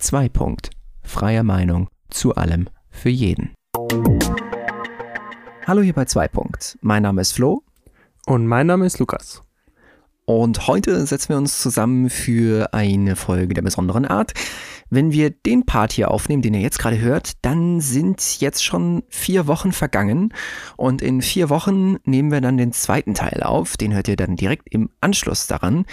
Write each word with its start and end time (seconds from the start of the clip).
2. 0.00 0.30
Punkt. 0.30 0.70
Freie 1.02 1.44
Meinung 1.44 1.88
zu 2.08 2.34
allem 2.34 2.70
für 2.88 3.10
jeden. 3.10 3.52
Hallo 5.66 5.82
hier 5.82 5.92
bei 5.92 6.06
2. 6.06 6.28
Punkt. 6.28 6.78
Mein 6.80 7.02
Name 7.02 7.20
ist 7.20 7.32
Flo. 7.32 7.62
Und 8.24 8.46
mein 8.46 8.66
Name 8.66 8.86
ist 8.86 8.98
Lukas. 8.98 9.42
Und 10.24 10.68
heute 10.68 11.06
setzen 11.06 11.30
wir 11.30 11.36
uns 11.36 11.60
zusammen 11.60 12.08
für 12.08 12.72
eine 12.72 13.14
Folge 13.14 13.52
der 13.52 13.62
besonderen 13.62 14.06
Art. 14.06 14.32
Wenn 14.88 15.12
wir 15.12 15.30
den 15.30 15.66
Part 15.66 15.92
hier 15.92 16.10
aufnehmen, 16.10 16.42
den 16.42 16.54
ihr 16.54 16.60
jetzt 16.60 16.78
gerade 16.78 17.00
hört, 17.00 17.32
dann 17.42 17.80
sind 17.80 18.40
jetzt 18.40 18.64
schon 18.64 19.02
vier 19.08 19.46
Wochen 19.46 19.72
vergangen. 19.72 20.32
Und 20.76 21.02
in 21.02 21.20
vier 21.20 21.48
Wochen 21.48 21.98
nehmen 22.04 22.32
wir 22.32 22.40
dann 22.40 22.56
den 22.56 22.72
zweiten 22.72 23.14
Teil 23.14 23.42
auf. 23.42 23.76
Den 23.76 23.94
hört 23.94 24.08
ihr 24.08 24.16
dann 24.16 24.36
direkt 24.36 24.68
im 24.70 24.90
Anschluss 25.00 25.46
daran. 25.46 25.84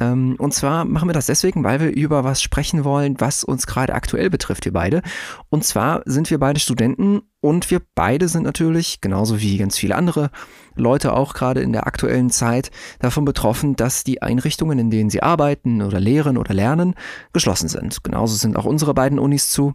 Ähm, 0.00 0.36
und 0.38 0.54
zwar 0.54 0.84
machen 0.84 1.08
wir 1.08 1.12
das 1.12 1.26
deswegen, 1.26 1.64
weil 1.64 1.80
wir 1.80 1.90
über 1.90 2.24
was 2.24 2.40
sprechen 2.40 2.84
wollen, 2.84 3.20
was 3.20 3.44
uns 3.44 3.66
gerade 3.66 3.94
aktuell 3.94 4.30
betrifft, 4.30 4.64
wir 4.64 4.72
beide. 4.72 5.02
Und 5.50 5.64
zwar 5.64 6.02
sind 6.06 6.30
wir 6.30 6.38
beide 6.38 6.60
Studenten 6.60 7.22
und 7.40 7.70
wir 7.70 7.82
beide 7.94 8.28
sind 8.28 8.44
natürlich, 8.44 9.00
genauso 9.00 9.40
wie 9.40 9.58
ganz 9.58 9.76
viele 9.76 9.96
andere 9.96 10.30
Leute 10.74 11.12
auch 11.12 11.34
gerade 11.34 11.60
in 11.60 11.72
der 11.72 11.86
aktuellen 11.86 12.30
Zeit, 12.30 12.70
davon 13.00 13.24
betroffen, 13.24 13.76
dass 13.76 14.04
die 14.04 14.22
Einrichtungen, 14.22 14.78
in 14.78 14.90
denen 14.90 15.10
sie 15.10 15.22
arbeiten 15.22 15.82
oder 15.82 16.00
lehren 16.00 16.38
oder 16.38 16.54
lernen, 16.54 16.94
geschlossen 17.32 17.68
sind. 17.68 18.02
Genauso 18.02 18.36
sind 18.36 18.56
auch 18.56 18.64
unsere 18.64 18.94
beiden 18.94 19.18
Unis 19.18 19.50
zu. 19.50 19.74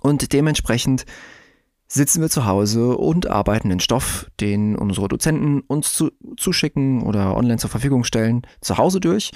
Und 0.00 0.32
dementsprechend 0.32 1.04
sitzen 1.92 2.22
wir 2.22 2.30
zu 2.30 2.46
Hause 2.46 2.96
und 2.96 3.26
arbeiten 3.26 3.68
den 3.68 3.80
Stoff, 3.80 4.30
den 4.40 4.76
unsere 4.76 5.08
Dozenten 5.08 5.60
uns 5.60 5.92
zu, 5.92 6.10
zuschicken 6.38 7.02
oder 7.02 7.36
online 7.36 7.58
zur 7.58 7.68
Verfügung 7.68 8.04
stellen, 8.04 8.42
zu 8.62 8.78
Hause 8.78 8.98
durch. 8.98 9.30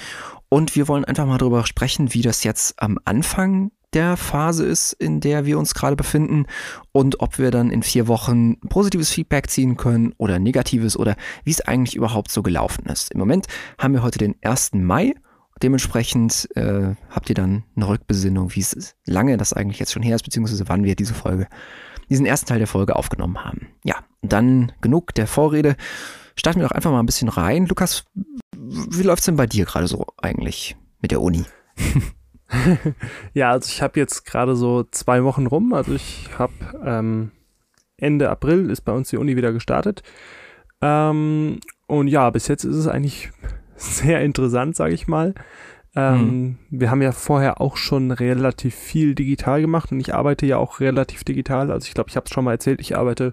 Und 0.49 0.75
wir 0.75 0.89
wollen 0.89 1.05
einfach 1.05 1.27
mal 1.27 1.37
darüber 1.37 1.67
sprechen, 1.67 2.15
wie 2.15 2.23
das 2.23 2.45
jetzt 2.45 2.81
am 2.81 2.99
Anfang 3.05 3.73
der 3.93 4.17
Phase 4.17 4.65
ist, 4.65 4.95
in 4.95 5.21
der 5.21 5.45
wir 5.45 5.59
uns 5.59 5.75
gerade 5.75 5.97
befinden 5.97 6.47
und 6.93 7.21
ob 7.21 7.39
wir 7.39 7.51
dann 7.51 7.71
in 7.71 7.83
vier 7.83 8.09
Wochen 8.09 8.59
positives 8.69 9.11
Feedback 9.11 9.51
ziehen 9.51 9.77
können 9.77 10.15
oder 10.17 10.39
negatives 10.39 10.97
oder 10.97 11.17
wie 11.45 11.51
es 11.51 11.61
eigentlich 11.61 11.95
überhaupt 11.95 12.31
so 12.31 12.43
gelaufen 12.43 12.87
ist. 12.87 13.13
Im 13.13 13.19
Moment 13.19 13.47
haben 13.79 13.93
wir 13.93 14.03
heute 14.03 14.19
den 14.19 14.35
1. 14.43 14.73
Mai. 14.75 15.15
Dementsprechend 15.63 16.49
äh, 16.57 16.95
habt 17.11 17.29
ihr 17.29 17.35
dann 17.35 17.65
eine 17.77 17.89
Rückbesinnung, 17.89 18.55
wie 18.55 18.61
es 18.61 18.95
lange 19.07 19.37
das 19.37 19.53
eigentlich 19.53 19.79
jetzt 19.79 19.93
schon 19.93 20.03
her 20.03 20.17
ist, 20.17 20.23
beziehungsweise 20.25 20.69
wann 20.69 20.85
wir 20.85 20.97
diese 20.97 21.15
Folge 21.15 21.49
diesen 22.09 22.27
ersten 22.27 22.47
Teil 22.47 22.59
der 22.59 22.67
Folge 22.67 22.97
aufgenommen 22.97 23.45
haben. 23.45 23.69
Ja, 23.85 23.97
dann 24.23 24.73
genug 24.81 25.15
der 25.15 25.27
Vorrede. 25.27 25.77
Starten 26.37 26.61
wir 26.61 26.69
doch 26.69 26.75
einfach 26.75 26.91
mal 26.91 27.01
ein 27.01 27.07
bisschen 27.07 27.29
rein. 27.29 27.67
Lukas, 27.67 28.05
wie 28.55 29.03
läuft 29.03 29.21
es 29.21 29.27
denn 29.27 29.37
bei 29.37 29.47
dir 29.47 29.65
gerade 29.65 29.87
so 29.87 30.07
eigentlich 30.21 30.77
mit 31.01 31.11
der 31.11 31.23
Uni? 31.23 31.45
ja, 33.35 33.51
also 33.51 33.69
ich 33.71 33.83
habe 33.83 33.99
jetzt 33.99 34.25
gerade 34.25 34.57
so 34.57 34.85
zwei 34.91 35.25
Wochen 35.25 35.47
rum. 35.47 35.73
Also 35.73 35.95
ich 35.95 36.29
habe 36.39 36.53
ähm, 36.85 37.33
Ende 37.97 38.29
April 38.31 38.71
ist 38.71 38.83
bei 38.83 38.93
uns 38.93 39.09
die 39.09 39.17
Uni 39.17 39.37
wieder 39.37 39.53
gestartet. 39.53 40.03
Ähm, 40.83 41.61
und 41.87 42.09
ja, 42.09 42.29
bis 42.31 42.49
jetzt 42.49 42.65
ist 42.65 42.77
es 42.77 42.89
eigentlich 42.89 43.31
sehr 43.77 44.21
interessant, 44.21 44.77
sage 44.77 44.95
ich 44.95 45.07
mal. 45.07 45.35
Ähm, 45.97 46.19
mhm. 46.21 46.59
Wir 46.71 46.91
haben 46.91 47.01
ja 47.01 47.11
vorher 47.11 47.61
auch 47.61 47.79
schon 47.79 48.11
relativ 48.11 48.75
viel 48.75 49.15
digital 49.15 49.63
gemacht 49.63 49.91
und 49.93 50.01
ich 50.01 50.15
arbeite 50.15 50.45
ja 50.45 50.59
auch 50.59 50.81
relativ 50.81 51.25
digital. 51.25 51.71
Also 51.71 51.87
ich 51.87 51.95
glaube, 51.95 52.11
ich 52.11 52.17
habe 52.17 52.27
es 52.27 52.33
schon 52.33 52.45
mal 52.45 52.53
erzählt, 52.53 52.83
ich 52.83 52.97
arbeite 52.97 53.33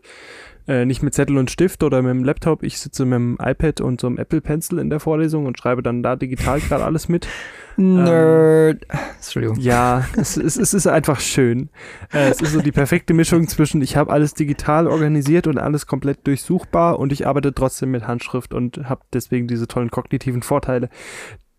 äh, 0.66 0.86
nicht 0.86 1.04
mit 1.04 1.14
Zettel 1.14 1.38
und 1.38 1.52
Stift 1.52 1.84
oder 1.84 2.02
mit 2.02 2.12
dem 2.12 2.24
Laptop. 2.24 2.64
Ich 2.64 2.80
sitze 2.80 3.04
mit 3.04 3.16
dem 3.16 3.38
iPad 3.42 3.82
und 3.82 4.00
so 4.00 4.08
einem 4.08 4.18
Apple 4.18 4.40
Pencil 4.40 4.80
in 4.80 4.90
der 4.90 5.02
Vorlesung 5.02 5.46
und 5.46 5.58
schreibe 5.58 5.84
dann 5.84 6.04
da 6.04 6.16
digital 6.16 6.60
gerade 6.68 6.86
alles 6.86 7.10
mit. 7.10 7.28
Nerd. 7.76 8.86
Ähm, 8.90 9.00
Entschuldigung. 9.16 9.60
Ja, 9.60 10.06
es, 10.16 10.38
es, 10.38 10.56
es, 10.56 10.74
ist 10.74 10.88
einfach 10.88 11.20
schön. 11.20 11.70
Äh, 12.14 12.30
es 12.30 12.40
ist 12.40 12.54
so 12.54 12.62
die 12.62 12.72
perfekte 12.72 13.14
Mischung 13.14 13.48
zwischen, 13.50 13.82
ich 13.82 13.98
habe 13.98 14.12
alles 14.12 14.36
digital 14.36 14.88
organisiert 14.88 15.48
und 15.48 15.58
alles 15.58 15.86
komplett 15.86 16.26
durchsuchbar 16.28 16.98
und 16.98 17.12
ich 17.12 17.28
arbeite 17.28 17.54
trotzdem 17.54 17.92
mit 17.92 18.08
Handschrift 18.08 18.54
und 18.54 18.88
habe 18.88 19.02
deswegen 19.12 19.48
diese 19.48 19.68
tollen 19.68 19.92
kognitiven 19.92 20.44
Vorteile 20.44 20.90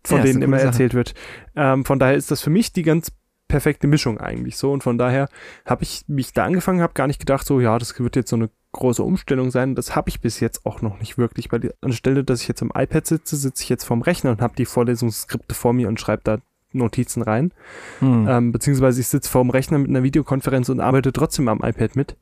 von 0.07 0.17
ja, 0.19 0.23
denen 0.23 0.41
immer 0.41 0.57
Sache. 0.57 0.67
erzählt 0.67 0.93
wird. 0.93 1.13
Ähm, 1.55 1.85
von 1.85 1.99
daher 1.99 2.15
ist 2.15 2.31
das 2.31 2.41
für 2.41 2.49
mich 2.49 2.73
die 2.73 2.83
ganz 2.83 3.11
perfekte 3.47 3.87
Mischung 3.87 4.19
eigentlich 4.19 4.57
so. 4.57 4.71
Und 4.71 4.83
von 4.83 4.97
daher 4.97 5.29
habe 5.65 5.83
ich, 5.83 6.03
wie 6.07 6.21
ich 6.21 6.33
da 6.33 6.45
angefangen 6.45 6.81
habe, 6.81 6.93
gar 6.93 7.07
nicht 7.07 7.19
gedacht, 7.19 7.45
so, 7.45 7.59
ja, 7.59 7.77
das 7.77 7.99
wird 7.99 8.15
jetzt 8.15 8.29
so 8.29 8.35
eine 8.35 8.49
große 8.71 9.03
Umstellung 9.03 9.51
sein. 9.51 9.75
Das 9.75 9.95
habe 9.95 10.09
ich 10.09 10.19
bis 10.19 10.39
jetzt 10.39 10.65
auch 10.65 10.81
noch 10.81 10.99
nicht 10.99 11.17
wirklich. 11.17 11.51
Weil 11.51 11.73
anstelle, 11.81 12.23
dass 12.23 12.41
ich 12.41 12.47
jetzt 12.47 12.61
am 12.61 12.71
iPad 12.75 13.05
sitze, 13.05 13.35
sitze 13.35 13.63
ich 13.63 13.69
jetzt 13.69 13.85
vorm 13.85 14.01
Rechner 14.01 14.31
und 14.31 14.41
habe 14.41 14.55
die 14.55 14.65
Vorlesungsskripte 14.65 15.55
vor 15.55 15.73
mir 15.73 15.87
und 15.87 15.99
schreibe 15.99 16.21
da 16.23 16.37
Notizen 16.75 17.21
rein. 17.21 17.53
Hm. 17.99 18.27
Ähm, 18.29 18.51
beziehungsweise 18.51 18.99
ich 18.99 19.07
sitze 19.07 19.29
vorm 19.29 19.49
Rechner 19.49 19.77
mit 19.77 19.89
einer 19.89 20.03
Videokonferenz 20.03 20.69
und 20.69 20.81
arbeite 20.81 21.13
trotzdem 21.13 21.47
am 21.47 21.61
iPad 21.63 21.95
mit. 21.95 22.17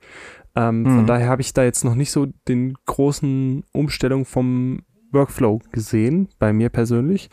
Ähm, 0.55 0.85
hm. 0.85 0.95
Von 0.95 1.07
daher 1.07 1.27
habe 1.27 1.41
ich 1.41 1.53
da 1.53 1.63
jetzt 1.63 1.83
noch 1.83 1.95
nicht 1.95 2.11
so 2.11 2.27
den 2.47 2.75
großen 2.85 3.63
Umstellung 3.71 4.25
vom 4.25 4.83
Workflow 5.11 5.61
gesehen, 5.71 6.29
bei 6.39 6.53
mir 6.53 6.69
persönlich. 6.69 7.29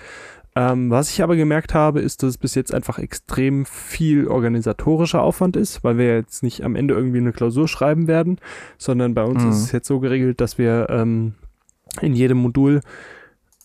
Ähm, 0.56 0.90
was 0.90 1.10
ich 1.10 1.22
aber 1.22 1.36
gemerkt 1.36 1.74
habe, 1.74 2.00
ist, 2.00 2.22
dass 2.22 2.30
es 2.30 2.38
bis 2.38 2.54
jetzt 2.54 2.74
einfach 2.74 2.98
extrem 2.98 3.64
viel 3.66 4.26
organisatorischer 4.26 5.22
Aufwand 5.22 5.56
ist, 5.56 5.84
weil 5.84 5.96
wir 5.96 6.16
jetzt 6.16 6.42
nicht 6.42 6.64
am 6.64 6.74
Ende 6.74 6.94
irgendwie 6.94 7.18
eine 7.18 7.32
Klausur 7.32 7.68
schreiben 7.68 8.08
werden, 8.08 8.38
sondern 8.76 9.14
bei 9.14 9.22
uns 9.22 9.44
mhm. 9.44 9.50
ist 9.50 9.62
es 9.62 9.72
jetzt 9.72 9.86
so 9.86 10.00
geregelt, 10.00 10.40
dass 10.40 10.58
wir 10.58 10.88
ähm, 10.90 11.34
in 12.00 12.14
jedem 12.14 12.38
Modul 12.38 12.80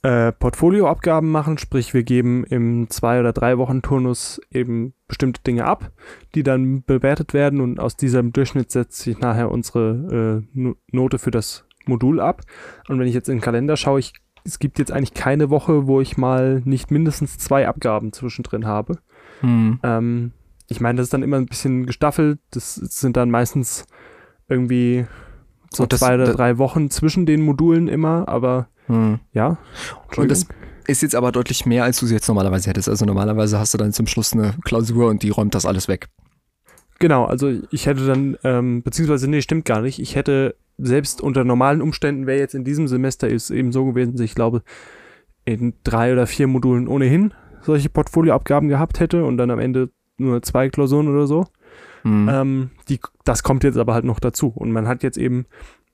äh, 0.04 0.32
Portfolioabgaben 0.32 1.32
machen, 1.32 1.58
sprich 1.58 1.96
wir 1.96 2.04
geben 2.04 2.44
im 2.44 2.88
zwei 2.92 3.20
oder 3.20 3.34
drei 3.34 3.58
Wochen 3.58 3.82
Turnus 3.82 4.40
eben 4.52 4.94
bestimmte 5.08 5.42
Dinge 5.42 5.66
ab, 5.66 5.92
die 6.36 6.44
dann 6.44 6.84
bewertet 6.84 7.34
werden 7.34 7.62
und 7.62 7.80
aus 7.80 7.96
diesem 7.98 8.32
Durchschnitt 8.32 8.72
setzt 8.72 9.00
sich 9.00 9.18
nachher 9.18 9.50
unsere 9.50 10.46
äh, 10.54 10.74
Note 10.92 11.18
für 11.18 11.32
das 11.32 11.66
Modul 11.88 12.20
ab. 12.20 12.42
Und 12.88 13.00
wenn 13.00 13.08
ich 13.08 13.16
jetzt 13.16 13.30
in 13.30 13.38
den 13.38 13.42
Kalender 13.42 13.78
schaue, 13.78 14.00
ich 14.00 14.14
es 14.46 14.60
gibt 14.60 14.80
jetzt 14.80 14.92
eigentlich 14.92 15.14
keine 15.14 15.50
Woche, 15.50 15.88
wo 15.88 16.00
ich 16.00 16.18
mal 16.18 16.62
nicht 16.66 16.92
mindestens 16.92 17.38
zwei 17.38 17.68
Abgaben 17.68 18.14
zwischendrin 18.14 18.66
habe. 18.66 19.00
Hm. 19.42 19.80
Ähm, 19.84 20.32
ich 20.68 20.80
meine, 20.80 20.98
das 20.98 21.06
ist 21.06 21.14
dann 21.14 21.24
immer 21.24 21.38
ein 21.38 21.48
bisschen 21.48 21.86
gestaffelt. 21.86 22.40
Das 22.52 22.76
sind 22.76 23.18
dann 23.18 23.32
meistens 23.32 23.86
irgendwie 24.48 25.06
so 25.74 25.86
das, 25.86 26.00
zwei 26.00 26.16
oder 26.16 26.32
drei 26.34 26.58
Wochen 26.60 26.90
zwischen 26.90 27.26
den 27.26 27.42
Modulen 27.42 27.88
immer, 27.88 28.28
aber 28.28 28.68
hm. 28.86 29.20
ja. 29.34 29.58
Und 30.16 30.30
das 30.30 30.46
ist 30.88 31.02
jetzt 31.02 31.16
aber 31.16 31.32
deutlich 31.32 31.66
mehr, 31.66 31.84
als 31.84 32.00
du 32.00 32.06
sie 32.06 32.14
jetzt 32.14 32.28
normalerweise 32.28 32.70
hättest. 32.70 32.88
Also 32.88 33.06
normalerweise 33.06 33.60
hast 33.60 33.74
du 33.74 33.80
dann 33.80 33.94
zum 33.94 34.06
Schluss 34.06 34.34
eine 34.34 34.54
Klausur 34.64 35.10
und 35.10 35.24
die 35.24 35.30
räumt 35.30 35.56
das 35.56 35.66
alles 35.66 35.88
weg. 35.88 36.08
Genau, 37.00 37.26
also 37.26 37.52
ich 37.72 37.88
hätte 37.88 38.06
dann, 38.06 38.38
ähm, 38.44 38.84
beziehungsweise, 38.84 39.30
nee, 39.30 39.42
stimmt 39.42 39.66
gar 39.66 39.82
nicht. 39.82 40.00
Ich 40.00 40.16
hätte 40.16 40.56
selbst 40.78 41.22
unter 41.22 41.44
normalen 41.44 41.82
Umständen 41.82 42.28
wäre 42.28 42.40
jetzt 42.40 42.56
in 42.56 42.64
diesem 42.64 42.88
Semester 42.88 43.28
ist 43.28 43.50
eben 43.50 43.72
so 43.72 43.86
gewesen, 43.86 44.14
dass 44.14 44.22
ich 44.22 44.36
glaube, 44.36 44.64
in 45.46 45.74
drei 45.84 46.12
oder 46.12 46.28
vier 46.28 46.48
Modulen 46.48 46.88
ohnehin 46.88 47.34
solche 47.62 47.90
Portfolioabgaben 47.90 48.70
gehabt 48.70 49.00
hätte 49.00 49.26
und 49.26 49.38
dann 49.38 49.52
am 49.52 49.60
Ende 49.60 49.90
nur 50.18 50.42
zwei 50.42 50.70
Klausuren 50.70 51.08
oder 51.08 51.28
so. 51.28 51.46
Mhm. 52.04 52.30
Ähm, 52.32 52.70
die, 52.90 53.00
das 53.24 53.44
kommt 53.44 53.64
jetzt 53.64 53.78
aber 53.78 53.94
halt 53.94 54.06
noch 54.06 54.20
dazu. 54.20 54.48
Und 54.48 54.72
man 54.72 54.88
hat 54.88 55.04
jetzt 55.04 55.18
eben 55.18 55.46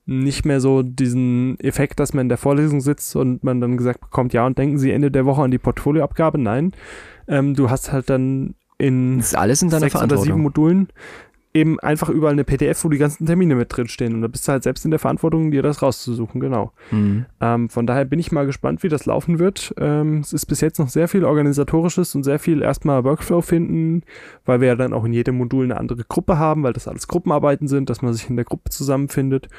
nicht 0.05 0.45
mehr 0.45 0.59
so 0.59 0.83
diesen 0.83 1.59
Effekt, 1.59 1.99
dass 1.99 2.13
man 2.13 2.25
in 2.25 2.29
der 2.29 2.37
Vorlesung 2.37 2.81
sitzt 2.81 3.15
und 3.15 3.43
man 3.43 3.61
dann 3.61 3.77
gesagt 3.77 4.01
bekommt, 4.01 4.33
ja, 4.33 4.45
und 4.45 4.57
denken 4.57 4.77
Sie 4.77 4.91
Ende 4.91 5.11
der 5.11 5.25
Woche 5.25 5.43
an 5.43 5.51
die 5.51 5.57
Portfolioabgabe. 5.57 6.37
Nein, 6.37 6.73
ähm, 7.27 7.55
du 7.55 7.69
hast 7.69 7.91
halt 7.91 8.09
dann 8.09 8.55
in 8.81 9.17
das 9.17 9.27
ist 9.27 9.37
alles 9.37 9.61
in 9.61 9.69
deiner 9.69 9.81
sechs 9.81 10.01
oder 10.01 10.17
sieben 10.17 10.41
Modulen 10.41 10.87
eben 11.53 11.79
einfach 11.79 12.09
überall 12.09 12.33
eine 12.33 12.43
PDF, 12.43 12.83
wo 12.83 12.89
die 12.89 12.97
ganzen 12.97 13.25
Termine 13.25 13.55
mit 13.55 13.75
drin 13.75 13.87
stehen. 13.87 14.13
Und 14.13 14.21
da 14.21 14.27
bist 14.27 14.47
du 14.47 14.53
halt 14.53 14.63
selbst 14.63 14.85
in 14.85 14.91
der 14.91 14.99
Verantwortung, 14.99 15.51
dir 15.51 15.61
das 15.61 15.81
rauszusuchen, 15.81 16.39
genau. 16.39 16.71
Mhm. 16.91 17.25
Ähm, 17.41 17.69
von 17.69 17.85
daher 17.85 18.05
bin 18.05 18.19
ich 18.19 18.31
mal 18.31 18.45
gespannt, 18.45 18.83
wie 18.83 18.89
das 18.89 19.05
laufen 19.05 19.37
wird. 19.37 19.73
Ähm, 19.77 20.19
es 20.19 20.31
ist 20.31 20.45
bis 20.45 20.61
jetzt 20.61 20.79
noch 20.79 20.87
sehr 20.87 21.07
viel 21.07 21.25
organisatorisches 21.25 22.15
und 22.15 22.23
sehr 22.23 22.39
viel 22.39 22.61
erstmal 22.61 23.03
Workflow 23.03 23.41
finden, 23.41 24.03
weil 24.45 24.61
wir 24.61 24.69
ja 24.69 24.75
dann 24.75 24.93
auch 24.93 25.03
in 25.03 25.13
jedem 25.13 25.37
Modul 25.37 25.65
eine 25.65 25.77
andere 25.77 26.03
Gruppe 26.07 26.37
haben, 26.37 26.63
weil 26.63 26.73
das 26.73 26.87
alles 26.87 27.07
Gruppenarbeiten 27.07 27.67
sind, 27.67 27.89
dass 27.89 28.01
man 28.01 28.13
sich 28.13 28.29
in 28.29 28.37
der 28.37 28.45
Gruppe 28.45 28.69
zusammenfindet 28.69 29.49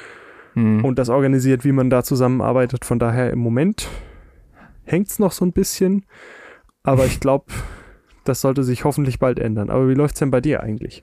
mhm. 0.55 0.85
und 0.85 0.99
das 0.99 1.11
organisiert, 1.11 1.65
wie 1.65 1.73
man 1.73 1.91
da 1.91 2.03
zusammenarbeitet. 2.03 2.87
Von 2.87 2.99
daher 2.99 3.31
im 3.31 3.41
Moment 3.41 3.89
hängt 4.85 5.09
es 5.09 5.19
noch 5.19 5.33
so 5.33 5.45
ein 5.45 5.53
bisschen. 5.53 6.07
Aber 6.85 7.05
ich 7.05 7.21
glaube, 7.21 7.47
das 8.25 8.41
sollte 8.41 8.65
sich 8.65 8.85
hoffentlich 8.85 9.19
bald 9.19 9.39
ändern. 9.39 9.71
Aber 9.71 9.89
wie 9.89 9.95
läuft 9.95 10.15
es 10.15 10.21
denn 10.21 10.31
bei 10.31 10.41
dir 10.41 10.63
eigentlich? 10.63 11.03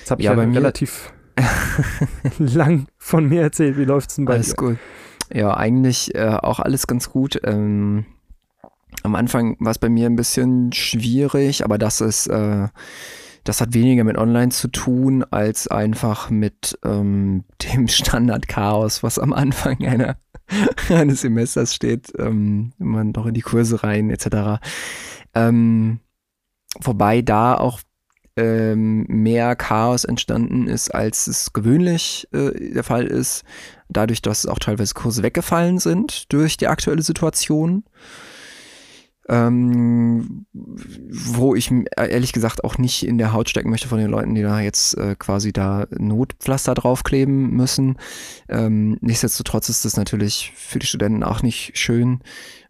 Jetzt 0.00 0.10
habe 0.10 0.20
ich 0.20 0.26
ja, 0.26 0.34
ja 0.34 0.40
relativ 0.40 1.12
lang 2.38 2.86
von 2.98 3.28
mir 3.28 3.42
erzählt. 3.42 3.76
Wie 3.76 3.84
läuft 3.84 4.10
es 4.10 4.16
denn 4.16 4.24
bei 4.24 4.34
alles 4.34 4.54
dir? 4.54 4.58
Alles 4.58 4.78
gut. 4.78 4.78
Ja, 5.32 5.56
eigentlich 5.56 6.14
äh, 6.14 6.38
auch 6.40 6.60
alles 6.60 6.86
ganz 6.86 7.10
gut. 7.10 7.40
Ähm, 7.44 8.06
am 9.02 9.14
Anfang 9.14 9.56
war 9.60 9.70
es 9.70 9.78
bei 9.78 9.88
mir 9.88 10.06
ein 10.06 10.16
bisschen 10.16 10.72
schwierig, 10.72 11.64
aber 11.64 11.78
das 11.78 12.00
ist, 12.00 12.26
äh, 12.28 12.68
das 13.44 13.60
hat 13.60 13.74
weniger 13.74 14.04
mit 14.04 14.18
Online 14.18 14.50
zu 14.50 14.68
tun, 14.68 15.24
als 15.30 15.68
einfach 15.68 16.30
mit 16.30 16.78
ähm, 16.84 17.44
dem 17.62 17.88
Standardchaos, 17.88 19.02
was 19.02 19.18
am 19.18 19.32
Anfang 19.32 19.84
einer, 19.84 20.16
eines 20.88 21.22
Semesters 21.22 21.74
steht, 21.74 22.12
ähm, 22.18 22.72
man 22.78 23.12
doch 23.12 23.26
in 23.26 23.34
die 23.34 23.42
Kurse 23.42 23.82
rein, 23.82 24.10
etc. 24.10 24.60
Ähm, 25.34 26.00
Wobei 26.82 27.22
da 27.22 27.54
auch 27.54 27.80
ähm, 28.36 29.04
mehr 29.08 29.56
Chaos 29.56 30.04
entstanden 30.04 30.68
ist, 30.68 30.94
als 30.94 31.26
es 31.26 31.52
gewöhnlich 31.52 32.28
äh, 32.32 32.72
der 32.72 32.84
Fall 32.84 33.06
ist. 33.06 33.44
Dadurch, 33.88 34.20
dass 34.20 34.46
auch 34.46 34.58
teilweise 34.58 34.94
Kurse 34.94 35.22
weggefallen 35.22 35.78
sind 35.78 36.32
durch 36.32 36.56
die 36.56 36.68
aktuelle 36.68 37.02
Situation 37.02 37.84
ähm, 39.28 40.46
wo 40.52 41.54
ich 41.54 41.72
ehrlich 41.96 42.32
gesagt 42.32 42.62
auch 42.62 42.78
nicht 42.78 43.04
in 43.04 43.18
der 43.18 43.32
Haut 43.32 43.48
stecken 43.48 43.70
möchte 43.70 43.88
von 43.88 43.98
den 43.98 44.10
Leuten, 44.10 44.34
die 44.34 44.42
da 44.42 44.60
jetzt 44.60 44.96
äh, 44.96 45.16
quasi 45.18 45.52
da 45.52 45.86
Notpflaster 45.90 46.74
draufkleben 46.74 47.50
müssen. 47.50 47.96
Ähm, 48.48 48.98
nichtsdestotrotz 49.00 49.68
ist 49.68 49.84
das 49.84 49.96
natürlich 49.96 50.52
für 50.54 50.78
die 50.78 50.86
Studenten 50.86 51.24
auch 51.24 51.42
nicht 51.42 51.76
schön. 51.76 52.20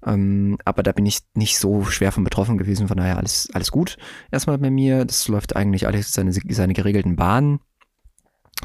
Ähm, 0.04 0.56
aber 0.64 0.82
da 0.82 0.92
bin 0.92 1.04
ich 1.04 1.20
nicht 1.34 1.58
so 1.58 1.84
schwer 1.84 2.12
von 2.12 2.24
betroffen 2.24 2.56
gewesen, 2.56 2.88
von 2.88 2.96
daher 2.96 3.18
alles, 3.18 3.48
alles 3.52 3.70
gut. 3.70 3.98
Erstmal 4.30 4.58
bei 4.58 4.70
mir, 4.70 5.04
das 5.04 5.28
läuft 5.28 5.56
eigentlich 5.56 5.86
alles 5.86 6.12
seine, 6.12 6.32
seine 6.32 6.72
geregelten 6.72 7.16
Bahnen. 7.16 7.60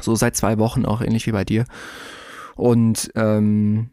So 0.00 0.14
seit 0.14 0.34
zwei 0.36 0.58
Wochen 0.58 0.86
auch 0.86 1.02
ähnlich 1.02 1.26
wie 1.26 1.32
bei 1.32 1.44
dir. 1.44 1.66
Und 2.54 3.10
ähm, 3.16 3.90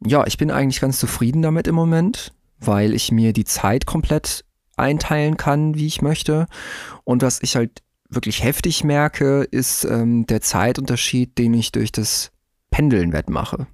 ja, 0.00 0.26
ich 0.26 0.38
bin 0.38 0.50
eigentlich 0.50 0.80
ganz 0.80 0.98
zufrieden 0.98 1.42
damit 1.42 1.66
im 1.68 1.74
Moment 1.74 2.32
weil 2.60 2.94
ich 2.94 3.12
mir 3.12 3.32
die 3.32 3.44
Zeit 3.44 3.86
komplett 3.86 4.44
einteilen 4.76 5.36
kann, 5.36 5.74
wie 5.74 5.86
ich 5.86 6.02
möchte. 6.02 6.46
Und 7.04 7.22
was 7.22 7.42
ich 7.42 7.56
halt 7.56 7.82
wirklich 8.08 8.42
heftig 8.42 8.84
merke, 8.84 9.42
ist 9.42 9.84
ähm, 9.84 10.26
der 10.26 10.40
Zeitunterschied, 10.40 11.36
den 11.36 11.54
ich 11.54 11.72
durch 11.72 11.92
das 11.92 12.30
Pendeln 12.70 13.12
wettmache. 13.12 13.66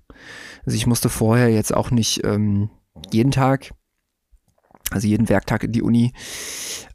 Also 0.65 0.77
ich 0.77 0.87
musste 0.87 1.09
vorher 1.09 1.51
jetzt 1.51 1.75
auch 1.75 1.91
nicht 1.91 2.25
ähm, 2.25 2.71
jeden 3.13 3.31
Tag, 3.31 3.73
also 4.91 5.07
jeden 5.07 5.29
Werktag 5.29 5.65
in 5.65 5.73
die 5.73 5.83
Uni. 5.83 6.13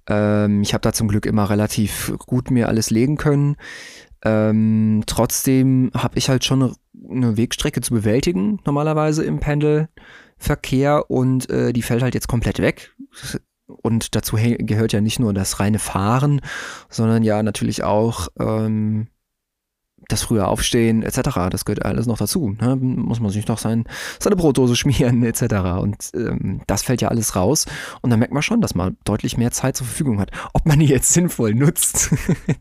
Ähm, 0.07 0.61
ich 0.61 0.73
habe 0.73 0.81
da 0.81 0.91
zum 0.91 1.07
Glück 1.07 1.25
immer 1.25 1.49
relativ 1.49 2.13
gut 2.25 2.51
mir 2.51 2.67
alles 2.67 2.89
legen 2.89 3.17
können. 3.17 3.55
Ähm, 4.23 5.03
trotzdem 5.05 5.91
habe 5.93 6.17
ich 6.17 6.29
halt 6.29 6.43
schon 6.43 6.75
eine, 7.09 7.37
Wegstrecke 7.37 7.81
zu 7.81 7.93
bewältigen, 7.93 8.59
normalerweise 8.65 9.23
im 9.23 9.39
Pendel. 9.39 9.89
Verkehr 10.41 11.11
und 11.11 11.49
äh, 11.49 11.73
die 11.73 11.81
fällt 11.81 12.01
halt 12.01 12.13
jetzt 12.13 12.29
komplett 12.29 12.59
weg. 12.59 12.95
Und 13.67 14.15
dazu 14.15 14.37
gehört 14.37 14.93
ja 14.93 15.01
nicht 15.01 15.19
nur 15.19 15.33
das 15.33 15.59
reine 15.59 15.79
Fahren, 15.79 16.41
sondern 16.89 17.23
ja 17.23 17.43
natürlich 17.43 17.83
auch 17.83 18.29
ähm, 18.39 19.07
das 20.07 20.23
frühe 20.23 20.47
Aufstehen 20.47 21.03
etc. 21.03 21.49
Das 21.51 21.65
gehört 21.65 21.85
alles 21.85 22.07
noch 22.07 22.17
dazu. 22.17 22.55
Ne? 22.59 22.75
Muss 22.75 23.19
man 23.19 23.31
sich 23.31 23.47
noch 23.47 23.59
sein, 23.59 23.85
seine 24.19 24.35
Brotdose 24.35 24.75
schmieren 24.77 25.23
etc. 25.23 25.43
Und 25.79 25.97
ähm, 26.15 26.61
das 26.67 26.83
fällt 26.83 27.01
ja 27.01 27.09
alles 27.09 27.35
raus. 27.35 27.65
Und 28.01 28.09
dann 28.09 28.19
merkt 28.19 28.33
man 28.33 28.43
schon, 28.43 28.61
dass 28.61 28.75
man 28.75 28.97
deutlich 29.03 29.37
mehr 29.37 29.51
Zeit 29.51 29.77
zur 29.77 29.87
Verfügung 29.87 30.19
hat. 30.19 30.31
Ob 30.53 30.65
man 30.65 30.79
die 30.79 30.87
jetzt 30.87 31.13
sinnvoll 31.13 31.53
nutzt, 31.53 32.09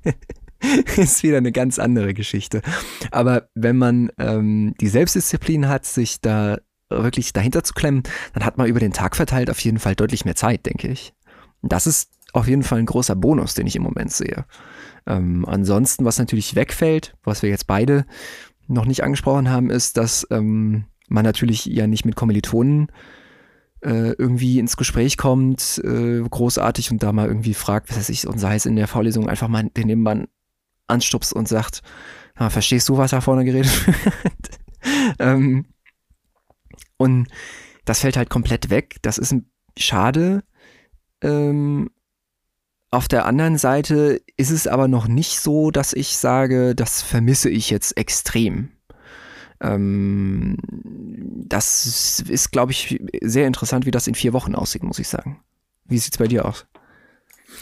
ist 0.96 1.22
wieder 1.22 1.38
eine 1.38 1.52
ganz 1.52 1.78
andere 1.78 2.14
Geschichte. 2.14 2.62
Aber 3.10 3.48
wenn 3.54 3.76
man 3.76 4.10
ähm, 4.18 4.74
die 4.80 4.88
Selbstdisziplin 4.88 5.68
hat, 5.68 5.84
sich 5.84 6.20
da 6.20 6.58
wirklich 6.90 7.32
dahinter 7.32 7.64
zu 7.64 7.74
klemmen, 7.74 8.02
dann 8.32 8.44
hat 8.44 8.58
man 8.58 8.66
über 8.66 8.80
den 8.80 8.92
Tag 8.92 9.16
verteilt 9.16 9.50
auf 9.50 9.60
jeden 9.60 9.78
Fall 9.78 9.94
deutlich 9.94 10.24
mehr 10.24 10.34
Zeit, 10.36 10.66
denke 10.66 10.88
ich. 10.88 11.14
Das 11.62 11.86
ist 11.86 12.10
auf 12.32 12.48
jeden 12.48 12.62
Fall 12.62 12.78
ein 12.78 12.86
großer 12.86 13.16
Bonus, 13.16 13.54
den 13.54 13.66
ich 13.66 13.76
im 13.76 13.82
Moment 13.82 14.12
sehe. 14.12 14.46
Ähm, 15.06 15.44
ansonsten, 15.46 16.04
was 16.04 16.18
natürlich 16.18 16.54
wegfällt, 16.54 17.14
was 17.24 17.42
wir 17.42 17.50
jetzt 17.50 17.66
beide 17.66 18.06
noch 18.66 18.84
nicht 18.84 19.02
angesprochen 19.02 19.50
haben, 19.50 19.70
ist, 19.70 19.96
dass 19.96 20.26
ähm, 20.30 20.84
man 21.08 21.24
natürlich 21.24 21.64
ja 21.66 21.86
nicht 21.86 22.04
mit 22.04 22.16
Kommilitonen 22.16 22.92
äh, 23.80 24.12
irgendwie 24.12 24.58
ins 24.58 24.76
Gespräch 24.76 25.16
kommt, 25.16 25.80
äh, 25.84 26.20
großartig 26.20 26.90
und 26.90 27.02
da 27.02 27.12
mal 27.12 27.28
irgendwie 27.28 27.54
fragt, 27.54 27.90
was 27.90 27.96
weiß 27.96 28.08
ich, 28.10 28.26
und 28.26 28.38
sei 28.38 28.56
es 28.56 28.66
in 28.66 28.76
der 28.76 28.88
Vorlesung 28.88 29.28
einfach 29.28 29.48
mal 29.48 29.70
den 29.76 29.86
Nebenmann 29.86 30.28
anstupst 30.88 31.32
und 31.32 31.48
sagt, 31.48 31.82
ah, 32.34 32.50
verstehst 32.50 32.88
du, 32.88 32.96
was 32.96 33.10
da 33.12 33.20
vorne 33.20 33.44
geredet 33.44 33.86
wird? 33.86 35.16
ähm, 35.18 35.66
und 36.96 37.28
das 37.84 38.00
fällt 38.00 38.16
halt 38.16 38.30
komplett 38.30 38.70
weg. 38.70 38.96
Das 39.02 39.18
ist 39.18 39.34
schade. 39.76 40.42
Ähm, 41.22 41.90
auf 42.90 43.08
der 43.08 43.26
anderen 43.26 43.58
Seite 43.58 44.22
ist 44.36 44.50
es 44.50 44.66
aber 44.66 44.88
noch 44.88 45.08
nicht 45.08 45.40
so, 45.40 45.70
dass 45.70 45.92
ich 45.92 46.16
sage, 46.16 46.74
das 46.74 47.02
vermisse 47.02 47.50
ich 47.50 47.70
jetzt 47.70 47.96
extrem. 47.96 48.70
Ähm, 49.60 50.56
das 51.46 52.20
ist, 52.28 52.50
glaube 52.50 52.72
ich, 52.72 53.00
sehr 53.22 53.46
interessant, 53.46 53.86
wie 53.86 53.90
das 53.90 54.06
in 54.06 54.14
vier 54.14 54.32
Wochen 54.32 54.54
aussieht, 54.54 54.82
muss 54.82 54.98
ich 54.98 55.08
sagen. 55.08 55.42
Wie 55.84 55.98
sieht 55.98 56.14
es 56.14 56.18
bei 56.18 56.28
dir 56.28 56.44
aus? 56.44 56.66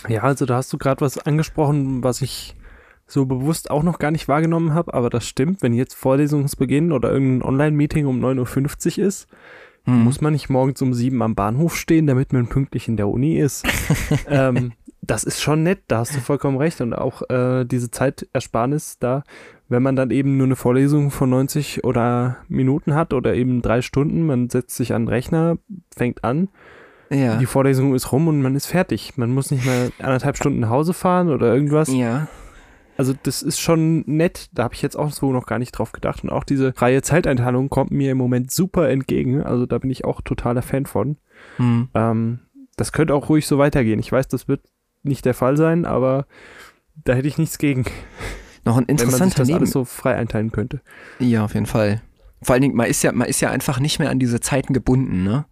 Ja, 0.08 0.22
also 0.22 0.46
da 0.46 0.56
hast 0.56 0.72
du 0.72 0.78
gerade 0.78 1.00
was 1.00 1.18
angesprochen, 1.18 2.02
was 2.02 2.22
ich 2.22 2.54
so 3.06 3.26
bewusst 3.26 3.70
auch 3.70 3.82
noch 3.82 3.98
gar 3.98 4.10
nicht 4.10 4.28
wahrgenommen 4.28 4.74
habe, 4.74 4.94
aber 4.94 5.10
das 5.10 5.26
stimmt, 5.26 5.62
wenn 5.62 5.72
jetzt 5.72 5.94
Vorlesungsbeginn 5.94 6.92
oder 6.92 7.12
irgendein 7.12 7.48
Online-Meeting 7.48 8.06
um 8.06 8.24
9.50 8.24 8.98
Uhr 8.98 9.06
ist, 9.06 9.28
hm. 9.84 10.04
muss 10.04 10.20
man 10.20 10.32
nicht 10.32 10.48
morgens 10.48 10.82
um 10.82 10.92
sieben 10.92 11.22
am 11.22 11.34
Bahnhof 11.34 11.76
stehen, 11.76 12.06
damit 12.06 12.32
man 12.32 12.48
pünktlich 12.48 12.88
in 12.88 12.96
der 12.96 13.08
Uni 13.08 13.38
ist. 13.38 13.64
ähm, 14.28 14.72
das 15.02 15.22
ist 15.22 15.40
schon 15.40 15.62
nett, 15.62 15.82
da 15.86 15.98
hast 15.98 16.16
du 16.16 16.20
vollkommen 16.20 16.56
recht. 16.56 16.80
Und 16.80 16.94
auch 16.94 17.22
äh, 17.30 17.64
diese 17.64 17.92
Zeitersparnis 17.92 18.98
da, 18.98 19.22
wenn 19.68 19.82
man 19.82 19.94
dann 19.94 20.10
eben 20.10 20.36
nur 20.36 20.46
eine 20.46 20.56
Vorlesung 20.56 21.10
von 21.10 21.30
90 21.30 21.84
oder 21.84 22.38
Minuten 22.48 22.94
hat 22.94 23.12
oder 23.12 23.34
eben 23.34 23.62
drei 23.62 23.82
Stunden, 23.82 24.26
man 24.26 24.50
setzt 24.50 24.76
sich 24.76 24.92
an 24.92 25.02
den 25.02 25.08
Rechner, 25.08 25.58
fängt 25.96 26.24
an, 26.24 26.48
ja. 27.10 27.36
die 27.36 27.46
Vorlesung 27.46 27.94
ist 27.94 28.10
rum 28.10 28.26
und 28.26 28.42
man 28.42 28.56
ist 28.56 28.66
fertig. 28.66 29.16
Man 29.16 29.30
muss 29.30 29.50
nicht 29.50 29.64
mehr 29.64 29.90
anderthalb 30.00 30.36
Stunden 30.36 30.60
nach 30.60 30.70
Hause 30.70 30.92
fahren 30.92 31.28
oder 31.28 31.52
irgendwas. 31.52 31.92
Ja. 31.92 32.26
Also 32.96 33.14
das 33.22 33.42
ist 33.42 33.60
schon 33.60 34.04
nett. 34.06 34.48
Da 34.52 34.64
habe 34.64 34.74
ich 34.74 34.82
jetzt 34.82 34.96
auch 34.96 35.10
so 35.10 35.32
noch 35.32 35.46
gar 35.46 35.58
nicht 35.58 35.72
drauf 35.72 35.92
gedacht. 35.92 36.24
Und 36.24 36.30
auch 36.30 36.44
diese 36.44 36.72
freie 36.72 37.02
Zeiteinteilung 37.02 37.68
kommt 37.68 37.90
mir 37.90 38.12
im 38.12 38.18
Moment 38.18 38.50
super 38.50 38.88
entgegen. 38.88 39.42
Also 39.42 39.66
da 39.66 39.78
bin 39.78 39.90
ich 39.90 40.04
auch 40.04 40.20
totaler 40.22 40.62
Fan 40.62 40.86
von. 40.86 41.16
Hm. 41.56 41.88
Ähm, 41.94 42.38
das 42.76 42.92
könnte 42.92 43.14
auch 43.14 43.28
ruhig 43.28 43.46
so 43.46 43.58
weitergehen. 43.58 43.98
Ich 43.98 44.12
weiß, 44.12 44.28
das 44.28 44.48
wird 44.48 44.62
nicht 45.02 45.24
der 45.24 45.34
Fall 45.34 45.56
sein, 45.56 45.84
aber 45.84 46.26
da 47.04 47.14
hätte 47.14 47.28
ich 47.28 47.38
nichts 47.38 47.58
gegen. 47.58 47.84
Noch 48.64 48.76
ein 48.76 48.86
interessanter 48.86 49.38
wenn 49.38 49.38
man 49.38 49.46
sich 49.46 49.54
das 49.54 49.56
alles 49.56 49.70
so 49.70 49.84
frei 49.84 50.16
einteilen 50.16 50.50
könnte. 50.50 50.80
Ja, 51.20 51.44
auf 51.44 51.54
jeden 51.54 51.66
Fall. 51.66 52.02
Vor 52.42 52.54
allen 52.54 52.62
Dingen, 52.62 52.74
man 52.74 52.88
ist 52.88 53.02
ja, 53.04 53.12
man 53.12 53.28
ist 53.28 53.40
ja 53.40 53.50
einfach 53.50 53.78
nicht 53.78 53.98
mehr 53.98 54.10
an 54.10 54.18
diese 54.18 54.40
Zeiten 54.40 54.72
gebunden, 54.72 55.22
ne? 55.22 55.46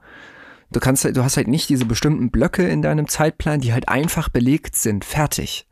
Du 0.73 0.81
kannst, 0.81 1.05
du 1.05 1.23
hast 1.23 1.37
halt 1.37 1.47
nicht 1.47 1.69
diese 1.69 1.85
bestimmten 1.85 2.31
Blöcke 2.31 2.67
in 2.67 2.83
deinem 2.83 3.07
Zeitplan, 3.07 3.61
die 3.61 3.73
halt 3.73 3.89
einfach 3.89 4.29
belegt 4.29 4.75
sind, 4.75 5.05
fertig 5.05 5.69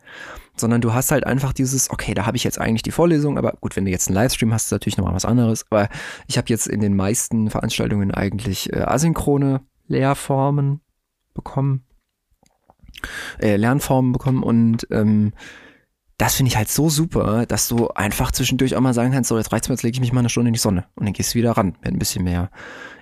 sondern 0.56 0.80
du 0.80 0.92
hast 0.92 1.10
halt 1.10 1.26
einfach 1.26 1.52
dieses, 1.52 1.90
okay, 1.90 2.14
da 2.14 2.26
habe 2.26 2.36
ich 2.36 2.44
jetzt 2.44 2.60
eigentlich 2.60 2.82
die 2.82 2.90
Vorlesung, 2.90 3.38
aber 3.38 3.52
gut, 3.60 3.76
wenn 3.76 3.84
du 3.84 3.90
jetzt 3.90 4.08
einen 4.08 4.16
Livestream 4.16 4.52
hast, 4.52 4.66
ist 4.66 4.72
natürlich 4.72 4.96
nochmal 4.96 5.14
was 5.14 5.24
anderes. 5.24 5.64
Aber 5.70 5.88
ich 6.26 6.36
habe 6.36 6.48
jetzt 6.48 6.66
in 6.66 6.80
den 6.80 6.94
meisten 6.94 7.50
Veranstaltungen 7.50 8.12
eigentlich 8.12 8.72
äh, 8.72 8.82
asynchrone 8.82 9.60
Lehrformen 9.88 10.80
bekommen, 11.34 11.84
äh, 13.40 13.56
Lernformen 13.56 14.12
bekommen 14.12 14.42
und 14.42 14.86
ähm, 14.90 15.32
das 16.22 16.36
finde 16.36 16.50
ich 16.50 16.56
halt 16.56 16.68
so 16.68 16.88
super, 16.88 17.46
dass 17.46 17.66
du 17.66 17.88
einfach 17.88 18.30
zwischendurch 18.30 18.76
auch 18.76 18.80
mal 18.80 18.94
sagen 18.94 19.10
kannst, 19.10 19.28
so 19.28 19.36
jetzt 19.36 19.50
reicht's 19.50 19.68
mir, 19.68 19.74
jetzt 19.74 19.82
lege 19.82 19.96
ich 19.96 20.00
mich 20.00 20.12
mal 20.12 20.20
eine 20.20 20.28
Stunde 20.28 20.50
in 20.50 20.52
die 20.52 20.60
Sonne. 20.60 20.84
Und 20.94 21.04
dann 21.04 21.14
gehst 21.14 21.34
du 21.34 21.38
wieder 21.38 21.50
ran 21.50 21.74
mit 21.82 21.92
ein 21.92 21.98
bisschen 21.98 22.22
mehr 22.22 22.48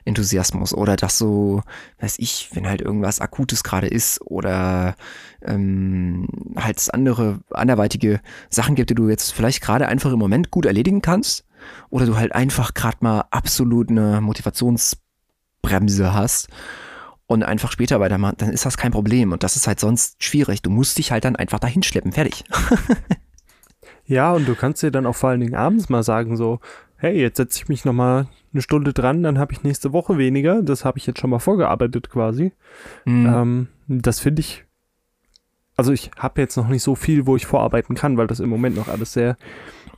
Enthusiasmus. 0.06 0.72
Oder 0.72 0.96
dass 0.96 1.18
so, 1.18 1.60
weiß 1.98 2.14
ich, 2.18 2.48
wenn 2.54 2.66
halt 2.66 2.80
irgendwas 2.80 3.20
Akutes 3.20 3.62
gerade 3.62 3.88
ist 3.88 4.22
oder 4.22 4.94
ähm, 5.42 6.28
halt 6.56 6.82
andere, 6.94 7.40
anderweitige 7.50 8.22
Sachen 8.48 8.74
gibt, 8.74 8.88
die 8.88 8.94
du 8.94 9.10
jetzt 9.10 9.34
vielleicht 9.34 9.60
gerade 9.60 9.86
einfach 9.86 10.12
im 10.12 10.18
Moment 10.18 10.50
gut 10.50 10.64
erledigen 10.64 11.02
kannst. 11.02 11.44
Oder 11.90 12.06
du 12.06 12.16
halt 12.16 12.34
einfach 12.34 12.72
gerade 12.72 12.96
mal 13.00 13.26
absolut 13.30 13.90
eine 13.90 14.22
Motivationsbremse 14.22 16.14
hast 16.14 16.48
und 17.30 17.44
einfach 17.44 17.70
später 17.70 18.00
weitermachen, 18.00 18.34
dann 18.38 18.50
ist 18.50 18.66
das 18.66 18.76
kein 18.76 18.90
Problem. 18.90 19.30
Und 19.30 19.44
das 19.44 19.54
ist 19.54 19.68
halt 19.68 19.78
sonst 19.78 20.20
schwierig. 20.20 20.62
Du 20.62 20.70
musst 20.70 20.98
dich 20.98 21.12
halt 21.12 21.24
dann 21.24 21.36
einfach 21.36 21.60
dahin 21.60 21.84
schleppen. 21.84 22.10
Fertig. 22.10 22.42
ja, 24.04 24.32
und 24.32 24.48
du 24.48 24.56
kannst 24.56 24.82
dir 24.82 24.90
dann 24.90 25.06
auch 25.06 25.14
vor 25.14 25.30
allen 25.30 25.38
Dingen 25.38 25.54
abends 25.54 25.88
mal 25.88 26.02
sagen, 26.02 26.36
so, 26.36 26.58
hey, 26.96 27.20
jetzt 27.20 27.36
setze 27.36 27.60
ich 27.62 27.68
mich 27.68 27.84
nochmal 27.84 28.26
eine 28.52 28.62
Stunde 28.62 28.92
dran, 28.92 29.22
dann 29.22 29.38
habe 29.38 29.52
ich 29.52 29.62
nächste 29.62 29.92
Woche 29.92 30.18
weniger. 30.18 30.60
Das 30.60 30.84
habe 30.84 30.98
ich 30.98 31.06
jetzt 31.06 31.20
schon 31.20 31.30
mal 31.30 31.38
vorgearbeitet 31.38 32.10
quasi. 32.10 32.50
Mhm. 33.04 33.26
Ähm, 33.26 33.68
das 33.86 34.18
finde 34.18 34.40
ich, 34.40 34.64
also 35.76 35.92
ich 35.92 36.10
habe 36.18 36.40
jetzt 36.40 36.56
noch 36.56 36.66
nicht 36.66 36.82
so 36.82 36.96
viel, 36.96 37.28
wo 37.28 37.36
ich 37.36 37.46
vorarbeiten 37.46 37.94
kann, 37.94 38.16
weil 38.16 38.26
das 38.26 38.40
im 38.40 38.48
Moment 38.48 38.74
noch 38.74 38.88
alles 38.88 39.12
sehr, 39.12 39.36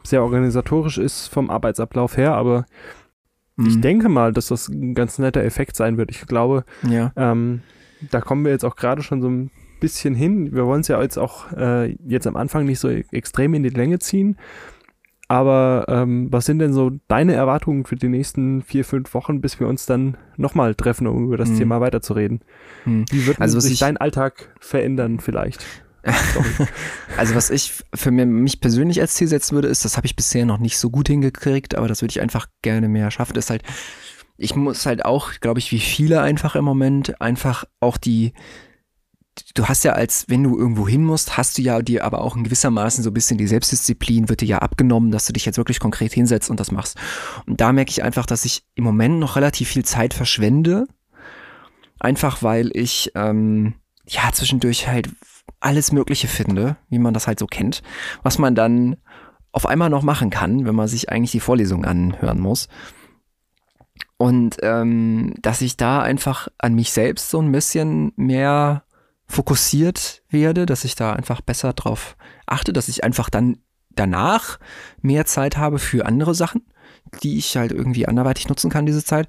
sehr 0.03 0.23
organisatorisch 0.23 0.99
ist 0.99 1.29
vom 1.29 1.49
Arbeitsablauf 1.49 2.19
her, 2.19 2.35
aber 2.35 2.67
ich 3.59 3.77
mhm. 3.77 3.81
denke 3.83 4.09
mal, 4.09 4.33
dass 4.33 4.47
das 4.47 4.69
ein 4.69 4.95
ganz 4.95 5.19
netter 5.19 5.45
Effekt 5.45 5.77
sein 5.77 5.99
wird. 5.99 6.11
Ich 6.11 6.27
glaube, 6.27 6.65
ja. 6.89 7.13
ähm, 7.17 7.63
da 8.11 8.21
kommen 8.21 8.45
wir 8.45 8.53
jetzt 8.53 8.65
auch 8.65 8.77
gerade 8.77 9.03
schon 9.03 9.21
so 9.21 9.29
ein 9.29 9.51
bisschen 9.81 10.15
hin. 10.15 10.55
Wir 10.55 10.65
wollen 10.67 10.81
es 10.81 10.89
ja 10.89 11.01
jetzt 11.03 11.19
auch 11.19 11.53
äh, 11.53 11.93
jetzt 12.07 12.27
am 12.27 12.37
Anfang 12.37 12.65
nicht 12.65 12.79
so 12.79 12.89
extrem 12.89 13.55
in 13.55 13.63
die 13.63 13.69
Länge 13.69 13.99
ziehen. 13.99 14.39
Aber 15.29 15.87
ähm, 15.89 16.29
was 16.31 16.45
sind 16.45 16.59
denn 16.59 16.73
so 16.73 16.91
deine 17.09 17.35
Erwartungen 17.35 17.85
für 17.85 17.97
die 17.97 18.09
nächsten 18.09 18.63
vier, 18.63 18.85
fünf 18.85 19.15
Wochen, 19.15 19.41
bis 19.41 19.59
wir 19.61 19.67
uns 19.67 19.87
dann 19.87 20.17
nochmal 20.37 20.75
treffen, 20.75 21.07
um 21.07 21.25
über 21.25 21.37
das 21.37 21.51
mhm. 21.51 21.59
Thema 21.59 21.81
weiterzureden? 21.81 22.41
Mhm. 22.85 23.07
Wie 23.11 23.27
wird 23.27 23.41
also, 23.41 23.59
sich 23.59 23.79
dein 23.79 23.97
Alltag 23.97 24.55
verändern 24.61 25.21
vielleicht? 25.21 25.65
also 27.17 27.35
was 27.35 27.51
ich 27.51 27.73
für 27.95 28.11
mich 28.11 28.61
persönlich 28.61 29.01
als 29.01 29.15
Ziel 29.15 29.29
setzen 29.29 29.55
würde, 29.55 29.69
ist, 29.69 29.85
das 29.85 29.97
habe 29.97 30.07
ich 30.07 30.17
bisher 30.17 30.45
noch 30.47 30.59
nicht 30.59 30.79
so 30.79 30.91
gut 30.91 31.09
hingekriegt, 31.09 31.75
aber 31.75 31.89
das 31.89 32.03
würde 32.03 32.13
ich 32.13 32.21
einfach 32.21 32.47
gerne 32.63 32.89
mehr 32.89 33.11
schaffen, 33.11 33.37
ist 33.37 33.51
halt, 33.51 33.63
ich 34.37 34.57
muss 34.57 34.87
halt 34.87 35.05
auch, 35.05 35.33
glaube 35.41 35.61
ich, 35.61 35.71
wie 35.71 35.81
viele 35.81 36.21
einfach 36.21 36.57
im 36.57 36.65
Moment, 36.65 37.21
einfach 37.21 37.65
auch 37.81 37.97
die, 37.97 38.33
du 39.55 39.67
hast 39.67 39.85
ja 39.85 39.93
als, 39.93 40.27
wenn 40.29 40.43
du 40.43 40.59
irgendwo 40.59 40.89
hin 40.89 41.05
musst, 41.05 41.37
hast 41.37 41.59
du 41.59 41.63
ja 41.63 41.81
dir 41.81 42.05
aber 42.05 42.21
auch 42.21 42.37
in 42.37 42.45
gewissermaßen 42.45 43.05
so 43.05 43.11
ein 43.11 43.15
bisschen 43.15 43.39
die 43.39 43.47
Selbstdisziplin 43.47 44.29
wird 44.29 44.41
dir 44.41 44.49
ja 44.49 44.59
abgenommen, 44.59 45.11
dass 45.11 45.27
du 45.27 45.33
dich 45.33 45.45
jetzt 45.45 45.59
wirklich 45.59 45.81
konkret 45.81 46.13
hinsetzt 46.13 46.51
und 46.51 46.61
das 46.61 46.71
machst. 46.71 46.99
Und 47.47 47.61
da 47.61 47.73
merke 47.73 47.91
ich 47.91 48.03
einfach, 48.03 48.27
dass 48.27 48.45
ich 48.45 48.65
im 48.75 48.85
Moment 48.85 49.19
noch 49.19 49.37
relativ 49.37 49.69
viel 49.69 49.85
Zeit 49.85 50.15
verschwende. 50.15 50.87
Einfach 51.99 52.43
weil 52.43 52.71
ich, 52.75 53.13
ähm, 53.15 53.75
ja, 54.07 54.33
zwischendurch 54.33 54.89
halt 54.89 55.09
alles 55.61 55.93
Mögliche 55.93 56.29
finde, 56.29 56.77
wie 56.89 56.99
man 56.99 57.15
das 57.15 57.27
halt 57.27 57.39
so 57.39 57.47
kennt, 57.47 57.83
was 58.23 58.39
man 58.39 58.55
dann 58.55 58.97
auf 59.53 59.67
einmal 59.67 59.91
noch 59.91 60.03
machen 60.03 60.31
kann, 60.31 60.65
wenn 60.65 60.75
man 60.75 60.89
sich 60.89 61.11
eigentlich 61.11 61.31
die 61.31 61.41
Vorlesung 61.41 61.85
anhören 61.85 62.41
muss. 62.41 62.69
Und 64.17 64.57
ähm, 64.63 65.35
dass 65.41 65.61
ich 65.61 65.77
da 65.77 66.01
einfach 66.01 66.49
an 66.59 66.75
mich 66.75 66.93
selbst 66.93 67.31
so 67.31 67.41
ein 67.41 67.53
bisschen 67.53 68.13
mehr 68.17 68.85
fokussiert 69.27 70.23
werde, 70.29 70.67
dass 70.67 70.85
ich 70.85 70.95
da 70.95 71.13
einfach 71.13 71.41
besser 71.41 71.73
drauf 71.73 72.17
achte, 72.47 72.73
dass 72.73 72.89
ich 72.89 73.05
einfach 73.05 73.31
dann 73.31 73.59
danach 73.91 74.59
mehr 75.01 75.27
Zeit 75.27 75.57
habe 75.57 75.79
für 75.79 76.07
andere 76.07 76.35
Sachen, 76.35 76.63
die 77.23 77.39
ich 77.39 77.57
halt 77.57 77.73
irgendwie 77.73 78.07
anderweitig 78.07 78.49
nutzen 78.49 78.71
kann, 78.71 78.87
diese 78.87 79.05
Zeit. 79.05 79.29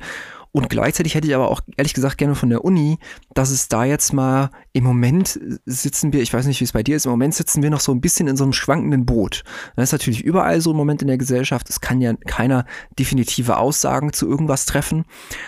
Und 0.55 0.69
gleichzeitig 0.69 1.15
hätte 1.15 1.27
ich 1.27 1.33
aber 1.33 1.49
auch 1.49 1.61
ehrlich 1.77 1.95
gesagt 1.95 2.19
gerne 2.19 2.35
von 2.35 2.49
der 2.49 2.63
Uni, 2.63 2.99
dass 3.33 3.49
es 3.49 3.69
da 3.69 3.85
jetzt 3.85 4.13
mal 4.13 4.51
im 4.71 4.83
Moment 4.83 5.39
sitzen 5.65 6.13
wir, 6.13 6.21
ich 6.21 6.31
weiß 6.31 6.45
nicht, 6.45 6.59
wie 6.59 6.63
es 6.63 6.73
bei 6.73 6.83
dir 6.83 6.95
ist, 6.95 7.05
im 7.05 7.11
Moment 7.11 7.33
sitzen 7.33 7.63
wir 7.63 7.71
noch 7.71 7.79
so 7.79 7.91
ein 7.91 8.01
bisschen 8.01 8.27
in 8.27 8.37
so 8.37 8.43
einem 8.43 8.53
schwankenden 8.53 9.07
Boot. 9.07 9.43
Das 9.75 9.89
ist 9.89 9.93
natürlich 9.93 10.23
überall 10.23 10.61
so 10.61 10.69
im 10.69 10.77
Moment 10.77 11.01
in 11.01 11.07
der 11.07 11.17
Gesellschaft. 11.17 11.71
Es 11.71 11.81
kann 11.81 12.01
ja 12.01 12.13
keiner 12.27 12.65
definitive 12.99 13.57
Aussagen 13.57 14.13
zu 14.13 14.29
irgendwas 14.29 14.67
treffen. 14.67 15.05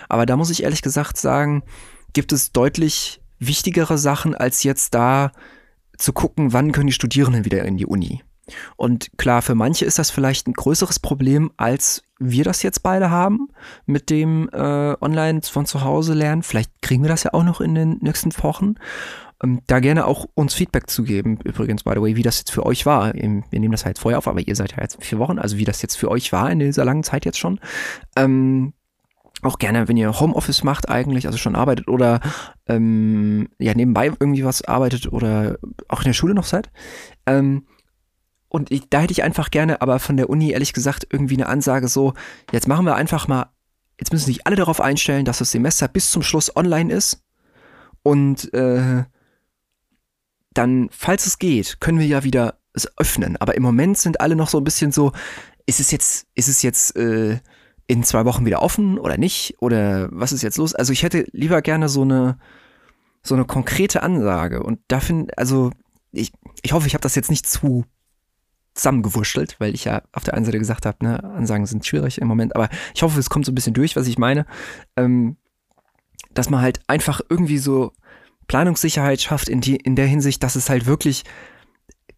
Aber 0.08 0.26
da 0.26 0.36
muss 0.36 0.50
ich 0.50 0.64
ehrlich 0.64 0.82
gesagt 0.82 1.18
sagen, 1.18 1.62
gibt 2.12 2.32
es 2.32 2.50
deutlich 2.50 3.20
wichtigere 3.38 3.98
Sachen, 3.98 4.34
als 4.34 4.64
jetzt 4.64 4.92
da 4.94 5.30
zu 5.98 6.12
gucken, 6.12 6.52
wann 6.52 6.72
können 6.72 6.88
die 6.88 6.92
Studierenden 6.92 7.44
wieder 7.44 7.64
in 7.64 7.76
die 7.76 7.86
Uni. 7.86 8.22
Und 8.76 9.10
klar, 9.18 9.42
für 9.42 9.54
manche 9.54 9.84
ist 9.84 9.98
das 9.98 10.10
vielleicht 10.10 10.46
ein 10.46 10.52
größeres 10.52 11.00
Problem, 11.00 11.50
als 11.56 12.02
wir 12.18 12.44
das 12.44 12.62
jetzt 12.62 12.82
beide 12.82 13.10
haben 13.10 13.48
mit 13.84 14.10
dem 14.10 14.48
äh, 14.52 14.94
Online 15.00 15.40
von 15.42 15.66
zu 15.66 15.82
Hause 15.82 16.14
lernen. 16.14 16.42
Vielleicht 16.42 16.70
kriegen 16.82 17.02
wir 17.02 17.08
das 17.08 17.24
ja 17.24 17.34
auch 17.34 17.44
noch 17.44 17.60
in 17.60 17.74
den 17.74 17.98
nächsten 18.00 18.32
Wochen. 18.42 18.76
Ähm, 19.42 19.60
da 19.66 19.80
gerne 19.80 20.06
auch 20.06 20.26
uns 20.34 20.54
Feedback 20.54 20.88
zu 20.88 21.02
geben, 21.02 21.38
übrigens, 21.44 21.84
by 21.84 21.92
the 21.94 22.00
way, 22.00 22.16
wie 22.16 22.22
das 22.22 22.38
jetzt 22.38 22.52
für 22.52 22.64
euch 22.64 22.86
war. 22.86 23.12
wir 23.14 23.20
nehmen 23.22 23.72
das 23.72 23.84
halt 23.84 23.98
vorher 23.98 24.18
auf, 24.18 24.28
aber 24.28 24.40
ihr 24.40 24.56
seid 24.56 24.72
ja 24.72 24.82
jetzt 24.82 25.02
vier 25.02 25.18
Wochen, 25.18 25.38
also 25.38 25.58
wie 25.58 25.64
das 25.64 25.82
jetzt 25.82 25.96
für 25.96 26.10
euch 26.10 26.32
war 26.32 26.50
in 26.50 26.58
dieser 26.58 26.84
langen 26.84 27.02
Zeit 27.02 27.24
jetzt 27.24 27.38
schon. 27.38 27.60
Ähm, 28.16 28.72
auch 29.42 29.58
gerne, 29.58 29.86
wenn 29.88 29.98
ihr 29.98 30.18
Homeoffice 30.18 30.64
macht 30.64 30.88
eigentlich, 30.88 31.26
also 31.26 31.36
schon 31.36 31.56
arbeitet 31.56 31.88
oder 31.88 32.20
ähm, 32.66 33.48
ja 33.58 33.74
nebenbei 33.74 34.06
irgendwie 34.06 34.44
was 34.44 34.62
arbeitet 34.62 35.12
oder 35.12 35.58
auch 35.88 36.00
in 36.00 36.06
der 36.06 36.14
Schule 36.14 36.34
noch 36.34 36.44
seid. 36.44 36.70
Ähm, 37.26 37.66
und 38.56 38.70
ich, 38.70 38.88
da 38.88 39.00
hätte 39.00 39.12
ich 39.12 39.22
einfach 39.22 39.50
gerne, 39.50 39.82
aber 39.82 39.98
von 39.98 40.16
der 40.16 40.30
Uni 40.30 40.50
ehrlich 40.50 40.72
gesagt 40.72 41.06
irgendwie 41.10 41.34
eine 41.34 41.46
Ansage 41.46 41.88
so, 41.88 42.14
jetzt 42.52 42.66
machen 42.66 42.86
wir 42.86 42.94
einfach 42.96 43.28
mal, 43.28 43.50
jetzt 44.00 44.14
müssen 44.14 44.24
sich 44.24 44.46
alle 44.46 44.56
darauf 44.56 44.80
einstellen, 44.80 45.26
dass 45.26 45.38
das 45.38 45.50
Semester 45.50 45.88
bis 45.88 46.10
zum 46.10 46.22
Schluss 46.22 46.56
online 46.56 46.90
ist. 46.90 47.22
Und 48.02 48.52
äh, 48.54 49.04
dann, 50.54 50.88
falls 50.90 51.26
es 51.26 51.38
geht, 51.38 51.80
können 51.80 51.98
wir 51.98 52.06
ja 52.06 52.24
wieder 52.24 52.58
es 52.72 52.88
öffnen. 52.96 53.36
Aber 53.36 53.56
im 53.56 53.62
Moment 53.62 53.98
sind 53.98 54.22
alle 54.22 54.36
noch 54.36 54.48
so 54.48 54.56
ein 54.56 54.64
bisschen 54.64 54.90
so, 54.90 55.12
ist 55.66 55.78
es 55.80 55.90
jetzt, 55.90 56.26
ist 56.34 56.48
es 56.48 56.62
jetzt 56.62 56.96
äh, 56.96 57.38
in 57.86 58.04
zwei 58.04 58.24
Wochen 58.24 58.46
wieder 58.46 58.62
offen 58.62 58.98
oder 58.98 59.18
nicht? 59.18 59.56
Oder 59.60 60.08
was 60.12 60.32
ist 60.32 60.40
jetzt 60.40 60.56
los? 60.56 60.74
Also 60.74 60.94
ich 60.94 61.02
hätte 61.02 61.26
lieber 61.32 61.60
gerne 61.60 61.90
so 61.90 62.02
eine, 62.02 62.38
so 63.22 63.34
eine 63.34 63.44
konkrete 63.44 64.02
Ansage. 64.02 64.62
Und 64.62 64.80
da 64.88 65.00
finde, 65.00 65.36
also 65.36 65.72
ich, 66.10 66.32
ich 66.62 66.72
hoffe, 66.72 66.86
ich 66.86 66.94
habe 66.94 67.02
das 67.02 67.16
jetzt 67.16 67.30
nicht 67.30 67.46
zu 67.46 67.84
zusammengewurschtelt, 68.76 69.56
weil 69.58 69.74
ich 69.74 69.84
ja 69.84 70.02
auf 70.12 70.24
der 70.24 70.34
einen 70.34 70.44
Seite 70.44 70.58
gesagt 70.58 70.86
habe, 70.86 71.04
ne, 71.04 71.24
Ansagen 71.24 71.66
sind 71.66 71.84
schwierig 71.84 72.20
im 72.20 72.28
Moment, 72.28 72.54
aber 72.54 72.68
ich 72.94 73.02
hoffe, 73.02 73.18
es 73.18 73.30
kommt 73.30 73.46
so 73.46 73.52
ein 73.52 73.54
bisschen 73.54 73.74
durch, 73.74 73.96
was 73.96 74.06
ich 74.06 74.18
meine. 74.18 74.46
Ähm, 74.96 75.36
dass 76.34 76.50
man 76.50 76.60
halt 76.60 76.80
einfach 76.86 77.20
irgendwie 77.28 77.58
so 77.58 77.92
Planungssicherheit 78.46 79.20
schafft 79.20 79.48
in, 79.48 79.60
die, 79.60 79.76
in 79.76 79.96
der 79.96 80.06
Hinsicht, 80.06 80.42
dass 80.42 80.54
es 80.54 80.68
halt 80.68 80.86
wirklich 80.86 81.24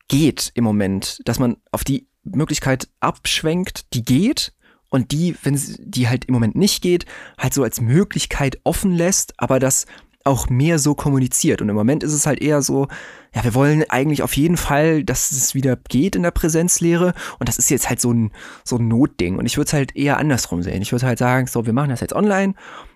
geht 0.09 0.50
im 0.55 0.65
Moment, 0.65 1.21
dass 1.25 1.38
man 1.38 1.57
auf 1.71 1.85
die 1.85 2.09
Möglichkeit 2.25 2.88
abschwenkt, 3.00 3.95
die 3.95 4.05
geht 4.05 4.53
und 4.91 5.12
die, 5.12 5.37
wenn 5.43 5.57
sie, 5.57 5.77
die 5.79 6.09
halt 6.09 6.25
im 6.25 6.35
Moment 6.35 6.57
nicht 6.57 6.83
geht, 6.83 7.07
halt 7.38 7.55
so 7.55 7.62
als 7.62 7.81
Möglichkeit 7.81 8.59
offen 8.65 8.93
lässt, 8.93 9.35
aber 9.38 9.59
das 9.59 9.87
auch 10.25 10.48
mehr 10.48 10.78
so 10.78 10.94
kommuniziert. 10.94 11.62
Und 11.62 11.68
im 11.68 11.75
Moment 11.75 12.02
ist 12.02 12.12
es 12.12 12.26
halt 12.26 12.40
eher 12.40 12.62
so, 12.62 12.88
ja, 13.34 13.44
wir 13.44 13.54
wollen 13.54 13.84
eigentlich 13.88 14.22
auf 14.22 14.37
jeden 14.37 14.56
Fall, 14.56 15.04
dass 15.04 15.30
es 15.30 15.54
wieder 15.54 15.76
geht 15.76 16.16
in 16.16 16.22
der 16.22 16.30
Präsenzlehre. 16.30 17.14
Und 17.38 17.48
das 17.48 17.58
ist 17.58 17.70
jetzt 17.70 17.88
halt 17.88 18.00
so 18.00 18.12
ein, 18.12 18.32
so 18.64 18.76
ein 18.76 18.88
Notding. 18.88 19.38
Und 19.38 19.46
ich 19.46 19.56
würde 19.56 19.68
es 19.68 19.72
halt 19.72 19.96
eher 19.96 20.18
andersrum 20.18 20.62
sehen. 20.62 20.82
Ich 20.82 20.92
würde 20.92 21.06
halt 21.06 21.18
sagen, 21.18 21.46
so, 21.46 21.66
wir 21.66 21.72
machen 21.72 21.90
das 21.90 22.00
jetzt 22.00 22.14
online. 22.14 22.54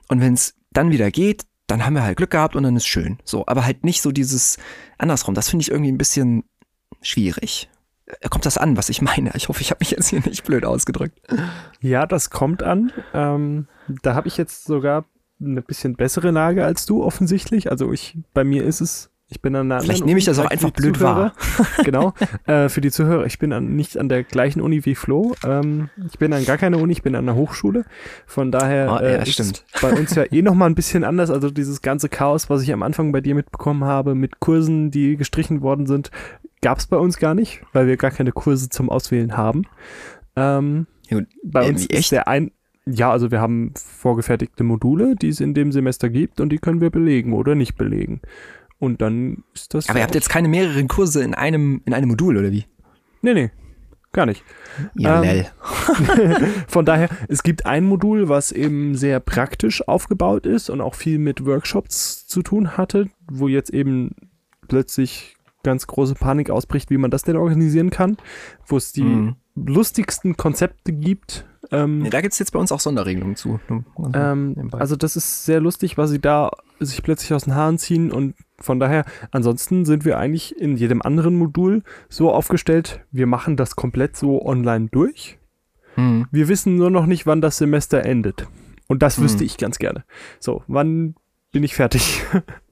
Und 0.08 0.20
wenn 0.20 0.34
es 0.34 0.54
dann 0.72 0.90
wieder 0.90 1.10
geht, 1.10 1.44
dann 1.66 1.86
haben 1.86 1.94
wir 1.94 2.02
halt 2.02 2.16
Glück 2.16 2.30
gehabt 2.30 2.56
und 2.56 2.64
dann 2.64 2.76
ist 2.76 2.86
schön. 2.86 3.18
So, 3.24 3.44
aber 3.46 3.64
halt 3.64 3.84
nicht 3.84 4.02
so 4.02 4.12
dieses 4.12 4.58
andersrum. 4.98 5.34
Das 5.34 5.48
finde 5.48 5.62
ich 5.62 5.70
irgendwie 5.70 5.92
ein 5.92 5.98
bisschen 5.98 6.44
schwierig 7.00 7.68
kommt 8.30 8.46
das 8.46 8.58
an, 8.58 8.76
was 8.76 8.88
ich 8.88 9.02
meine? 9.02 9.30
Ich 9.34 9.48
hoffe, 9.48 9.60
ich 9.60 9.70
habe 9.70 9.78
mich 9.80 9.90
jetzt 9.90 10.08
hier 10.08 10.20
nicht 10.20 10.44
blöd 10.44 10.64
ausgedrückt. 10.64 11.20
Ja, 11.80 12.06
das 12.06 12.30
kommt 12.30 12.62
an. 12.62 12.92
Ähm, 13.14 13.68
da 14.02 14.14
habe 14.14 14.28
ich 14.28 14.36
jetzt 14.36 14.64
sogar 14.64 15.04
eine 15.44 15.62
bisschen 15.62 15.94
bessere 15.94 16.30
Lage 16.30 16.64
als 16.64 16.86
du 16.86 17.02
offensichtlich. 17.02 17.70
Also 17.70 17.92
ich, 17.92 18.16
bei 18.34 18.44
mir 18.44 18.64
ist 18.64 18.80
es 18.80 19.12
ich 19.32 19.40
bin 19.40 19.56
an 19.56 19.72
einer 19.72 19.80
Vielleicht 19.80 20.04
nehme 20.04 20.18
ich 20.18 20.26
das 20.26 20.38
auch 20.38 20.44
einfach 20.44 20.70
blöd 20.70 20.98
Zuhörer. 20.98 21.32
wahr. 21.56 21.66
genau. 21.84 22.12
Äh, 22.46 22.68
für 22.68 22.82
die 22.82 22.90
Zuhörer, 22.90 23.24
ich 23.24 23.38
bin 23.38 23.54
an, 23.54 23.74
nicht 23.74 23.96
an 23.96 24.10
der 24.10 24.24
gleichen 24.24 24.60
Uni 24.60 24.84
wie 24.84 24.94
Flo. 24.94 25.34
Ähm, 25.42 25.88
ich 26.06 26.18
bin 26.18 26.34
an 26.34 26.44
gar 26.44 26.58
keiner 26.58 26.78
Uni, 26.78 26.92
ich 26.92 27.02
bin 27.02 27.14
an 27.14 27.26
einer 27.26 27.36
Hochschule. 27.36 27.86
Von 28.26 28.52
daher 28.52 28.92
oh, 28.92 29.02
ja, 29.02 29.22
äh, 29.22 29.22
ist 29.22 29.64
bei 29.80 29.90
uns 29.94 30.14
ja 30.14 30.24
eh 30.30 30.42
nochmal 30.42 30.68
ein 30.68 30.74
bisschen 30.74 31.02
anders. 31.02 31.30
Also 31.30 31.50
dieses 31.50 31.80
ganze 31.80 32.10
Chaos, 32.10 32.50
was 32.50 32.62
ich 32.62 32.74
am 32.74 32.82
Anfang 32.82 33.10
bei 33.10 33.22
dir 33.22 33.34
mitbekommen 33.34 33.84
habe, 33.84 34.14
mit 34.14 34.38
Kursen, 34.38 34.90
die 34.90 35.16
gestrichen 35.16 35.62
worden 35.62 35.86
sind, 35.86 36.10
gab 36.60 36.78
es 36.78 36.86
bei 36.86 36.98
uns 36.98 37.16
gar 37.16 37.34
nicht, 37.34 37.62
weil 37.72 37.86
wir 37.86 37.96
gar 37.96 38.10
keine 38.10 38.32
Kurse 38.32 38.68
zum 38.68 38.90
Auswählen 38.90 39.34
haben. 39.38 39.62
Ähm, 40.36 40.86
ja, 41.08 41.20
bei 41.42 41.66
uns 41.66 41.86
ist 41.86 42.12
der 42.12 42.28
ein 42.28 42.50
ja, 42.86 43.10
also 43.10 43.30
wir 43.30 43.40
haben 43.40 43.72
vorgefertigte 43.76 44.64
Module, 44.64 45.14
die 45.14 45.28
es 45.28 45.40
in 45.40 45.54
dem 45.54 45.72
Semester 45.72 46.10
gibt 46.10 46.40
und 46.40 46.50
die 46.50 46.58
können 46.58 46.80
wir 46.80 46.90
belegen 46.90 47.32
oder 47.32 47.54
nicht 47.54 47.76
belegen. 47.76 48.20
Und 48.78 49.00
dann 49.00 49.44
ist 49.54 49.74
das. 49.74 49.88
Aber 49.88 50.00
ihr 50.00 50.02
habt 50.04 50.14
jetzt 50.14 50.28
keine 50.28 50.48
mehreren 50.48 50.88
Kurse 50.88 51.22
in 51.22 51.34
einem, 51.34 51.82
in 51.84 51.94
einem 51.94 52.08
Modul, 52.08 52.36
oder 52.36 52.50
wie? 52.50 52.64
Nee, 53.20 53.34
nee. 53.34 53.50
Gar 54.12 54.26
nicht. 54.26 54.44
Ja, 54.94 55.22
ähm, 55.22 55.46
von 56.68 56.84
daher, 56.84 57.08
es 57.28 57.42
gibt 57.42 57.64
ein 57.64 57.84
Modul, 57.84 58.28
was 58.28 58.52
eben 58.52 58.94
sehr 58.94 59.20
praktisch 59.20 59.86
aufgebaut 59.88 60.44
ist 60.44 60.68
und 60.68 60.80
auch 60.80 60.94
viel 60.94 61.18
mit 61.18 61.46
Workshops 61.46 62.26
zu 62.26 62.42
tun 62.42 62.76
hatte, 62.76 63.08
wo 63.30 63.48
jetzt 63.48 63.70
eben 63.70 64.14
plötzlich 64.68 65.36
ganz 65.62 65.86
große 65.86 66.14
Panik 66.14 66.50
ausbricht, 66.50 66.90
wie 66.90 66.98
man 66.98 67.10
das 67.10 67.22
denn 67.22 67.36
organisieren 67.36 67.90
kann, 67.90 68.16
wo 68.66 68.76
es 68.76 68.92
die 68.92 69.04
mhm. 69.04 69.36
lustigsten 69.54 70.36
Konzepte 70.36 70.92
gibt, 70.92 71.46
ähm, 71.72 72.04
ja, 72.04 72.10
da 72.10 72.20
gibt 72.20 72.32
es 72.32 72.38
jetzt 72.38 72.52
bei 72.52 72.58
uns 72.58 72.70
auch 72.70 72.80
Sonderregelungen 72.80 73.34
zu. 73.34 73.58
Ähm, 74.14 74.70
also 74.72 74.94
das 74.94 75.16
ist 75.16 75.44
sehr 75.44 75.60
lustig, 75.60 75.98
was 75.98 76.10
sie 76.10 76.20
da 76.20 76.50
sich 76.78 77.02
plötzlich 77.02 77.32
aus 77.32 77.44
den 77.44 77.54
Haaren 77.54 77.78
ziehen 77.78 78.12
und 78.12 78.34
von 78.60 78.78
daher, 78.78 79.04
ansonsten 79.32 79.84
sind 79.84 80.04
wir 80.04 80.18
eigentlich 80.18 80.56
in 80.60 80.76
jedem 80.76 81.02
anderen 81.02 81.36
Modul 81.36 81.82
so 82.08 82.30
aufgestellt, 82.30 83.00
wir 83.10 83.26
machen 83.26 83.56
das 83.56 83.74
komplett 83.74 84.16
so 84.16 84.44
online 84.44 84.88
durch. 84.90 85.38
Mhm. 85.96 86.26
Wir 86.30 86.48
wissen 86.48 86.76
nur 86.76 86.90
noch 86.90 87.06
nicht, 87.06 87.26
wann 87.26 87.40
das 87.40 87.58
Semester 87.58 88.04
endet. 88.04 88.46
Und 88.86 89.02
das 89.02 89.18
mhm. 89.18 89.24
wüsste 89.24 89.44
ich 89.44 89.56
ganz 89.56 89.78
gerne. 89.78 90.04
So, 90.38 90.62
wann 90.68 91.16
bin 91.50 91.64
ich 91.64 91.74
fertig? 91.74 92.22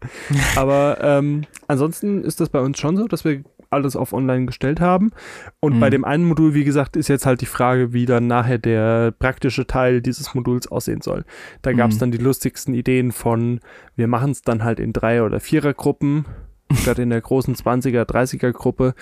Aber 0.56 0.98
ähm, 1.02 1.42
ansonsten 1.66 2.22
ist 2.22 2.40
das 2.40 2.48
bei 2.48 2.60
uns 2.60 2.78
schon 2.78 2.96
so, 2.96 3.08
dass 3.08 3.24
wir 3.24 3.42
alles 3.70 3.96
auf 3.96 4.12
online 4.12 4.46
gestellt 4.46 4.80
haben. 4.80 5.12
Und 5.60 5.76
mhm. 5.76 5.80
bei 5.80 5.90
dem 5.90 6.04
einen 6.04 6.24
Modul, 6.24 6.54
wie 6.54 6.64
gesagt, 6.64 6.96
ist 6.96 7.08
jetzt 7.08 7.26
halt 7.26 7.40
die 7.40 7.46
Frage, 7.46 7.92
wie 7.92 8.06
dann 8.06 8.26
nachher 8.26 8.58
der 8.58 9.12
praktische 9.12 9.66
Teil 9.66 10.02
dieses 10.02 10.34
Moduls 10.34 10.66
aussehen 10.66 11.00
soll. 11.00 11.24
Da 11.62 11.72
gab 11.72 11.90
es 11.90 11.96
mhm. 11.96 12.00
dann 12.00 12.10
die 12.12 12.18
lustigsten 12.18 12.74
Ideen 12.74 13.12
von, 13.12 13.60
wir 13.96 14.08
machen 14.08 14.32
es 14.32 14.42
dann 14.42 14.64
halt 14.64 14.80
in 14.80 14.92
Dreier- 14.92 15.24
oder 15.24 15.40
Vierergruppen, 15.40 16.26
statt 16.74 16.98
in 16.98 17.10
der 17.10 17.20
großen 17.20 17.54
20er, 17.54 18.02
30er 18.02 18.52
Gruppe. 18.52 18.94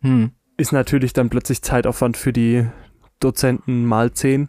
Mhm. 0.00 0.32
Ist 0.56 0.72
natürlich 0.72 1.12
dann 1.12 1.30
plötzlich 1.30 1.62
Zeitaufwand 1.62 2.16
für 2.16 2.32
die 2.32 2.66
Dozenten 3.20 3.84
mal 3.84 4.12
10. 4.12 4.48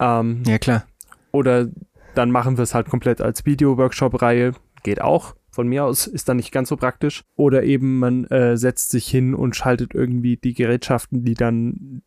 Ähm, 0.00 0.42
ja, 0.46 0.58
klar. 0.58 0.84
Oder 1.32 1.68
dann 2.14 2.30
machen 2.30 2.56
wir 2.56 2.62
es 2.62 2.74
halt 2.74 2.88
komplett 2.88 3.20
als 3.20 3.46
Video-Workshop-Reihe. 3.46 4.52
Geht 4.82 5.00
auch. 5.00 5.34
Von 5.54 5.68
mir 5.68 5.84
aus 5.84 6.06
ist 6.06 6.28
dann 6.28 6.36
nicht 6.36 6.52
ganz 6.52 6.68
so 6.68 6.76
praktisch. 6.76 7.24
Oder 7.36 7.62
eben 7.62 7.98
man 7.98 8.24
äh, 8.24 8.56
setzt 8.56 8.90
sich 8.90 9.06
hin 9.06 9.34
und 9.34 9.56
schaltet 9.56 9.94
irgendwie 9.94 10.36
die 10.36 10.54
Gerätschaften, 10.54 11.24
die 11.24 11.34
dann 11.34 12.02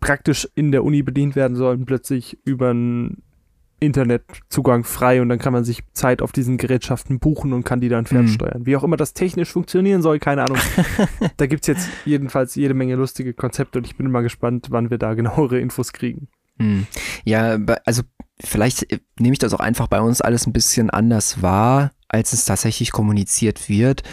praktisch 0.00 0.48
in 0.54 0.72
der 0.72 0.84
Uni 0.84 1.02
bedient 1.02 1.36
werden 1.36 1.56
sollen, 1.56 1.84
plötzlich 1.84 2.38
über 2.44 2.70
einen 2.70 3.22
Internetzugang 3.80 4.84
frei 4.84 5.20
und 5.20 5.28
dann 5.28 5.38
kann 5.38 5.52
man 5.52 5.64
sich 5.64 5.82
Zeit 5.92 6.22
auf 6.22 6.32
diesen 6.32 6.56
Gerätschaften 6.56 7.18
buchen 7.18 7.52
und 7.52 7.64
kann 7.64 7.80
die 7.80 7.88
dann 7.88 8.06
fernsteuern. 8.06 8.60
Mhm. 8.60 8.66
Wie 8.66 8.76
auch 8.76 8.84
immer 8.84 8.96
das 8.96 9.14
technisch 9.14 9.50
funktionieren 9.52 10.00
soll, 10.00 10.18
keine 10.18 10.42
Ahnung. 10.44 10.58
da 11.36 11.46
gibt 11.46 11.62
es 11.62 11.66
jetzt 11.66 11.88
jedenfalls 12.04 12.54
jede 12.54 12.74
Menge 12.74 12.94
lustige 12.94 13.34
Konzepte 13.34 13.78
und 13.78 13.86
ich 13.86 13.96
bin 13.96 14.10
mal 14.10 14.22
gespannt, 14.22 14.68
wann 14.70 14.90
wir 14.90 14.98
da 14.98 15.14
genauere 15.14 15.58
Infos 15.58 15.92
kriegen. 15.92 16.28
Mhm. 16.58 16.86
Ja, 17.24 17.58
also 17.84 18.02
vielleicht 18.40 18.90
äh, 18.90 19.00
nehme 19.18 19.32
ich 19.32 19.38
das 19.38 19.52
auch 19.54 19.60
einfach 19.60 19.88
bei 19.88 20.00
uns 20.00 20.20
alles 20.20 20.46
ein 20.46 20.52
bisschen 20.52 20.90
anders 20.90 21.42
wahr, 21.42 21.90
als 22.14 22.32
es 22.32 22.44
tatsächlich 22.44 22.92
kommuniziert 22.92 23.68
wird. 23.68 24.04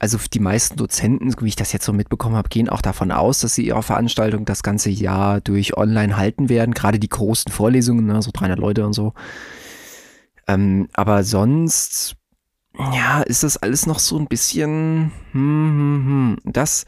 Also 0.00 0.18
die 0.32 0.40
meisten 0.40 0.76
Dozenten, 0.76 1.32
wie 1.40 1.48
ich 1.48 1.56
das 1.56 1.72
jetzt 1.72 1.84
so 1.84 1.92
mitbekommen 1.92 2.34
habe, 2.34 2.48
gehen 2.48 2.68
auch 2.68 2.82
davon 2.82 3.12
aus, 3.12 3.40
dass 3.40 3.54
sie 3.54 3.66
ihre 3.66 3.82
Veranstaltung 3.84 4.44
das 4.44 4.64
ganze 4.64 4.90
Jahr 4.90 5.40
durch 5.40 5.76
online 5.76 6.16
halten 6.16 6.48
werden. 6.48 6.74
Gerade 6.74 6.98
die 6.98 7.08
großen 7.08 7.52
Vorlesungen, 7.52 8.06
ne, 8.06 8.20
so 8.22 8.32
300 8.32 8.58
Leute 8.58 8.84
und 8.84 8.92
so. 8.92 9.14
Ähm, 10.48 10.88
aber 10.94 11.22
sonst, 11.22 12.16
ja, 12.92 13.22
ist 13.22 13.44
das 13.44 13.56
alles 13.56 13.86
noch 13.86 14.00
so 14.00 14.18
ein 14.18 14.26
bisschen, 14.26 15.12
hm, 15.32 15.70
hm, 15.70 16.06
hm. 16.06 16.52
Das, 16.52 16.86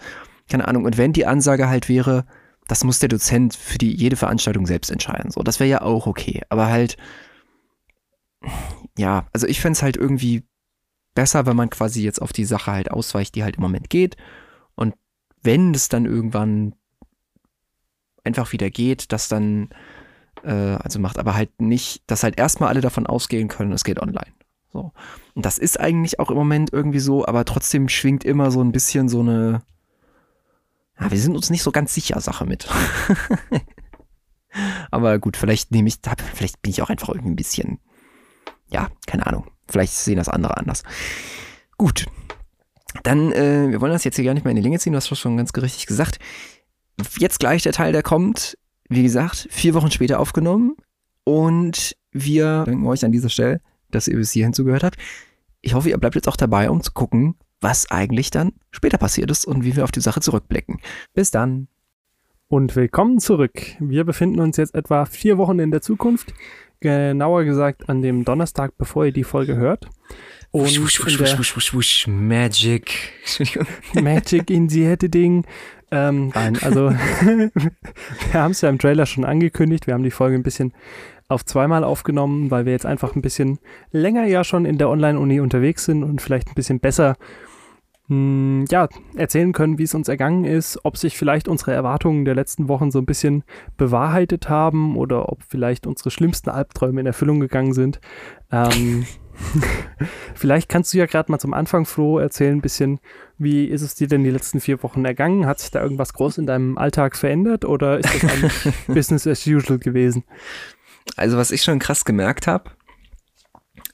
keine 0.48 0.66
Ahnung. 0.66 0.84
Und 0.84 0.98
wenn 0.98 1.12
die 1.12 1.26
Ansage 1.26 1.68
halt 1.68 1.88
wäre, 1.88 2.26
das 2.66 2.82
muss 2.82 2.98
der 2.98 3.08
Dozent 3.08 3.54
für 3.54 3.78
die, 3.78 3.94
jede 3.94 4.16
Veranstaltung 4.16 4.66
selbst 4.66 4.90
entscheiden. 4.90 5.30
So, 5.30 5.42
das 5.42 5.60
wäre 5.60 5.70
ja 5.70 5.82
auch 5.82 6.06
okay. 6.08 6.42
Aber 6.48 6.66
halt, 6.68 6.96
ja, 9.00 9.26
also 9.32 9.46
ich 9.46 9.60
fände 9.60 9.76
es 9.76 9.82
halt 9.82 9.96
irgendwie 9.96 10.44
besser, 11.14 11.46
wenn 11.46 11.56
man 11.56 11.70
quasi 11.70 12.02
jetzt 12.02 12.20
auf 12.20 12.32
die 12.32 12.44
Sache 12.44 12.70
halt 12.70 12.90
ausweicht, 12.90 13.34
die 13.34 13.42
halt 13.42 13.56
im 13.56 13.62
Moment 13.62 13.90
geht. 13.90 14.16
Und 14.74 14.94
wenn 15.42 15.74
es 15.74 15.88
dann 15.88 16.04
irgendwann 16.04 16.74
einfach 18.24 18.52
wieder 18.52 18.70
geht, 18.70 19.10
das 19.12 19.28
dann, 19.28 19.70
äh, 20.44 20.50
also 20.52 20.98
macht 20.98 21.18
aber 21.18 21.34
halt 21.34 21.60
nicht, 21.60 22.02
dass 22.06 22.22
halt 22.22 22.38
erstmal 22.38 22.68
alle 22.68 22.82
davon 22.82 23.06
ausgehen 23.06 23.48
können, 23.48 23.72
es 23.72 23.84
geht 23.84 24.00
online. 24.00 24.32
So. 24.72 24.92
Und 25.34 25.46
das 25.46 25.58
ist 25.58 25.80
eigentlich 25.80 26.20
auch 26.20 26.30
im 26.30 26.36
Moment 26.36 26.72
irgendwie 26.72 27.00
so, 27.00 27.26
aber 27.26 27.44
trotzdem 27.46 27.88
schwingt 27.88 28.24
immer 28.24 28.50
so 28.50 28.60
ein 28.60 28.72
bisschen 28.72 29.08
so 29.08 29.20
eine, 29.20 29.62
ja, 31.00 31.10
wir 31.10 31.18
sind 31.18 31.34
uns 31.34 31.48
nicht 31.48 31.62
so 31.62 31.72
ganz 31.72 31.94
sicher 31.94 32.20
Sache 32.20 32.44
mit. 32.44 32.68
aber 34.90 35.18
gut, 35.18 35.38
vielleicht 35.38 35.70
nehme 35.70 35.88
ich, 35.88 35.98
vielleicht 36.34 36.60
bin 36.60 36.70
ich 36.70 36.82
auch 36.82 36.90
einfach 36.90 37.08
irgendwie 37.08 37.30
ein 37.30 37.36
bisschen, 37.36 37.80
ja, 38.70 38.88
keine 39.06 39.26
Ahnung, 39.26 39.46
Vielleicht 39.70 39.94
sehen 39.94 40.16
das 40.16 40.28
andere 40.28 40.56
anders. 40.56 40.82
Gut. 41.78 42.06
Dann, 43.04 43.32
äh, 43.32 43.68
wir 43.70 43.80
wollen 43.80 43.92
das 43.92 44.04
jetzt 44.04 44.16
hier 44.16 44.24
gar 44.24 44.34
nicht 44.34 44.44
mehr 44.44 44.50
in 44.50 44.56
die 44.56 44.62
Länge 44.62 44.78
ziehen, 44.78 44.92
du 44.92 44.96
hast 44.96 45.16
schon 45.16 45.36
ganz 45.36 45.52
richtig 45.56 45.86
gesagt. 45.86 46.18
Jetzt 47.18 47.38
gleich 47.38 47.62
der 47.62 47.72
Teil, 47.72 47.92
der 47.92 48.02
kommt. 48.02 48.58
Wie 48.88 49.04
gesagt, 49.04 49.46
vier 49.50 49.74
Wochen 49.74 49.90
später 49.90 50.18
aufgenommen. 50.18 50.76
Und 51.22 51.96
wir 52.10 52.64
danken 52.64 52.86
euch 52.86 53.04
an 53.04 53.12
dieser 53.12 53.28
Stelle, 53.28 53.60
dass 53.90 54.08
ihr 54.08 54.16
bis 54.16 54.32
hierhin 54.32 54.52
zugehört 54.52 54.82
habt. 54.82 54.96
Ich 55.60 55.74
hoffe, 55.74 55.88
ihr 55.88 55.98
bleibt 55.98 56.16
jetzt 56.16 56.28
auch 56.28 56.36
dabei, 56.36 56.68
um 56.68 56.82
zu 56.82 56.90
gucken, 56.92 57.36
was 57.60 57.90
eigentlich 57.90 58.30
dann 58.30 58.52
später 58.72 58.98
passiert 58.98 59.30
ist 59.30 59.44
und 59.44 59.64
wie 59.64 59.76
wir 59.76 59.84
auf 59.84 59.92
die 59.92 60.00
Sache 60.00 60.20
zurückblicken. 60.20 60.80
Bis 61.14 61.30
dann. 61.30 61.68
Und 62.48 62.74
willkommen 62.74 63.20
zurück. 63.20 63.76
Wir 63.78 64.02
befinden 64.02 64.40
uns 64.40 64.56
jetzt 64.56 64.74
etwa 64.74 65.04
vier 65.04 65.38
Wochen 65.38 65.60
in 65.60 65.70
der 65.70 65.82
Zukunft 65.82 66.34
genauer 66.80 67.44
gesagt 67.44 67.88
an 67.88 68.02
dem 68.02 68.24
Donnerstag, 68.24 68.72
bevor 68.76 69.06
ihr 69.06 69.12
die 69.12 69.24
Folge 69.24 69.56
hört. 69.56 69.86
Und 70.50 70.64
wusch, 70.82 71.04
wusch, 71.04 71.20
wusch, 71.20 71.38
wusch, 71.38 71.56
wusch, 71.56 71.74
wusch, 71.74 72.06
Magic. 72.08 73.12
Magic 73.94 74.50
in 74.50 74.68
the 74.68 74.84
Editing. 74.84 75.44
Ähm, 75.92 76.32
nein, 76.34 76.58
also 76.62 76.90
wir 77.20 78.40
haben 78.40 78.50
es 78.52 78.60
ja 78.60 78.68
im 78.68 78.78
Trailer 78.78 79.06
schon 79.06 79.24
angekündigt. 79.24 79.86
Wir 79.86 79.94
haben 79.94 80.02
die 80.02 80.10
Folge 80.10 80.36
ein 80.36 80.42
bisschen 80.42 80.72
auf 81.28 81.44
zweimal 81.44 81.84
aufgenommen, 81.84 82.50
weil 82.50 82.64
wir 82.64 82.72
jetzt 82.72 82.86
einfach 82.86 83.14
ein 83.14 83.22
bisschen 83.22 83.60
länger 83.92 84.24
ja 84.24 84.42
schon 84.42 84.64
in 84.64 84.78
der 84.78 84.88
Online-Uni 84.88 85.40
unterwegs 85.40 85.84
sind 85.84 86.02
und 86.02 86.20
vielleicht 86.20 86.48
ein 86.48 86.54
bisschen 86.54 86.80
besser 86.80 87.16
hm, 88.10 88.64
ja, 88.68 88.88
erzählen 89.14 89.52
können, 89.52 89.78
wie 89.78 89.84
es 89.84 89.94
uns 89.94 90.08
ergangen 90.08 90.44
ist, 90.44 90.80
ob 90.82 90.96
sich 90.96 91.16
vielleicht 91.16 91.46
unsere 91.46 91.72
Erwartungen 91.72 92.24
der 92.24 92.34
letzten 92.34 92.68
Wochen 92.68 92.90
so 92.90 92.98
ein 92.98 93.06
bisschen 93.06 93.44
bewahrheitet 93.76 94.48
haben 94.48 94.96
oder 94.96 95.28
ob 95.28 95.44
vielleicht 95.44 95.86
unsere 95.86 96.10
schlimmsten 96.10 96.50
Albträume 96.50 97.00
in 97.00 97.06
Erfüllung 97.06 97.38
gegangen 97.38 97.72
sind. 97.72 98.00
Ähm, 98.50 99.06
vielleicht 100.34 100.68
kannst 100.68 100.92
du 100.92 100.98
ja 100.98 101.06
gerade 101.06 101.30
mal 101.30 101.38
zum 101.38 101.54
Anfang, 101.54 101.86
Flo, 101.86 102.18
erzählen 102.18 102.58
ein 102.58 102.62
bisschen, 102.62 102.98
wie 103.38 103.66
ist 103.66 103.82
es 103.82 103.94
dir 103.94 104.08
denn 104.08 104.24
die 104.24 104.30
letzten 104.30 104.58
vier 104.58 104.82
Wochen 104.82 105.04
ergangen? 105.04 105.46
Hat 105.46 105.60
sich 105.60 105.70
da 105.70 105.80
irgendwas 105.80 106.12
groß 106.12 106.38
in 106.38 106.46
deinem 106.46 106.78
Alltag 106.78 107.16
verändert 107.16 107.64
oder 107.64 108.00
ist 108.00 108.12
das 108.12 108.24
eigentlich 108.28 108.74
Business 108.88 109.24
as 109.28 109.46
usual 109.46 109.78
gewesen? 109.78 110.24
Also 111.14 111.36
was 111.36 111.52
ich 111.52 111.62
schon 111.62 111.78
krass 111.78 112.04
gemerkt 112.04 112.48
habe, 112.48 112.70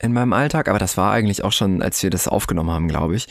in 0.00 0.12
meinem 0.12 0.32
Alltag, 0.32 0.68
aber 0.68 0.78
das 0.78 0.96
war 0.96 1.12
eigentlich 1.12 1.44
auch 1.44 1.52
schon, 1.52 1.82
als 1.82 2.02
wir 2.02 2.10
das 2.10 2.28
aufgenommen 2.28 2.70
haben, 2.70 2.88
glaube 2.88 3.16
ich. 3.16 3.28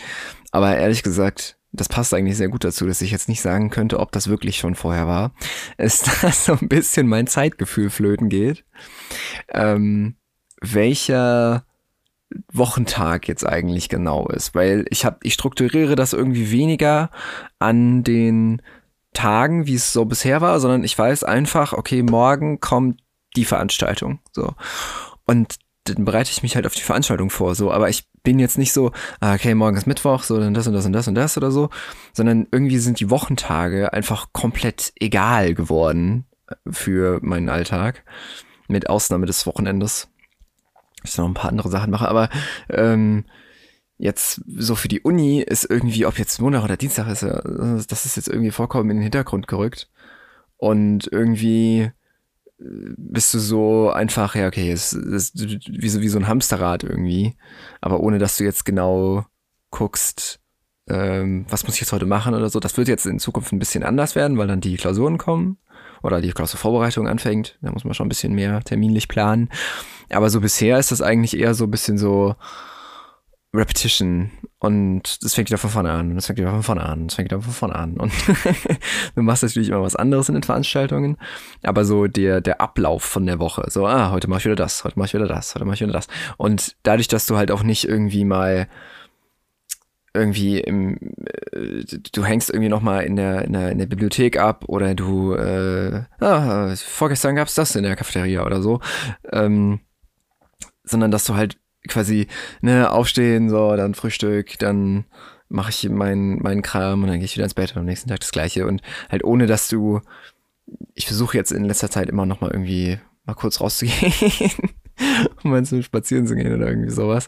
Aber 0.52 0.76
ehrlich 0.76 1.04
gesagt, 1.04 1.58
das 1.72 1.90
passt 1.90 2.14
eigentlich 2.14 2.38
sehr 2.38 2.48
gut 2.48 2.64
dazu, 2.64 2.86
dass 2.86 3.02
ich 3.02 3.12
jetzt 3.12 3.30
nicht 3.30 3.42
sagen 3.42 3.70
könnte, 3.70 4.00
ob 4.00 4.12
das 4.12 4.30
wirklich 4.30 4.58
schon 4.58 4.76
vorher 4.76 5.08
war, 5.08 5.34
ist, 5.78 6.10
dass 6.24 6.46
so 6.46 6.54
ein 6.54 6.70
bisschen 6.70 7.08
mein 7.08 7.28
Zeitgefühl 7.28 7.90
flöten 7.90 8.30
geht. 8.30 8.64
Ähm, 9.50 10.16
welcher 10.62 11.66
Wochentag 12.52 13.28
jetzt 13.28 13.46
eigentlich 13.46 13.90
genau 13.90 14.28
ist, 14.28 14.56
weil 14.56 14.86
ich 14.90 15.06
habe, 15.06 15.18
ich 15.24 15.34
strukturiere 15.34 15.96
das 15.96 16.14
irgendwie 16.14 16.52
weniger 16.52 17.12
an 17.60 18.04
den 18.04 18.62
Tagen, 19.14 19.68
wie 19.68 19.76
es 19.76 19.94
so 19.94 20.06
bisher 20.06 20.42
war, 20.42 20.60
sondern 20.60 20.84
ich 20.84 20.98
weiß 20.98 21.24
einfach, 21.24 21.74
okay, 21.74 22.04
morgen 22.04 22.60
kommt 22.60 23.00
die 23.36 23.46
Veranstaltung, 23.46 24.20
so. 24.32 24.54
Und 25.26 25.56
dann 25.86 26.06
bereite 26.06 26.32
ich 26.32 26.44
mich 26.44 26.56
halt 26.56 26.66
auf 26.66 26.74
die 26.74 26.82
Veranstaltung 26.82 27.30
vor, 27.30 27.56
so, 27.56 27.72
aber 27.72 27.90
ich 27.90 28.08
bin 28.24 28.40
jetzt 28.40 28.58
nicht 28.58 28.74
so, 28.74 28.92
ah, 29.20 29.36
okay, 29.36 29.54
morgen 29.54 29.78
ist 29.78 29.88
Mittwoch, 29.88 30.24
so, 30.24 30.40
dann 30.40 30.54
das 30.54 30.68
und 30.68 30.74
das 30.74 30.86
und 30.86 30.94
das 30.94 31.08
und 31.08 31.16
das 31.16 31.38
oder 31.38 31.52
so, 31.52 31.70
sondern 32.14 32.48
irgendwie 32.52 32.80
sind 32.80 33.00
die 33.00 33.10
Wochentage 33.10 33.94
einfach 33.94 34.34
komplett 34.34 34.94
egal 35.00 35.54
geworden 35.54 36.26
für 36.70 37.20
meinen 37.22 37.50
Alltag, 37.50 38.04
mit 38.68 38.90
Ausnahme 38.90 39.26
des 39.28 39.46
Wochenendes. 39.46 40.10
Ich 41.04 41.18
noch 41.18 41.28
ein 41.28 41.36
paar 41.36 41.52
andere 41.52 41.70
Sachen 41.70 41.92
mache, 41.92 42.10
aber 42.10 42.30
ähm, 42.70 43.26
jetzt 43.98 44.42
so 44.48 44.76
für 44.76 44.88
die 44.88 45.02
Uni 45.02 45.42
ist 45.42 45.70
irgendwie, 45.70 46.06
ob 46.08 46.18
jetzt 46.18 46.42
Montag 46.42 46.64
oder 46.64 46.78
Dienstag 46.78 47.08
ist, 47.08 47.22
das 47.22 48.06
ist 48.06 48.16
jetzt 48.16 48.28
irgendwie 48.28 48.52
vollkommen 48.52 48.90
in 48.90 48.98
den 48.98 49.04
Hintergrund 49.04 49.48
gerückt. 49.48 49.90
Und 50.58 51.08
irgendwie 51.12 51.92
bist 52.58 53.34
du 53.34 53.40
so 53.40 53.90
einfach, 53.92 54.36
ja, 54.36 54.48
okay, 54.48 54.72
es 54.72 54.94
ist 54.94 55.34
wie 55.68 55.90
so, 55.90 56.02
wie 56.02 56.08
so 56.08 56.18
ein 56.18 56.28
Hamsterrad 56.28 56.84
irgendwie, 56.84 57.36
aber 57.82 58.00
ohne 58.00 58.18
dass 58.18 58.38
du 58.38 58.44
jetzt 58.44 58.66
genau 58.66 59.26
guckst, 59.72 60.40
ähm, 60.88 61.46
was 61.50 61.66
muss 61.66 61.76
ich 61.76 61.82
jetzt 61.82 61.92
heute 61.92 62.06
machen 62.06 62.34
oder 62.34 62.50
so. 62.50 62.60
Das 62.60 62.78
wird 62.78 62.88
jetzt 62.88 63.06
in 63.06 63.20
Zukunft 63.20 63.52
ein 63.52 63.60
bisschen 63.60 63.84
anders 63.84 64.16
werden, 64.16 64.38
weil 64.38 64.48
dann 64.48 64.62
die 64.62 64.78
Klausuren 64.78 65.18
kommen 65.18 65.58
oder 66.04 66.22
die 66.22 66.32
Klausurvorbereitung 66.32 67.08
anfängt. 67.08 67.58
Da 67.62 67.72
muss 67.72 67.84
man 67.84 67.94
schon 67.94 68.06
ein 68.06 68.10
bisschen 68.10 68.34
mehr 68.34 68.62
terminlich 68.62 69.08
planen. 69.08 69.50
Aber 70.10 70.30
so 70.30 70.40
bisher 70.40 70.78
ist 70.80 70.92
das 70.92 71.02
eigentlich 71.02 71.38
eher 71.38 71.56
so 71.56 71.66
ein 71.66 71.72
bisschen 71.72 71.98
so, 71.98 72.36
Repetition. 73.58 74.32
Und 74.60 75.24
das 75.24 75.36
fängt 75.36 75.50
wieder 75.50 75.58
von 75.58 75.70
vorne 75.70 75.92
an. 75.92 76.10
Und 76.10 76.16
das 76.16 76.28
fängt 76.28 76.40
wieder 76.40 76.52
von 76.52 76.64
vorne 76.64 76.84
an. 76.84 77.02
Und 77.02 77.12
das 77.12 77.16
fängt 77.16 77.30
wieder 77.30 77.42
von 77.42 77.54
vorne 77.54 77.76
an. 77.76 77.98
Und 77.98 78.12
du 79.16 79.22
machst 79.22 79.44
natürlich 79.44 79.70
immer 79.70 79.82
was 79.82 79.96
anderes 79.96 80.30
in 80.30 80.36
den 80.36 80.44
Veranstaltungen, 80.44 81.18
aber 81.64 81.86
so 81.86 82.08
der, 82.08 82.42
der 82.42 82.62
Ablauf 82.62 83.04
von 83.04 83.26
der 83.26 83.40
Woche, 83.40 83.66
so, 83.70 83.86
ah, 83.86 84.12
heute 84.12 84.30
mach 84.30 84.40
ich 84.40 84.46
wieder 84.46 84.56
das, 84.56 84.84
heute 84.84 84.98
mach 84.98 85.06
ich 85.06 85.14
wieder 85.14 85.28
das, 85.28 85.56
heute 85.56 85.66
mach 85.66 85.74
ich 85.74 85.82
wieder 85.82 85.94
das. 85.94 86.08
Und 86.38 86.76
dadurch, 86.84 87.08
dass 87.08 87.26
du 87.26 87.38
halt 87.38 87.52
auch 87.52 87.64
nicht 87.64 87.88
irgendwie 87.88 88.26
mal 88.26 88.68
irgendwie 90.16 90.60
im, 90.60 90.98
äh, 91.52 91.84
du 92.14 92.24
hängst 92.24 92.50
irgendwie 92.50 92.70
nochmal 92.70 93.04
in 93.04 93.18
der, 93.18 93.44
in, 93.44 93.54
der, 93.54 93.72
in 93.72 93.78
der 93.78 93.86
Bibliothek 93.86 94.40
ab 94.40 94.64
oder 94.68 94.96
du, 94.96 95.34
äh, 95.34 96.04
ah, 96.20 96.74
vorgestern 96.76 97.36
gab's 97.36 97.56
das 97.56 97.76
in 97.76 97.84
der 97.84 97.96
Cafeteria 97.96 98.46
oder 98.46 98.62
so, 98.62 98.80
ähm, 99.32 99.82
sondern 100.84 101.12
dass 101.12 101.26
du 101.26 101.36
halt 101.36 101.58
quasi, 101.88 102.28
ne, 102.62 102.92
aufstehen, 102.92 103.50
so, 103.50 103.76
dann 103.76 103.96
Frühstück, 103.96 104.58
dann 104.60 105.06
mache 105.50 105.70
ich 105.70 105.88
meinen 105.90 106.42
mein 106.42 106.62
Kram 106.62 107.04
und 107.04 107.10
dann 107.10 107.18
gehe 107.18 107.26
ich 107.26 107.36
wieder 107.36 107.44
ins 107.44 107.54
Bett 107.54 107.72
und 107.72 107.80
am 107.80 107.86
nächsten 107.86 108.10
Tag 108.10 108.20
das 108.20 108.32
gleiche. 108.32 108.68
Und 108.68 108.82
halt 109.10 109.24
ohne, 109.24 109.48
dass 109.48 109.68
du, 109.68 110.02
ich 110.94 111.06
versuche 111.06 111.38
jetzt 111.38 111.52
in 111.52 111.66
letzter 111.66 111.90
Zeit 111.90 112.10
immer 112.10 112.26
noch 112.26 112.42
mal 112.42 112.52
irgendwie 112.52 113.00
mal 113.26 113.36
kurz 113.36 113.62
rauszugehen, 113.62 114.14
um 115.44 115.52
mal 115.52 115.66
zum 115.66 115.84
Spazieren 115.84 116.28
zu 116.28 116.36
gehen 116.36 116.54
oder 116.54 116.68
irgendwie 116.68 116.92
sowas. 116.92 117.28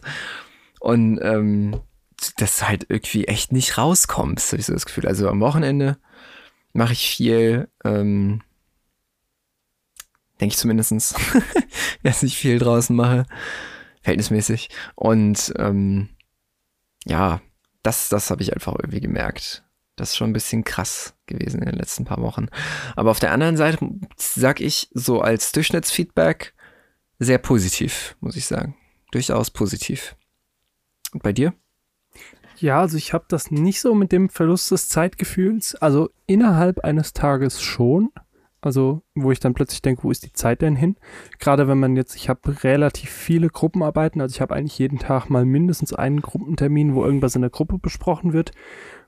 Und 0.80 1.18
ähm, 1.22 1.80
dass 2.36 2.66
halt 2.66 2.86
irgendwie 2.88 3.26
echt 3.26 3.52
nicht 3.52 3.78
rauskommst, 3.78 4.52
habe 4.52 4.60
ich 4.60 4.66
so 4.66 4.72
das 4.72 4.86
Gefühl. 4.86 5.06
Also 5.06 5.28
am 5.28 5.40
Wochenende 5.40 5.98
mache 6.72 6.92
ich 6.92 7.08
viel, 7.08 7.68
ähm, 7.84 8.42
denke 10.40 10.52
ich 10.52 10.58
zumindestens, 10.58 11.14
dass 12.02 12.22
ich 12.22 12.36
viel 12.36 12.58
draußen 12.58 12.94
mache 12.94 13.26
verhältnismäßig. 14.08 14.70
Und 14.94 15.52
ähm, 15.58 16.08
ja, 17.04 17.40
das, 17.82 18.08
das 18.08 18.30
habe 18.30 18.42
ich 18.42 18.54
einfach 18.54 18.74
irgendwie 18.74 19.00
gemerkt. 19.00 19.64
Das 19.96 20.10
ist 20.10 20.16
schon 20.16 20.30
ein 20.30 20.34
bisschen 20.34 20.64
krass 20.64 21.14
gewesen 21.26 21.60
in 21.60 21.68
den 21.68 21.78
letzten 21.78 22.04
paar 22.04 22.22
Wochen. 22.22 22.46
Aber 22.96 23.10
auf 23.10 23.20
der 23.20 23.32
anderen 23.32 23.56
Seite 23.56 23.78
sag 24.16 24.60
ich 24.60 24.88
so 24.94 25.20
als 25.20 25.52
Durchschnittsfeedback 25.52 26.54
sehr 27.18 27.38
positiv, 27.38 28.16
muss 28.20 28.36
ich 28.36 28.46
sagen. 28.46 28.76
Durchaus 29.10 29.50
positiv. 29.50 30.16
Und 31.12 31.22
bei 31.22 31.32
dir? 31.32 31.52
Ja, 32.58 32.80
also 32.80 32.96
ich 32.96 33.12
habe 33.12 33.24
das 33.28 33.50
nicht 33.50 33.80
so 33.80 33.94
mit 33.94 34.12
dem 34.12 34.28
Verlust 34.28 34.70
des 34.70 34.88
Zeitgefühls. 34.88 35.74
Also 35.74 36.10
innerhalb 36.26 36.80
eines 36.80 37.12
Tages 37.12 37.60
schon. 37.60 38.10
Also, 38.60 39.02
wo 39.14 39.30
ich 39.30 39.38
dann 39.38 39.54
plötzlich 39.54 39.82
denke, 39.82 40.02
wo 40.02 40.10
ist 40.10 40.26
die 40.26 40.32
Zeit 40.32 40.62
denn 40.62 40.74
hin? 40.74 40.96
Gerade 41.38 41.68
wenn 41.68 41.78
man 41.78 41.94
jetzt, 41.94 42.16
ich 42.16 42.28
habe 42.28 42.64
relativ 42.64 43.10
viele 43.10 43.48
Gruppenarbeiten, 43.48 44.20
also 44.20 44.34
ich 44.34 44.40
habe 44.40 44.54
eigentlich 44.54 44.78
jeden 44.78 44.98
Tag 44.98 45.30
mal 45.30 45.44
mindestens 45.44 45.92
einen 45.92 46.20
Gruppentermin, 46.20 46.94
wo 46.94 47.04
irgendwas 47.04 47.36
in 47.36 47.42
der 47.42 47.50
Gruppe 47.50 47.78
besprochen 47.78 48.32
wird. 48.32 48.50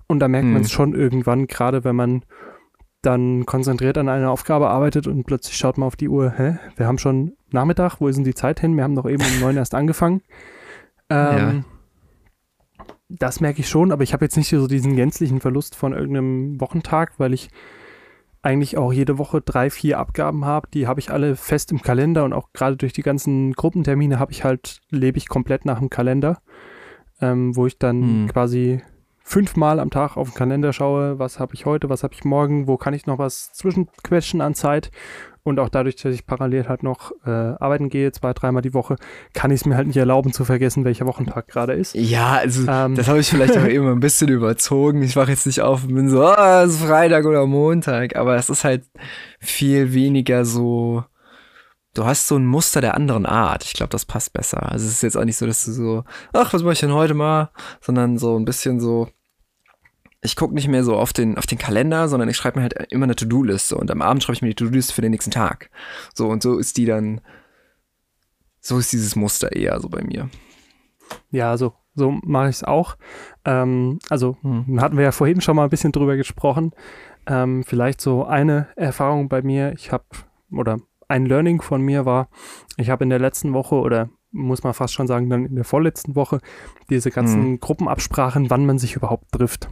Und 0.06 0.20
da 0.20 0.28
merkt 0.28 0.46
mhm. 0.46 0.52
man 0.52 0.62
es 0.62 0.70
schon 0.70 0.94
irgendwann, 0.94 1.48
gerade 1.48 1.82
wenn 1.82 1.96
man 1.96 2.24
dann 3.02 3.46
konzentriert 3.46 3.96
an 3.98 4.08
einer 4.08 4.30
Aufgabe 4.30 4.68
arbeitet 4.68 5.06
und 5.06 5.24
plötzlich 5.24 5.56
schaut 5.56 5.78
man 5.78 5.86
auf 5.86 5.96
die 5.96 6.08
Uhr, 6.08 6.34
hä, 6.36 6.58
wir 6.76 6.86
haben 6.86 6.98
schon 6.98 7.32
Nachmittag, 7.50 8.00
wo 8.00 8.08
ist 8.08 8.16
denn 8.16 8.24
die 8.24 8.34
Zeit 8.34 8.60
hin? 8.60 8.76
Wir 8.76 8.84
haben 8.84 8.94
doch 8.94 9.08
eben 9.08 9.22
um 9.22 9.40
neun 9.40 9.56
erst 9.56 9.74
angefangen. 9.74 10.22
Ähm, 11.08 11.64
ja. 12.78 12.86
Das 13.08 13.40
merke 13.40 13.60
ich 13.60 13.68
schon, 13.68 13.90
aber 13.90 14.02
ich 14.04 14.12
habe 14.12 14.24
jetzt 14.24 14.36
nicht 14.36 14.48
so 14.48 14.66
diesen 14.68 14.94
gänzlichen 14.94 15.40
Verlust 15.40 15.74
von 15.74 15.92
irgendeinem 15.92 16.60
Wochentag, 16.60 17.18
weil 17.18 17.32
ich 17.32 17.48
eigentlich 18.42 18.78
auch 18.78 18.92
jede 18.92 19.18
Woche 19.18 19.40
drei, 19.40 19.70
vier 19.70 19.98
Abgaben 19.98 20.44
habe. 20.44 20.68
Die 20.72 20.86
habe 20.86 21.00
ich 21.00 21.10
alle 21.10 21.36
fest 21.36 21.72
im 21.72 21.82
Kalender 21.82 22.24
und 22.24 22.32
auch 22.32 22.52
gerade 22.52 22.76
durch 22.76 22.92
die 22.92 23.02
ganzen 23.02 23.52
Gruppentermine 23.52 24.18
habe 24.18 24.32
ich 24.32 24.44
halt, 24.44 24.80
lebe 24.90 25.18
ich 25.18 25.28
komplett 25.28 25.64
nach 25.64 25.78
dem 25.78 25.90
Kalender, 25.90 26.38
ähm, 27.20 27.54
wo 27.54 27.66
ich 27.66 27.78
dann 27.78 28.02
hm. 28.02 28.28
quasi 28.28 28.82
fünfmal 29.22 29.78
am 29.78 29.90
Tag 29.90 30.16
auf 30.16 30.30
den 30.30 30.34
Kalender 30.34 30.72
schaue, 30.72 31.18
was 31.18 31.38
habe 31.38 31.54
ich 31.54 31.66
heute, 31.66 31.88
was 31.88 32.02
habe 32.02 32.14
ich 32.14 32.24
morgen, 32.24 32.66
wo 32.66 32.76
kann 32.76 32.94
ich 32.94 33.06
noch 33.06 33.18
was 33.18 33.52
zwischenquetschen 33.52 34.40
an 34.40 34.54
Zeit 34.54 34.90
und 35.42 35.58
auch 35.58 35.68
dadurch, 35.68 35.96
dass 35.96 36.14
ich 36.14 36.26
parallel 36.26 36.68
halt 36.68 36.82
noch 36.82 37.12
äh, 37.24 37.30
arbeiten 37.30 37.88
gehe, 37.88 38.12
zwei, 38.12 38.32
dreimal 38.32 38.62
die 38.62 38.74
Woche, 38.74 38.96
kann 39.32 39.50
ich 39.50 39.60
es 39.60 39.66
mir 39.66 39.76
halt 39.76 39.86
nicht 39.86 39.96
erlauben 39.96 40.32
zu 40.32 40.44
vergessen, 40.44 40.84
welcher 40.84 41.06
Wochentag 41.06 41.48
gerade 41.48 41.72
ist. 41.72 41.94
Ja, 41.94 42.34
also 42.34 42.66
ähm, 42.68 42.94
das 42.94 43.08
habe 43.08 43.20
ich 43.20 43.28
vielleicht 43.28 43.56
auch 43.56 43.64
immer 43.66 43.92
ein 43.92 44.00
bisschen 44.00 44.28
überzogen. 44.28 45.02
Ich 45.02 45.16
wache 45.16 45.30
jetzt 45.30 45.46
nicht 45.46 45.60
auf 45.60 45.84
und 45.84 45.94
bin 45.94 46.08
so, 46.08 46.24
oh, 46.24 46.62
es 46.64 46.74
ist 46.74 46.84
Freitag 46.84 47.24
oder 47.24 47.46
Montag, 47.46 48.16
aber 48.16 48.36
es 48.36 48.50
ist 48.50 48.64
halt 48.64 48.84
viel 49.38 49.94
weniger 49.94 50.44
so. 50.44 51.04
Du 51.94 52.04
hast 52.04 52.28
so 52.28 52.36
ein 52.36 52.46
Muster 52.46 52.80
der 52.80 52.94
anderen 52.94 53.26
Art. 53.26 53.64
Ich 53.64 53.72
glaube, 53.72 53.90
das 53.90 54.04
passt 54.04 54.32
besser. 54.32 54.70
Also 54.70 54.86
es 54.86 54.92
ist 54.92 55.02
jetzt 55.02 55.16
auch 55.16 55.24
nicht 55.24 55.36
so, 55.36 55.46
dass 55.46 55.64
du 55.64 55.72
so, 55.72 56.04
ach, 56.32 56.52
was 56.52 56.62
mache 56.62 56.74
ich 56.74 56.80
denn 56.80 56.92
heute 56.92 57.14
mal, 57.14 57.50
sondern 57.80 58.16
so 58.16 58.38
ein 58.38 58.44
bisschen 58.44 58.78
so, 58.78 59.08
ich 60.22 60.36
gucke 60.36 60.54
nicht 60.54 60.68
mehr 60.68 60.84
so 60.84 60.96
auf 60.96 61.12
den, 61.12 61.38
auf 61.38 61.46
den 61.46 61.58
Kalender, 61.58 62.08
sondern 62.08 62.28
ich 62.28 62.36
schreibe 62.36 62.58
mir 62.58 62.62
halt 62.64 62.92
immer 62.92 63.04
eine 63.04 63.16
To-Do-Liste 63.16 63.76
und 63.76 63.90
am 63.90 64.02
Abend 64.02 64.22
schreibe 64.22 64.34
ich 64.34 64.42
mir 64.42 64.48
die 64.48 64.54
To-Do-Liste 64.54 64.92
für 64.92 65.02
den 65.02 65.12
nächsten 65.12 65.30
Tag. 65.30 65.70
So 66.14 66.28
und 66.28 66.42
so 66.42 66.58
ist 66.58 66.76
die 66.76 66.84
dann, 66.84 67.20
so 68.60 68.78
ist 68.78 68.92
dieses 68.92 69.16
Muster 69.16 69.52
eher 69.52 69.80
so 69.80 69.88
bei 69.88 70.02
mir. 70.02 70.28
Ja, 71.30 71.56
so, 71.56 71.72
so 71.94 72.10
mache 72.22 72.50
ich 72.50 72.56
es 72.56 72.64
auch. 72.64 72.96
Ähm, 73.46 73.98
also 74.10 74.36
hm. 74.42 74.80
hatten 74.80 74.98
wir 74.98 75.04
ja 75.04 75.12
vorhin 75.12 75.40
schon 75.40 75.56
mal 75.56 75.64
ein 75.64 75.70
bisschen 75.70 75.92
drüber 75.92 76.16
gesprochen. 76.16 76.72
Ähm, 77.26 77.64
vielleicht 77.64 78.00
so 78.00 78.24
eine 78.24 78.68
Erfahrung 78.76 79.28
bei 79.28 79.40
mir, 79.40 79.72
ich 79.72 79.90
habe, 79.90 80.04
oder 80.52 80.78
ein 81.08 81.24
Learning 81.24 81.62
von 81.62 81.80
mir 81.80 82.04
war, 82.04 82.28
ich 82.76 82.90
habe 82.90 83.04
in 83.04 83.10
der 83.10 83.18
letzten 83.18 83.54
Woche 83.54 83.76
oder 83.76 84.10
muss 84.32 84.62
man 84.62 84.74
fast 84.74 84.92
schon 84.92 85.06
sagen, 85.06 85.28
dann 85.30 85.46
in 85.46 85.54
der 85.56 85.64
vorletzten 85.64 86.14
Woche 86.14 86.40
diese 86.90 87.10
ganzen 87.10 87.42
hm. 87.42 87.60
Gruppenabsprachen, 87.60 88.50
wann 88.50 88.66
man 88.66 88.78
sich 88.78 88.94
überhaupt 88.94 89.32
trifft 89.32 89.68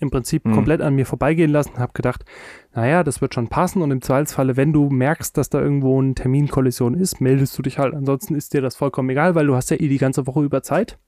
im 0.00 0.10
Prinzip 0.10 0.44
mhm. 0.44 0.52
komplett 0.52 0.80
an 0.80 0.94
mir 0.94 1.06
vorbeigehen 1.06 1.50
lassen, 1.50 1.78
habe 1.78 1.92
gedacht, 1.92 2.24
naja, 2.74 3.04
das 3.04 3.20
wird 3.20 3.34
schon 3.34 3.48
passen 3.48 3.82
und 3.82 3.90
im 3.90 4.02
Zweifelsfalle, 4.02 4.56
wenn 4.56 4.72
du 4.72 4.88
merkst, 4.88 5.36
dass 5.36 5.50
da 5.50 5.60
irgendwo 5.60 6.00
eine 6.00 6.14
Terminkollision 6.14 6.94
ist, 6.94 7.20
meldest 7.20 7.56
du 7.56 7.62
dich 7.62 7.78
halt. 7.78 7.94
Ansonsten 7.94 8.34
ist 8.34 8.54
dir 8.54 8.62
das 8.62 8.76
vollkommen 8.76 9.10
egal, 9.10 9.34
weil 9.34 9.46
du 9.46 9.54
hast 9.54 9.70
ja 9.70 9.76
eh 9.76 9.88
die 9.88 9.98
ganze 9.98 10.26
Woche 10.26 10.42
über 10.42 10.62
Zeit. 10.62 10.98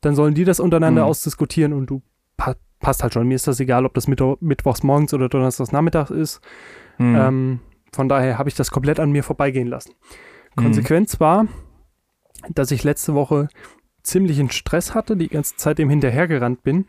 Dann 0.00 0.14
sollen 0.14 0.34
die 0.34 0.44
das 0.44 0.60
untereinander 0.60 1.02
mhm. 1.02 1.08
ausdiskutieren 1.08 1.72
und 1.72 1.86
du 1.86 2.02
pa 2.36 2.56
passt 2.78 3.02
halt 3.02 3.14
schon. 3.14 3.26
Mir 3.26 3.34
ist 3.34 3.46
das 3.46 3.58
egal, 3.58 3.86
ob 3.86 3.94
das 3.94 4.06
Mittwo 4.06 4.36
Mittwochs 4.40 4.82
morgens 4.82 5.14
oder 5.14 5.28
Donnerstags 5.28 5.72
nachmittags 5.72 6.10
ist. 6.10 6.40
Mhm. 6.98 7.16
Ähm, 7.16 7.60
von 7.92 8.08
daher 8.08 8.38
habe 8.38 8.48
ich 8.48 8.54
das 8.54 8.70
komplett 8.70 9.00
an 9.00 9.10
mir 9.10 9.24
vorbeigehen 9.24 9.68
lassen. 9.68 9.92
Mhm. 10.54 10.62
Konsequenz 10.62 11.18
war, 11.18 11.46
dass 12.50 12.70
ich 12.70 12.84
letzte 12.84 13.14
Woche 13.14 13.48
ziemlichen 14.02 14.50
Stress 14.50 14.94
hatte, 14.94 15.16
die 15.16 15.28
ganze 15.28 15.56
Zeit 15.56 15.78
dem 15.78 15.90
hinterhergerannt 15.90 16.62
bin, 16.62 16.86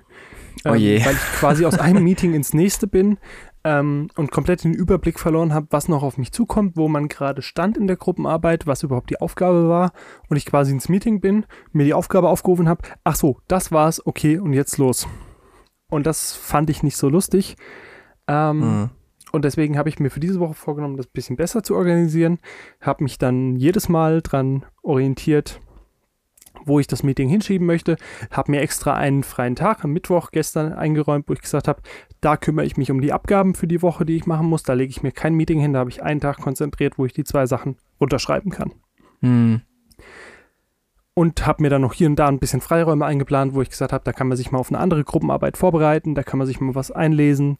oh 0.65 0.76
je. 0.76 0.98
Ähm, 0.98 1.06
weil 1.06 1.13
ich 1.13 1.39
quasi 1.39 1.65
aus 1.65 1.80
einem 1.80 2.04
Meeting 2.04 2.34
ins 2.34 2.54
nächste 2.54 2.88
bin 2.88 3.17
ähm, 3.63 4.10
und 4.15 4.32
komplett 4.32 4.63
den 4.63 4.74
Überblick 4.74 5.20
verloren 5.20 5.54
habe, 5.54 5.67
was 5.72 5.88
noch 5.88 6.04
auf 6.04 6.17
mich 6.17 6.32
zukommt, 6.32 6.78
wo 6.78 6.88
man 6.88 7.08
gerade 7.08 7.41
stand 7.41 7.78
in 7.78 7.88
der 7.88 7.98
Gruppenarbeit, 7.98 8.67
was 8.67 8.84
überhaupt 8.84 9.10
die 9.10 9.20
Aufgabe 9.20 9.67
war 9.70 9.91
und 10.30 10.38
ich 10.38 10.46
quasi 10.46 10.72
ins 10.72 10.89
Meeting 10.89 11.20
bin, 11.20 11.46
mir 11.72 11.86
die 11.86 11.93
Aufgabe 11.93 12.30
aufgerufen 12.30 12.70
habe, 12.70 12.82
ach 13.04 13.15
so, 13.15 13.39
das 13.48 13.72
war's, 13.72 14.06
okay, 14.06 14.38
und 14.39 14.54
jetzt 14.54 14.78
los. 14.78 15.08
Und 15.89 16.06
das 16.06 16.34
fand 16.34 16.70
ich 16.70 16.84
nicht 16.84 16.98
so 16.98 17.10
lustig. 17.10 17.56
Ähm, 18.28 18.60
mhm. 18.60 18.89
Und 19.32 19.46
deswegen 19.46 19.78
habe 19.78 19.89
ich 19.89 20.00
mir 20.00 20.10
für 20.10 20.20
diese 20.20 20.39
Woche 20.39 20.54
vorgenommen, 20.54 20.98
das 20.98 21.08
ein 21.08 21.13
bisschen 21.13 21.36
besser 21.36 21.63
zu 21.63 21.76
organisieren. 21.76 22.39
Habe 22.82 23.04
mich 23.04 23.17
dann 23.17 23.56
jedes 23.56 23.89
Mal 23.89 24.22
dran 24.22 24.65
orientiert, 24.82 25.60
wo 26.67 26.80
ich 26.80 26.88
das 26.88 27.03
Meeting 27.03 27.30
hinschieben 27.30 27.65
möchte. 27.65 27.97
Habe 28.32 28.51
mir 28.51 28.62
extra 28.62 28.93
einen 28.93 29.23
freien 29.23 29.56
Tag 29.56 29.84
am 29.84 29.91
Mittwoch 29.91 30.32
gestern 30.32 30.73
eingeräumt, 30.73 31.27
wo 31.27 31.34
ich 31.34 31.41
gesagt 31.41 31.67
habe, 31.67 31.82
da 32.21 32.38
kümmere 32.38 32.65
ich 32.65 32.77
mich 32.77 32.91
um 32.91 33.01
die 33.01 33.13
Abgaben 33.13 33.56
für 33.56 33.67
die 33.67 33.82
Woche, 33.82 34.06
die 34.06 34.15
ich 34.15 34.25
machen 34.25 34.47
muss. 34.47 34.63
Da 34.63 34.73
lege 34.73 34.91
ich 34.91 35.03
mir 35.03 35.12
kein 35.12 35.36
Meeting 35.36 35.60
hin, 35.60 35.73
da 35.73 35.80
habe 35.80 35.89
ich 35.89 36.03
einen 36.03 36.19
Tag 36.19 36.38
konzentriert, 36.38 36.97
wo 36.97 37.06
ich 37.06 37.13
die 37.13 37.23
zwei 37.23 37.45
Sachen 37.45 37.77
unterschreiben 37.97 38.51
kann. 38.51 38.73
Hm. 39.21 39.62
Und 41.13 41.47
habe 41.47 41.63
mir 41.63 41.69
dann 41.69 41.82
noch 41.82 41.93
hier 41.93 42.08
und 42.08 42.17
da 42.17 42.27
ein 42.27 42.38
bisschen 42.38 42.62
Freiräume 42.62 43.06
eingeplant, 43.06 43.56
wo 43.56 43.62
ich 43.62 43.69
gesagt 43.69 43.91
habe, 43.91 44.03
da 44.03 44.13
kann 44.13 44.27
man 44.27 44.38
sich 44.38 44.51
mal 44.51 44.60
auf 44.60 44.69
eine 44.69 44.77
andere 44.77 45.03
Gruppenarbeit 45.03 45.58
vorbereiten, 45.58 46.13
da 46.13 46.21
kann 46.21 46.38
man 46.38 46.45
sich 46.45 46.60
mal 46.60 46.75
was 46.75 46.91
einlesen. 46.91 47.58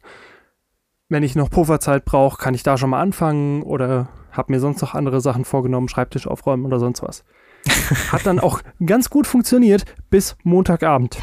Wenn 1.08 1.24
ich 1.24 1.34
noch 1.34 1.50
Pufferzeit 1.50 2.04
brauche, 2.04 2.40
kann 2.40 2.54
ich 2.54 2.62
da 2.62 2.76
schon 2.76 2.90
mal 2.90 3.00
anfangen 3.00 3.62
oder 3.62 4.08
habe 4.30 4.52
mir 4.52 4.60
sonst 4.60 4.80
noch 4.80 4.94
andere 4.94 5.20
Sachen 5.20 5.44
vorgenommen, 5.44 5.88
Schreibtisch 5.88 6.28
aufräumen 6.28 6.66
oder 6.66 6.78
sonst 6.78 7.02
was. 7.02 7.24
Hat 8.12 8.26
dann 8.26 8.38
auch 8.38 8.60
ganz 8.84 9.10
gut 9.10 9.26
funktioniert 9.26 9.84
bis 10.10 10.36
Montagabend. 10.42 11.18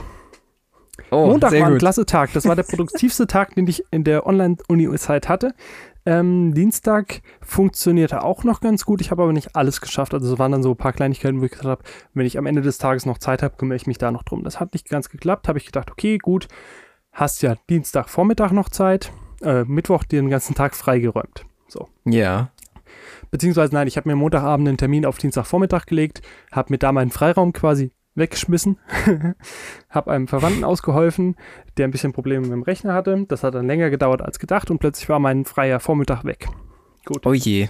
Oh, 1.11 1.27
Montag 1.27 1.51
war 1.51 1.67
ein 1.67 1.73
gut. 1.73 1.79
klasse 1.79 2.05
Tag. 2.05 2.33
Das 2.33 2.45
war 2.45 2.55
der 2.55 2.63
produktivste 2.63 3.27
Tag, 3.27 3.55
den 3.55 3.67
ich 3.67 3.83
in 3.91 4.03
der 4.03 4.25
Online-Uni-Zeit 4.25 5.29
hatte. 5.29 5.53
Ähm, 6.05 6.53
Dienstag 6.53 7.21
funktionierte 7.41 8.23
auch 8.23 8.43
noch 8.43 8.61
ganz 8.61 8.85
gut. 8.85 9.01
Ich 9.01 9.11
habe 9.11 9.23
aber 9.23 9.33
nicht 9.33 9.55
alles 9.55 9.81
geschafft. 9.81 10.13
Also 10.13 10.33
es 10.33 10.39
waren 10.39 10.51
dann 10.51 10.63
so 10.63 10.71
ein 10.71 10.77
paar 10.77 10.93
Kleinigkeiten, 10.93 11.41
wo 11.41 11.45
ich 11.45 11.51
gesagt 11.51 11.67
habe, 11.67 11.83
wenn 12.13 12.25
ich 12.25 12.37
am 12.37 12.45
Ende 12.45 12.61
des 12.61 12.77
Tages 12.77 13.05
noch 13.05 13.17
Zeit 13.17 13.41
habe, 13.43 13.55
kümmere 13.57 13.75
ich 13.75 13.87
mich 13.87 13.97
da 13.97 14.11
noch 14.11 14.23
drum. 14.23 14.43
Das 14.43 14.59
hat 14.59 14.73
nicht 14.73 14.87
ganz 14.89 15.09
geklappt. 15.09 15.47
Habe 15.47 15.57
ich 15.57 15.65
gedacht, 15.65 15.91
okay, 15.91 16.17
gut, 16.17 16.47
hast 17.11 17.41
ja 17.41 17.55
Dienstagvormittag 17.69 18.51
noch 18.51 18.69
Zeit, 18.69 19.11
äh, 19.41 19.63
Mittwoch 19.63 20.03
den 20.03 20.29
ganzen 20.29 20.53
Tag 20.53 20.75
freigeräumt. 20.75 21.45
So. 21.67 21.89
Ja. 22.05 22.51
Beziehungsweise 23.35 23.73
nein, 23.73 23.85
ich 23.85 23.97
habe 23.97 24.07
mir 24.07 24.15
Montagabend 24.15 24.65
einen 24.65 24.77
Termin 24.77 25.05
auf 25.05 25.17
Dienstagvormittag 25.17 25.87
gelegt, 25.87 26.21
habe 26.53 26.71
mir 26.71 26.77
da 26.77 26.93
meinen 26.93 27.11
Freiraum 27.11 27.51
quasi 27.51 27.91
weggeschmissen, 28.13 28.79
habe 29.89 30.11
einem 30.11 30.29
Verwandten 30.29 30.63
ausgeholfen, 30.63 31.35
der 31.75 31.85
ein 31.85 31.91
bisschen 31.91 32.13
Probleme 32.13 32.43
mit 32.43 32.53
dem 32.53 32.63
Rechner 32.63 32.93
hatte. 32.93 33.25
Das 33.27 33.43
hat 33.43 33.53
dann 33.53 33.67
länger 33.67 33.89
gedauert 33.89 34.21
als 34.21 34.39
gedacht 34.39 34.71
und 34.71 34.79
plötzlich 34.79 35.09
war 35.09 35.19
mein 35.19 35.43
freier 35.43 35.81
Vormittag 35.81 36.23
weg. 36.23 36.47
Gut. 37.03 37.25
Oh 37.25 37.33
je. 37.33 37.67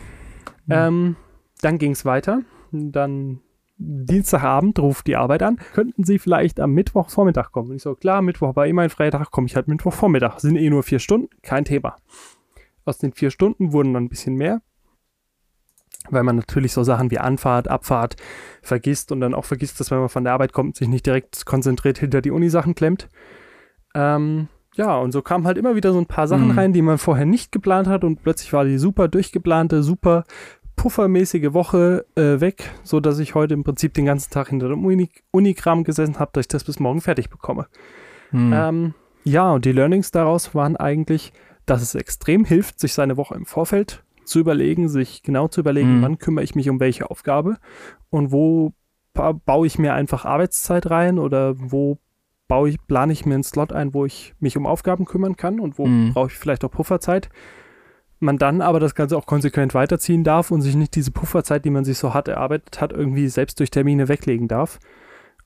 Ähm, 0.70 1.16
dann 1.62 1.80
ging 1.80 1.94
es 1.94 2.06
weiter. 2.06 2.42
Dann 2.72 3.40
Dienstagabend 3.80 4.78
ruft 4.78 5.08
die 5.08 5.16
Arbeit 5.16 5.42
an. 5.42 5.58
Könnten 5.74 6.04
Sie 6.04 6.20
vielleicht 6.20 6.60
am 6.60 6.74
Mittwochvormittag 6.74 7.52
kommen? 7.52 7.72
Und 7.72 7.78
ich 7.78 7.82
so, 7.82 7.96
klar, 7.96 8.22
Mittwoch 8.22 8.56
war 8.56 8.68
immer 8.68 8.84
ein 8.84 8.92
Freitag, 8.92 9.32
komme 9.32 9.48
ich 9.48 9.56
halt 9.56 9.68
Mittwochvormittag. 9.68 10.38
Sind 10.38 10.58
eh 10.58 10.70
nur 10.70 10.84
vier 10.84 11.00
Stunden, 11.00 11.30
kein 11.42 11.66
Thema. 11.66 11.96
Aus 12.86 13.00
den 13.00 13.14
vier 13.14 13.32
Stunden 13.32 13.74
wurden 13.74 13.96
dann 13.96 14.04
ein 14.04 14.10
bisschen 14.10 14.36
mehr 14.36 14.62
weil 16.10 16.24
man 16.24 16.36
natürlich 16.36 16.74
so 16.74 16.84
Sachen 16.84 17.12
wie 17.12 17.20
Anfahrt, 17.20 17.68
Abfahrt 17.68 18.16
vergisst 18.62 19.12
und 19.12 19.22
dann 19.22 19.34
auch 19.34 19.46
vergisst, 19.46 19.80
dass 19.80 19.92
wenn 19.92 20.00
man 20.00 20.10
von 20.10 20.24
der 20.24 20.34
Arbeit 20.34 20.54
kommt, 20.54 20.76
sich 20.76 20.88
nicht 20.88 21.06
direkt 21.06 21.46
konzentriert 21.46 21.98
hinter 21.98 22.22
die 22.22 22.32
Uni-Sachen 22.32 22.76
klemmt. 22.76 23.10
Ähm, 23.94 24.48
ja, 24.76 24.98
und 24.98 25.12
so 25.12 25.22
kamen 25.22 25.46
halt 25.46 25.58
immer 25.58 25.76
wieder 25.76 25.94
so 25.94 26.00
ein 26.00 26.06
paar 26.06 26.28
Sachen 26.28 26.50
mhm. 26.50 26.58
rein, 26.58 26.74
die 26.74 26.82
man 26.82 26.98
vorher 26.98 27.26
nicht 27.26 27.52
geplant 27.52 27.88
hat 27.88 28.04
und 28.04 28.22
plötzlich 28.24 28.52
war 28.54 28.66
die 28.66 28.78
super 28.78 29.08
durchgeplante, 29.08 29.84
super 29.84 30.26
puffermäßige 30.76 31.54
Woche 31.54 32.06
äh, 32.16 32.42
weg, 32.42 32.72
so 32.84 33.00
dass 33.00 33.20
ich 33.20 33.36
heute 33.36 33.54
im 33.54 33.64
Prinzip 33.64 33.94
den 33.94 34.06
ganzen 34.06 34.32
Tag 34.32 34.50
hinter 34.50 34.68
dem 34.68 34.86
Uni 34.86 35.10
Unikram 35.32 35.84
gesessen 35.84 36.20
habe, 36.20 36.32
dass 36.34 36.44
ich 36.44 36.48
das 36.50 36.66
bis 36.66 36.80
morgen 36.80 37.02
fertig 37.02 37.30
bekomme. 37.30 37.68
Mhm. 38.32 38.54
Ähm, 38.54 38.94
ja, 39.24 39.52
und 39.52 39.66
die 39.66 39.72
Learnings 39.72 40.12
daraus 40.12 40.54
waren 40.54 40.76
eigentlich, 40.76 41.32
dass 41.66 41.82
es 41.82 41.96
extrem 41.96 42.46
hilft, 42.46 42.80
sich 42.80 42.94
seine 42.94 43.18
Woche 43.18 43.36
im 43.36 43.46
Vorfeld 43.46 44.04
zu 44.26 44.40
überlegen, 44.40 44.90
sich 44.90 45.24
genau 45.24 45.48
zu 45.48 45.62
überlegen, 45.62 45.98
mhm. 46.00 46.02
wann 46.02 46.18
kümmere 46.18 46.44
ich 46.44 46.56
mich 46.56 46.70
um 46.70 46.80
welche 46.80 47.10
Aufgabe 47.10 47.58
und 48.10 48.32
wo 48.32 48.74
baue 49.46 49.66
ich 49.66 49.80
mir 49.80 49.94
einfach 49.94 50.26
Arbeitszeit 50.26 50.90
rein 50.90 51.20
oder 51.20 51.56
wo 51.58 52.00
baue 52.48 52.70
ich, 52.70 52.78
plane 52.86 53.14
ich 53.14 53.26
mir 53.26 53.36
einen 53.36 53.44
Slot 53.44 53.72
ein, 53.72 53.94
wo 53.94 54.06
ich 54.06 54.36
mich 54.40 54.58
um 54.58 54.66
Aufgaben 54.68 55.06
kümmern 55.06 55.36
kann 55.38 55.60
und 55.60 55.80
wo 55.80 55.88
Mhm. 55.88 56.14
brauche 56.14 56.28
ich 56.28 56.34
vielleicht 56.34 56.64
auch 56.66 56.72
Pufferzeit. 56.72 57.30
Man 58.20 58.38
dann 58.38 58.62
aber 58.62 58.80
das 58.80 58.96
Ganze 58.96 59.18
auch 59.18 59.26
konsequent 59.26 59.74
weiterziehen 59.74 60.24
darf 60.24 60.52
und 60.52 60.62
sich 60.62 60.76
nicht 60.76 60.96
diese 60.96 61.12
Pufferzeit, 61.12 61.66
die 61.66 61.70
man 61.70 61.86
sich 61.86 61.98
so 61.98 62.14
hart 62.14 62.28
erarbeitet 62.28 62.82
hat, 62.82 62.92
irgendwie 62.94 63.28
selbst 63.28 63.60
durch 63.60 63.72
Termine 63.72 64.08
weglegen 64.08 64.48
darf 64.48 64.80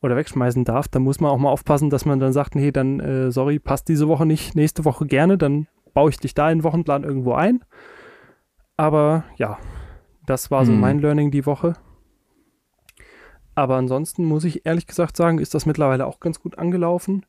oder 0.02 0.15
wegschmeißen 0.15 0.65
darf. 0.65 0.88
Da 0.88 1.00
muss 1.00 1.20
man 1.20 1.32
auch 1.32 1.38
mal 1.38 1.50
aufpassen, 1.50 1.89
dass 1.89 2.06
man 2.06 2.20
dann 2.20 2.34
sagt, 2.34 2.56
nee, 2.56 2.72
dann 2.72 3.00
äh, 3.00 3.32
sorry, 3.32 3.60
passt 3.60 3.88
diese 3.88 4.08
Woche 4.08 4.26
nicht, 4.26 4.56
nächste 4.56 4.86
Woche 4.86 5.06
gerne, 5.06 5.38
dann 5.38 5.68
baue 5.94 6.10
ich 6.10 6.18
dich 6.18 6.34
da 6.34 6.50
in 6.52 6.60
den 6.60 6.63
Wochenplan 6.63 7.04
irgendwo 7.04 7.34
ein. 7.34 7.63
Aber 8.80 9.26
ja, 9.36 9.58
das 10.26 10.52
war 10.52 10.65
so 10.65 10.72
Mhm. 10.72 10.80
mein 10.80 11.00
Learning 11.00 11.32
die 11.32 11.46
Woche. 11.46 11.74
Aber 13.54 13.76
ansonsten 13.76 14.24
muss 14.24 14.46
ich 14.46 14.65
ehrlich 14.65 14.88
gesagt 14.88 15.18
sagen, 15.18 15.38
ist 15.39 15.54
das 15.54 15.65
mittlerweile 15.65 16.06
auch 16.06 16.22
ganz 16.22 16.39
gut 16.39 16.58
angelaufen. 16.58 17.26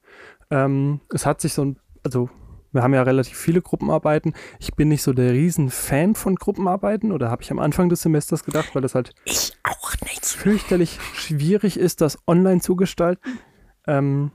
Ähm, 0.51 1.01
es 1.13 1.27
hat 1.27 1.41
sich 1.41 1.53
so 1.55 1.65
ein, 1.65 1.79
also 2.05 2.31
wir 2.71 2.85
haben 2.85 2.95
ja 2.95 3.03
relativ 3.03 3.37
viele 3.37 3.63
Gruppenarbeiten. 3.63 4.33
Ich 4.61 4.77
bin 4.77 4.87
nicht 4.91 5.03
so 5.03 5.13
der 5.13 5.33
Riesen-Fan 5.33 6.15
von 6.15 6.37
Gruppenarbeiten 6.37 7.11
oder 7.11 7.33
habe 7.33 7.43
ich 7.43 7.51
am 7.51 7.59
Anfang 7.59 7.89
des 7.89 8.03
Semesters 8.03 8.45
gedacht, 8.45 8.73
weil 8.77 8.83
das 8.83 8.95
halt 8.95 9.13
Ich 9.25 9.59
auch 9.65 9.93
nicht. 10.03 10.25
fürchterlich 10.25 11.01
schwierig 11.15 11.77
ist, 11.81 12.01
das 12.01 12.17
online 12.29 12.61
zu 12.61 12.77
gestalten. 12.77 13.41
Ähm, 13.89 14.31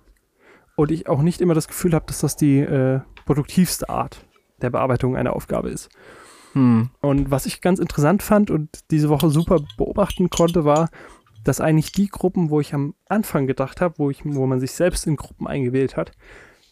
und 0.75 0.91
ich 0.91 1.07
auch 1.07 1.21
nicht 1.21 1.39
immer 1.39 1.53
das 1.53 1.69
Gefühl 1.69 1.93
habe, 1.93 2.07
dass 2.07 2.19
das 2.19 2.35
die 2.35 2.59
äh, 2.59 2.99
produktivste 3.25 3.87
Art 3.87 4.25
der 4.61 4.69
Bearbeitung 4.69 5.15
einer 5.15 5.33
Aufgabe 5.33 5.69
ist. 5.69 5.87
Hm. 6.55 6.89
Und 7.01 7.29
was 7.29 7.45
ich 7.45 7.61
ganz 7.61 7.79
interessant 7.79 8.23
fand 8.23 8.49
und 8.49 8.69
diese 8.89 9.09
Woche 9.09 9.29
super 9.29 9.59
beobachten 9.77 10.29
konnte, 10.29 10.63
war, 10.65 10.89
dass 11.43 11.61
eigentlich 11.61 11.91
die 11.91 12.07
Gruppen, 12.07 12.49
wo 12.49 12.59
ich 12.59 12.73
am 12.73 12.95
Anfang 13.07 13.45
gedacht 13.45 13.81
habe, 13.81 13.95
wo, 13.97 14.09
ich, 14.09 14.21
wo 14.23 14.47
man 14.47 14.59
sich 14.59 14.71
selbst 14.71 15.05
in 15.05 15.17
Gruppen 15.17 15.47
eingewählt 15.47 15.97
hat, 15.97 16.11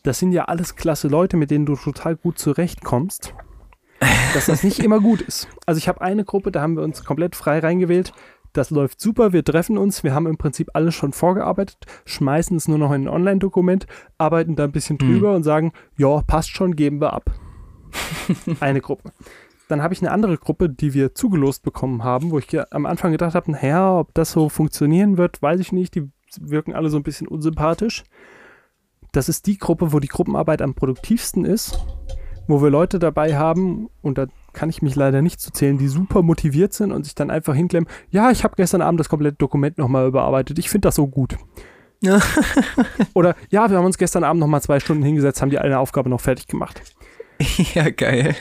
das 0.02 0.20
sind 0.20 0.32
ja 0.32 0.46
alles 0.46 0.76
klasse 0.76 1.08
Leute, 1.10 1.38
mit 1.38 1.52
denen 1.52 1.66
du 1.66 1.76
total 1.76 2.16
gut 2.16 2.40
zurechtkommst. 2.40 3.36
Dass 4.34 4.48
das 4.48 4.64
nicht 4.64 4.80
immer 4.80 5.00
gut 5.00 5.22
ist. 5.22 5.48
Also 5.66 5.78
ich 5.78 5.88
habe 5.88 6.02
eine 6.02 6.26
Gruppe, 6.26 6.52
da 6.52 6.62
haben 6.62 6.76
wir 6.76 6.84
uns 6.84 7.04
komplett 7.04 7.36
frei 7.36 7.60
reingewählt. 7.60 8.14
Das 8.52 8.70
läuft 8.70 9.00
super, 9.02 9.34
wir 9.34 9.44
treffen 9.44 9.78
uns, 9.78 10.04
wir 10.04 10.14
haben 10.14 10.28
im 10.28 10.38
Prinzip 10.38 10.72
alles 10.74 10.94
schon 10.94 11.14
vorgearbeitet, 11.14 11.86
schmeißen 12.06 12.56
es 12.56 12.68
nur 12.68 12.78
noch 12.78 12.92
in 12.92 13.04
ein 13.04 13.08
Online-Dokument, 13.08 13.88
arbeiten 14.18 14.56
da 14.56 14.66
ein 14.66 14.72
bisschen 14.72 15.00
Hm. 15.00 15.08
drüber 15.08 15.36
und 15.36 15.44
sagen, 15.44 15.72
ja, 15.98 16.22
passt 16.22 16.50
schon, 16.50 16.76
geben 16.76 17.02
wir 17.02 17.14
ab. 17.14 17.32
eine 18.60 18.82
Gruppe. 18.82 19.12
Dann 19.70 19.82
habe 19.82 19.94
ich 19.94 20.02
eine 20.02 20.12
andere 20.12 20.38
Gruppe, 20.38 20.70
die 20.70 20.94
wir 20.94 21.16
zugelost 21.16 21.64
bekommen 21.64 22.04
haben, 22.04 22.32
wo 22.32 22.40
ich 22.40 22.48
am 22.74 22.86
Anfang 22.86 23.12
gedacht 23.12 23.36
habe, 23.36 23.52
naja, 23.52 24.00
ob 24.00 24.14
das 24.14 24.32
so 24.32 24.50
funktionieren 24.50 25.18
wird, 25.18 25.42
weiß 25.42 25.60
ich 25.60 25.72
nicht. 25.72 25.96
Die 25.96 26.10
wirken 26.40 26.74
alle 26.74 26.90
so 26.90 26.98
ein 26.98 27.04
bisschen 27.04 27.28
unsympathisch. 27.28 28.04
Das 29.12 29.30
ist 29.30 29.46
die 29.46 29.58
Gruppe, 29.58 29.94
wo 29.94 30.00
die 30.00 30.08
Gruppenarbeit 30.08 30.62
am 30.62 30.74
produktivsten 30.74 31.46
ist, 31.46 31.80
wo 32.48 32.62
wir 32.62 32.70
Leute 32.70 33.00
dabei 33.00 33.38
haben, 33.38 33.90
und 34.02 34.18
da 34.18 34.26
kann 34.54 34.70
ich 34.70 34.82
mich 34.82 34.96
leider 34.96 35.22
nicht 35.22 35.40
zu 35.40 35.52
zählen, 35.52 35.78
die 35.78 35.88
super 35.88 36.24
motiviert 36.24 36.74
sind 36.74 36.92
und 36.92 37.04
sich 37.04 37.16
dann 37.16 37.30
einfach 37.30 37.54
hinklemmen, 37.54 37.88
ja, 38.10 38.32
ich 38.32 38.44
habe 38.44 38.56
gestern 38.56 38.82
Abend 38.82 39.00
das 39.00 39.10
komplette 39.10 39.38
Dokument 39.38 39.78
nochmal 39.78 40.08
überarbeitet, 40.08 40.58
ich 40.60 40.70
finde 40.70 40.88
das 40.88 40.96
so 40.96 41.08
gut. 41.08 41.38
Oder 43.14 43.36
ja, 43.50 43.70
wir 43.70 43.78
haben 43.78 43.86
uns 43.86 43.98
gestern 43.98 44.24
Abend 44.24 44.40
nochmal 44.40 44.62
zwei 44.62 44.80
Stunden 44.80 45.04
hingesetzt, 45.04 45.42
haben 45.42 45.52
die 45.52 45.60
eine 45.60 45.80
Aufgabe 45.80 46.10
noch 46.10 46.20
fertig 46.20 46.48
gemacht. 46.48 46.82
ja, 47.76 47.90
geil. 47.90 48.36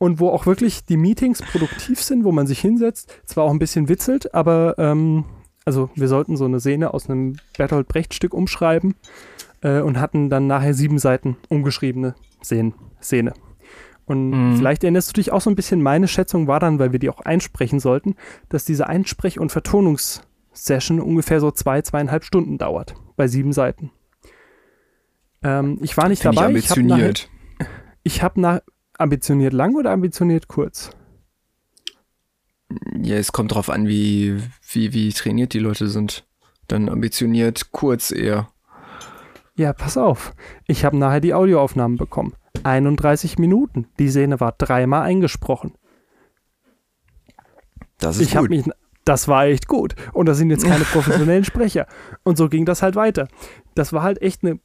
Und 0.00 0.18
wo 0.18 0.30
auch 0.30 0.46
wirklich 0.46 0.84
die 0.86 0.96
Meetings 0.96 1.42
produktiv 1.42 2.02
sind, 2.02 2.24
wo 2.24 2.32
man 2.32 2.46
sich 2.46 2.58
hinsetzt, 2.58 3.12
zwar 3.26 3.44
auch 3.44 3.50
ein 3.52 3.58
bisschen 3.58 3.90
witzelt, 3.90 4.34
aber 4.34 4.74
ähm, 4.78 5.26
also 5.66 5.90
wir 5.94 6.08
sollten 6.08 6.38
so 6.38 6.46
eine 6.46 6.58
Szene 6.58 6.94
aus 6.94 7.08
einem 7.08 7.36
Bertolt 7.56 7.86
Brecht 7.86 8.14
Stück 8.14 8.32
umschreiben 8.32 8.94
äh, 9.60 9.80
und 9.80 10.00
hatten 10.00 10.30
dann 10.30 10.46
nachher 10.46 10.72
sieben 10.72 10.98
Seiten 10.98 11.36
umgeschriebene 11.50 12.14
Szenen, 12.42 12.72
Szene. 13.02 13.34
Und 14.06 14.30
Mhm. 14.30 14.56
vielleicht 14.56 14.82
erinnerst 14.84 15.10
du 15.10 15.12
dich 15.12 15.32
auch 15.32 15.42
so 15.42 15.50
ein 15.50 15.54
bisschen, 15.54 15.82
meine 15.82 16.08
Schätzung 16.08 16.46
war 16.46 16.60
dann, 16.60 16.78
weil 16.78 16.92
wir 16.92 16.98
die 16.98 17.10
auch 17.10 17.20
einsprechen 17.20 17.78
sollten, 17.78 18.16
dass 18.48 18.64
diese 18.64 18.88
Einsprech- 18.88 19.38
und 19.38 19.52
Vertonungssession 19.52 20.98
ungefähr 20.98 21.40
so 21.40 21.50
zwei, 21.50 21.82
zweieinhalb 21.82 22.24
Stunden 22.24 22.56
dauert, 22.56 22.94
bei 23.16 23.28
sieben 23.28 23.52
Seiten. 23.52 23.90
Ähm, 25.42 25.78
ich 25.82 25.94
war 25.98 26.08
nicht 26.08 26.22
Finde 26.22 26.36
ich 26.36 26.40
dabei. 26.40 26.58
Ich 26.58 26.70
ambitioniert. 26.70 27.30
ich 28.02 28.22
habe 28.22 28.40
nach 28.40 28.60
ambitioniert 29.00 29.52
lang 29.52 29.74
oder 29.74 29.90
ambitioniert 29.90 30.48
kurz? 30.48 30.90
Ja, 33.02 33.16
es 33.16 33.32
kommt 33.32 33.54
drauf 33.54 33.68
an, 33.68 33.88
wie, 33.88 34.40
wie, 34.70 34.92
wie 34.92 35.12
trainiert 35.12 35.54
die 35.54 35.58
Leute 35.58 35.88
sind. 35.88 36.24
Dann 36.68 36.88
ambitioniert 36.88 37.72
kurz 37.72 38.12
eher. 38.12 38.48
Ja, 39.56 39.72
pass 39.72 39.96
auf. 39.96 40.32
Ich 40.66 40.84
habe 40.84 40.96
nachher 40.96 41.20
die 41.20 41.34
Audioaufnahmen 41.34 41.96
bekommen. 41.96 42.34
31 42.62 43.38
Minuten. 43.38 43.88
Die 43.98 44.08
Szene 44.08 44.38
war 44.40 44.52
dreimal 44.56 45.02
eingesprochen. 45.02 45.74
Das 47.98 48.16
ist 48.16 48.22
Ich 48.22 48.36
habe 48.36 48.48
gut. 48.48 48.56
mich. 48.56 48.74
Das 49.04 49.28
war 49.28 49.46
echt 49.46 49.66
gut. 49.66 49.94
Und 50.12 50.26
das 50.26 50.38
sind 50.38 50.50
jetzt 50.50 50.64
keine 50.64 50.84
professionellen 50.92 51.44
Sprecher. 51.44 51.86
Und 52.22 52.38
so 52.38 52.48
ging 52.48 52.64
das 52.64 52.82
halt 52.82 52.94
weiter. 52.94 53.28
Das 53.74 53.92
war 53.92 54.02
halt 54.02 54.22
echt 54.22 54.44
eine 54.44 54.60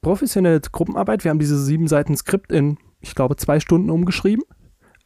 professionelle 0.00 0.60
Gruppenarbeit. 0.60 1.24
Wir 1.24 1.30
haben 1.30 1.38
diese 1.38 1.62
sieben 1.62 1.88
Seiten 1.88 2.16
Skript 2.16 2.52
in, 2.52 2.78
ich 3.06 3.14
glaube, 3.14 3.36
zwei 3.36 3.60
Stunden 3.60 3.90
umgeschrieben. 3.90 4.44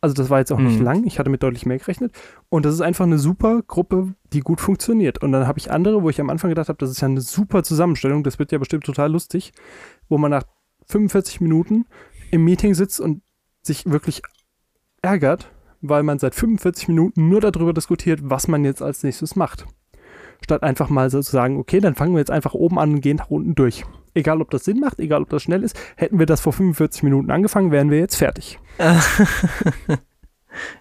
Also 0.01 0.15
das 0.15 0.31
war 0.31 0.39
jetzt 0.39 0.53
auch 0.53 0.59
nicht 0.61 0.79
Mhm. 0.79 0.85
lang. 0.85 1.05
Ich 1.07 1.19
hatte 1.19 1.29
mit 1.29 1.43
deutlich 1.43 1.67
mehr 1.67 1.79
gerechnet. 1.79 2.13
Und 2.49 2.65
das 2.65 2.75
ist 2.75 2.81
einfach 2.81 3.05
eine 3.05 3.19
super 3.19 3.63
Gruppe, 3.67 4.15
die 4.33 4.41
gut 4.41 4.61
funktioniert. 4.61 5.21
Und 5.23 5.33
dann 5.33 5.47
habe 5.49 5.59
ich 5.59 5.73
andere, 5.73 6.03
wo 6.05 6.09
ich 6.09 6.21
am 6.21 6.31
Anfang 6.31 6.51
gedacht 6.51 6.69
habe, 6.69 6.79
das 6.79 6.91
ist 6.91 7.01
ja 7.01 7.09
eine 7.09 7.21
super 7.21 7.65
Zusammenstellung. 7.65 8.23
Das 8.23 8.39
wird 8.39 8.53
ja 8.53 8.59
bestimmt 8.59 8.85
total 8.85 9.11
lustig. 9.11 9.53
Wo 10.09 10.17
man 10.17 10.31
nach 10.31 10.45
45 10.87 11.41
Minuten 11.41 11.87
im 12.31 12.45
Meeting 12.45 12.75
sitzt 12.75 13.01
und 13.01 13.23
sich 13.63 13.87
wirklich 13.87 14.23
ärgert, 15.03 15.51
weil 15.81 16.05
man 16.05 16.19
seit 16.21 16.35
45 16.37 16.89
Minuten 16.89 17.29
nur 17.29 17.41
darüber 17.41 17.73
diskutiert, 17.73 18.21
was 18.23 18.47
man 18.47 18.65
jetzt 18.65 18.83
als 18.83 19.03
nächstes 19.03 19.35
macht. 19.35 19.67
Statt 20.45 20.63
einfach 20.63 20.89
mal 20.91 21.11
so 21.11 21.21
zu 21.21 21.33
sagen, 21.33 21.59
okay, 21.59 21.81
dann 21.81 21.97
fangen 21.97 22.13
wir 22.15 22.21
jetzt 22.21 22.31
einfach 22.31 22.55
oben 22.55 22.79
an 22.79 22.95
und 22.95 23.01
gehen 23.01 23.17
nach 23.17 23.31
unten 23.31 23.57
durch. 23.57 23.85
Egal, 24.15 24.41
ob 24.41 24.51
das 24.51 24.65
Sinn 24.65 24.81
macht, 24.81 24.99
egal, 24.99 25.23
ob 25.23 25.31
das 25.31 25.43
schnell 25.43 25.63
ist. 25.63 25.79
Hätten 25.97 26.19
wir 26.19 26.27
das 26.27 26.41
vor 26.41 26.53
45 26.53 27.03
Minuten 27.03 27.31
angefangen, 27.31 27.71
wären 27.71 27.91
wir 27.91 27.99
jetzt 27.99 28.17
fertig. 28.17 28.59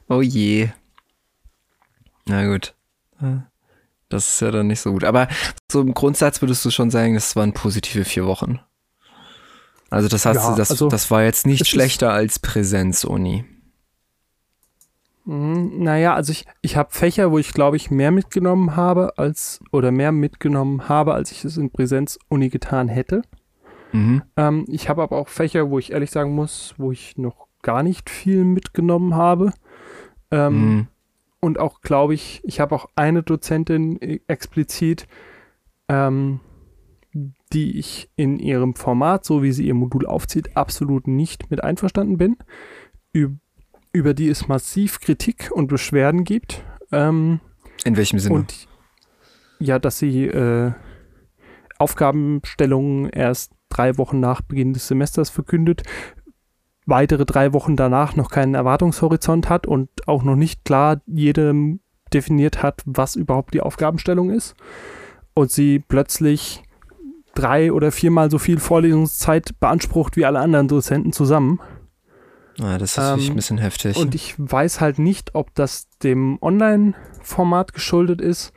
oh 0.10 0.22
je. 0.22 0.70
Na 2.26 2.46
gut. 2.46 2.76
Das 4.10 4.28
ist 4.28 4.40
ja 4.42 4.52
dann 4.52 4.68
nicht 4.68 4.80
so 4.80 4.92
gut. 4.92 5.04
Aber 5.04 5.28
so 5.72 5.82
im 5.82 5.94
Grundsatz 5.94 6.42
würdest 6.42 6.64
du 6.66 6.72
schon 6.72 6.92
sagen, 6.92 7.14
das 7.16 7.36
waren 7.36 7.54
positive 7.54 8.06
vier 8.06 8.26
Wochen. 8.26 8.60
Also 9.90 10.08
das 10.10 10.26
heißt, 10.26 10.40
Ja, 10.40 10.56
das, 10.56 10.72
also 10.72 10.90
das 10.90 11.12
war 11.12 11.24
jetzt 11.24 11.46
nicht 11.46 11.68
schlechter 11.68 12.12
als 12.12 12.40
Präsenz-Uni. 12.40 13.46
Mhm, 15.28 15.84
Naja, 15.84 16.14
also 16.14 16.32
ich, 16.32 16.46
ich 16.62 16.78
habe 16.78 16.90
Fächer, 16.92 17.32
wo 17.32 17.38
ich 17.38 17.52
glaube 17.52 17.76
ich 17.76 17.92
mehr 17.92 18.12
mitgenommen 18.12 18.76
habe 18.78 19.18
als 19.18 19.60
oder 19.72 19.92
mehr 19.92 20.12
mitgenommen 20.14 20.88
habe, 20.88 21.14
als 21.14 21.32
ich 21.32 21.44
es 21.44 21.58
in 21.58 21.70
Präsenz-Uni 21.70 22.50
getan 22.50 22.88
hätte. 22.88 23.22
Mhm. 23.92 24.24
Ähm, 24.38 24.66
ich 24.70 24.88
habe 24.90 25.04
aber 25.04 25.18
auch 25.18 25.28
Fächer, 25.28 25.70
wo 25.70 25.80
ich 25.80 25.92
ehrlich 25.92 26.12
sagen 26.12 26.34
muss, 26.34 26.76
wo 26.78 26.92
ich 26.92 27.18
noch 27.18 27.48
gar 27.62 27.84
nicht 27.84 28.10
viel 28.10 28.46
mitgenommen 28.46 29.16
habe. 29.16 29.54
Ähm, 30.32 30.54
Mhm. 30.54 30.88
Und 31.40 31.60
auch, 31.60 31.82
glaube 31.82 32.14
ich, 32.16 32.42
ich 32.44 32.60
habe 32.60 32.74
auch 32.74 32.88
eine 32.96 33.22
Dozentin 33.22 34.02
äh, 34.02 34.20
explizit, 34.28 35.08
ähm, 35.88 36.40
die 37.54 37.78
ich 37.78 38.10
in 38.16 38.40
ihrem 38.40 38.76
Format, 38.76 39.24
so 39.24 39.44
wie 39.44 39.52
sie 39.52 39.68
ihr 39.68 39.76
Modul 39.76 40.06
aufzieht, 40.08 40.58
absolut 40.58 41.08
nicht 41.08 41.52
mit 41.52 41.64
einverstanden 41.64 42.18
bin. 42.18 42.38
Üb 43.14 43.38
über 43.98 44.14
die 44.14 44.30
es 44.30 44.48
massiv 44.48 45.00
Kritik 45.00 45.52
und 45.52 45.68
Beschwerden 45.68 46.24
gibt. 46.24 46.64
Ähm, 46.92 47.40
In 47.84 47.98
welchem 47.98 48.20
Sinne? 48.20 48.36
und 48.36 48.68
ja, 49.60 49.80
dass 49.80 49.98
sie 49.98 50.26
äh, 50.26 50.72
Aufgabenstellungen 51.80 53.10
erst 53.10 53.54
drei 53.70 53.98
Wochen 53.98 54.20
nach 54.20 54.42
Beginn 54.42 54.74
des 54.74 54.88
Semesters 54.88 55.30
verkündet, 55.30 55.84
weitere 56.86 57.26
drei 57.26 57.54
Wochen 57.54 57.76
danach 57.76 58.16
noch 58.16 58.30
keinen 58.30 58.54
Erwartungshorizont 58.56 59.50
hat 59.50 59.68
und 59.68 59.90
auch 60.08 60.24
noch 60.24 60.36
nicht 60.36 60.64
klar 60.64 61.02
jedem 61.06 61.80
definiert 62.14 62.64
hat, 62.64 62.82
was 62.86 63.16
überhaupt 63.16 63.54
die 63.54 63.62
Aufgabenstellung 63.62 64.30
ist. 64.30 64.56
Und 65.34 65.52
sie 65.52 65.80
plötzlich 65.80 66.64
drei 67.36 67.72
oder 67.72 67.92
viermal 67.92 68.32
so 68.32 68.40
viel 68.40 68.60
Vorlesungszeit 68.60 69.60
beansprucht 69.60 70.16
wie 70.16 70.26
alle 70.26 70.40
anderen 70.40 70.68
Dozenten 70.68 71.12
zusammen. 71.12 71.60
Ah, 72.62 72.78
das 72.78 72.98
ist 72.98 73.04
ähm, 73.04 73.32
ein 73.32 73.36
bisschen 73.36 73.58
heftig. 73.58 73.98
Und 73.98 74.16
ich 74.16 74.36
weiß 74.38 74.82
halt 74.82 75.00
nicht, 75.00 75.36
ob 75.36 75.54
das 75.56 75.88
dem 76.04 76.38
Online-Format 76.42 77.74
geschuldet 77.74 78.22
ist, 78.22 78.54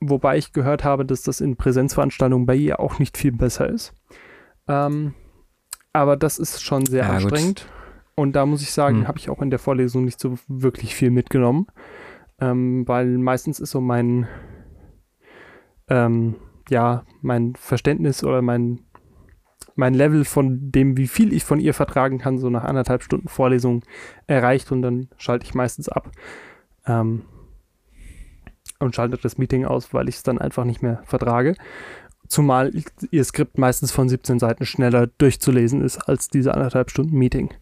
wobei 0.00 0.36
ich 0.38 0.52
gehört 0.52 0.84
habe, 0.84 1.04
dass 1.04 1.22
das 1.22 1.40
in 1.40 1.56
Präsenzveranstaltungen 1.56 2.46
bei 2.46 2.54
ihr 2.54 2.80
auch 2.80 2.98
nicht 2.98 3.16
viel 3.16 3.32
besser 3.32 3.68
ist. 3.68 3.92
Ähm, 4.68 5.14
aber 5.92 6.16
das 6.16 6.38
ist 6.38 6.62
schon 6.62 6.84
sehr 6.86 7.04
Ja, 7.04 7.18
gut. 7.18 7.32
anstrengend. 7.32 7.66
Und 8.14 8.32
da 8.34 8.46
muss 8.46 8.62
ich 8.62 8.72
sagen, 8.72 9.00
Hm. 9.00 9.08
habe 9.08 9.18
ich 9.18 9.28
auch 9.30 9.42
in 9.42 9.50
der 9.50 9.58
Vorlesung 9.58 10.04
nicht 10.04 10.20
so 10.20 10.36
wirklich 10.48 10.94
viel 10.94 11.10
mitgenommen, 11.10 11.66
ähm, 12.40 12.86
weil 12.88 13.18
meistens 13.18 13.60
ist 13.60 13.70
so 13.70 13.80
mein 13.80 14.26
ähm, 15.88 16.36
ja, 16.68 17.04
mein 17.22 17.54
Verständnis 17.54 18.24
oder 18.24 18.42
mein, 18.42 18.80
mein 19.76 19.94
Level 19.94 20.24
von 20.24 20.72
dem, 20.72 20.96
wie 20.96 21.06
viel 21.06 21.32
ich 21.32 21.44
von 21.44 21.60
ihr 21.60 21.74
vertragen 21.74 22.18
kann, 22.18 22.38
so 22.38 22.50
nach 22.50 22.64
anderthalb 22.64 23.02
Stunden 23.02 23.28
Vorlesung 23.28 23.82
erreicht 24.26 24.72
und 24.72 24.82
dann 24.82 25.08
schalte 25.18 25.44
ich 25.44 25.54
meistens 25.54 25.88
ab. 25.88 26.10
Ähm, 26.86 27.22
und 28.78 28.94
schalte 28.94 29.16
das 29.16 29.38
Meeting 29.38 29.64
aus, 29.64 29.94
weil 29.94 30.08
ich 30.08 30.16
es 30.16 30.22
dann 30.22 30.38
einfach 30.38 30.64
nicht 30.64 30.82
mehr 30.82 31.02
vertrage. 31.04 31.54
Zumal 32.28 32.72
ihr 33.10 33.24
Skript 33.24 33.58
meistens 33.58 33.92
von 33.92 34.08
17 34.08 34.38
Seiten 34.38 34.66
schneller 34.66 35.06
durchzulesen 35.06 35.82
ist 35.82 35.98
als 36.08 36.28
diese 36.28 36.52
anderthalb 36.52 36.90
Stunden 36.90 37.16
Meeting. 37.16 37.54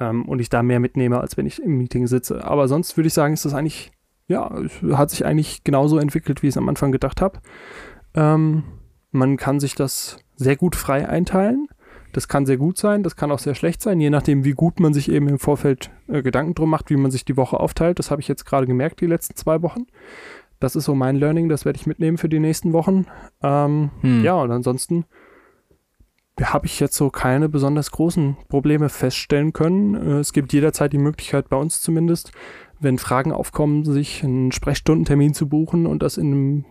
Ähm, 0.00 0.26
und 0.26 0.40
ich 0.40 0.48
da 0.48 0.62
mehr 0.62 0.80
mitnehme, 0.80 1.20
als 1.20 1.36
wenn 1.36 1.46
ich 1.46 1.62
im 1.62 1.76
Meeting 1.76 2.06
sitze. 2.06 2.44
Aber 2.44 2.68
sonst 2.68 2.96
würde 2.96 3.08
ich 3.08 3.14
sagen, 3.14 3.34
ist 3.34 3.44
das 3.44 3.54
eigentlich, 3.54 3.92
ja, 4.26 4.50
hat 4.92 5.10
sich 5.10 5.26
eigentlich 5.26 5.64
genauso 5.64 5.98
entwickelt, 5.98 6.42
wie 6.42 6.48
ich 6.48 6.54
es 6.54 6.58
am 6.58 6.68
Anfang 6.68 6.92
gedacht 6.92 7.20
habe. 7.20 7.40
Ähm, 8.14 8.64
man 9.10 9.36
kann 9.36 9.60
sich 9.60 9.74
das 9.74 10.18
sehr 10.36 10.56
gut 10.56 10.76
frei 10.76 11.08
einteilen. 11.08 11.68
Das 12.12 12.26
kann 12.26 12.46
sehr 12.46 12.56
gut 12.56 12.78
sein, 12.78 13.02
das 13.02 13.16
kann 13.16 13.30
auch 13.30 13.38
sehr 13.38 13.54
schlecht 13.54 13.82
sein, 13.82 14.00
je 14.00 14.08
nachdem, 14.08 14.42
wie 14.42 14.52
gut 14.52 14.80
man 14.80 14.94
sich 14.94 15.10
eben 15.10 15.28
im 15.28 15.38
Vorfeld 15.38 15.90
äh, 16.08 16.22
Gedanken 16.22 16.54
drum 16.54 16.70
macht, 16.70 16.88
wie 16.88 16.96
man 16.96 17.10
sich 17.10 17.26
die 17.26 17.36
Woche 17.36 17.60
aufteilt. 17.60 17.98
Das 17.98 18.10
habe 18.10 18.22
ich 18.22 18.28
jetzt 18.28 18.46
gerade 18.46 18.66
gemerkt, 18.66 19.00
die 19.02 19.06
letzten 19.06 19.36
zwei 19.36 19.60
Wochen. 19.62 19.86
Das 20.58 20.74
ist 20.74 20.84
so 20.84 20.94
mein 20.94 21.16
Learning, 21.16 21.48
das 21.48 21.64
werde 21.64 21.78
ich 21.78 21.86
mitnehmen 21.86 22.16
für 22.16 22.30
die 22.30 22.40
nächsten 22.40 22.72
Wochen. 22.72 23.06
Ähm, 23.42 23.90
hm. 24.00 24.24
Ja, 24.24 24.34
und 24.34 24.50
ansonsten 24.50 25.04
habe 26.42 26.66
ich 26.66 26.80
jetzt 26.80 26.96
so 26.96 27.10
keine 27.10 27.48
besonders 27.48 27.90
großen 27.90 28.36
Probleme 28.48 28.88
feststellen 28.88 29.52
können. 29.52 29.94
Äh, 29.94 30.18
es 30.20 30.32
gibt 30.32 30.52
jederzeit 30.52 30.92
die 30.92 30.98
Möglichkeit, 30.98 31.48
bei 31.48 31.56
uns 31.56 31.80
zumindest, 31.80 32.32
wenn 32.80 32.98
Fragen 32.98 33.32
aufkommen, 33.32 33.84
sich 33.84 34.24
einen 34.24 34.52
Sprechstundentermin 34.52 35.34
zu 35.34 35.48
buchen 35.48 35.86
und 35.86 36.02
das 36.02 36.16
in 36.16 36.26
einem 36.26 36.64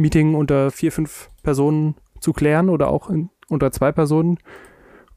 Meeting 0.00 0.34
unter 0.34 0.70
vier, 0.70 0.92
fünf 0.92 1.30
Personen 1.42 1.94
zu 2.20 2.32
klären 2.32 2.68
oder 2.68 2.88
auch 2.88 3.08
in, 3.10 3.30
unter 3.48 3.70
zwei 3.72 3.92
Personen. 3.92 4.38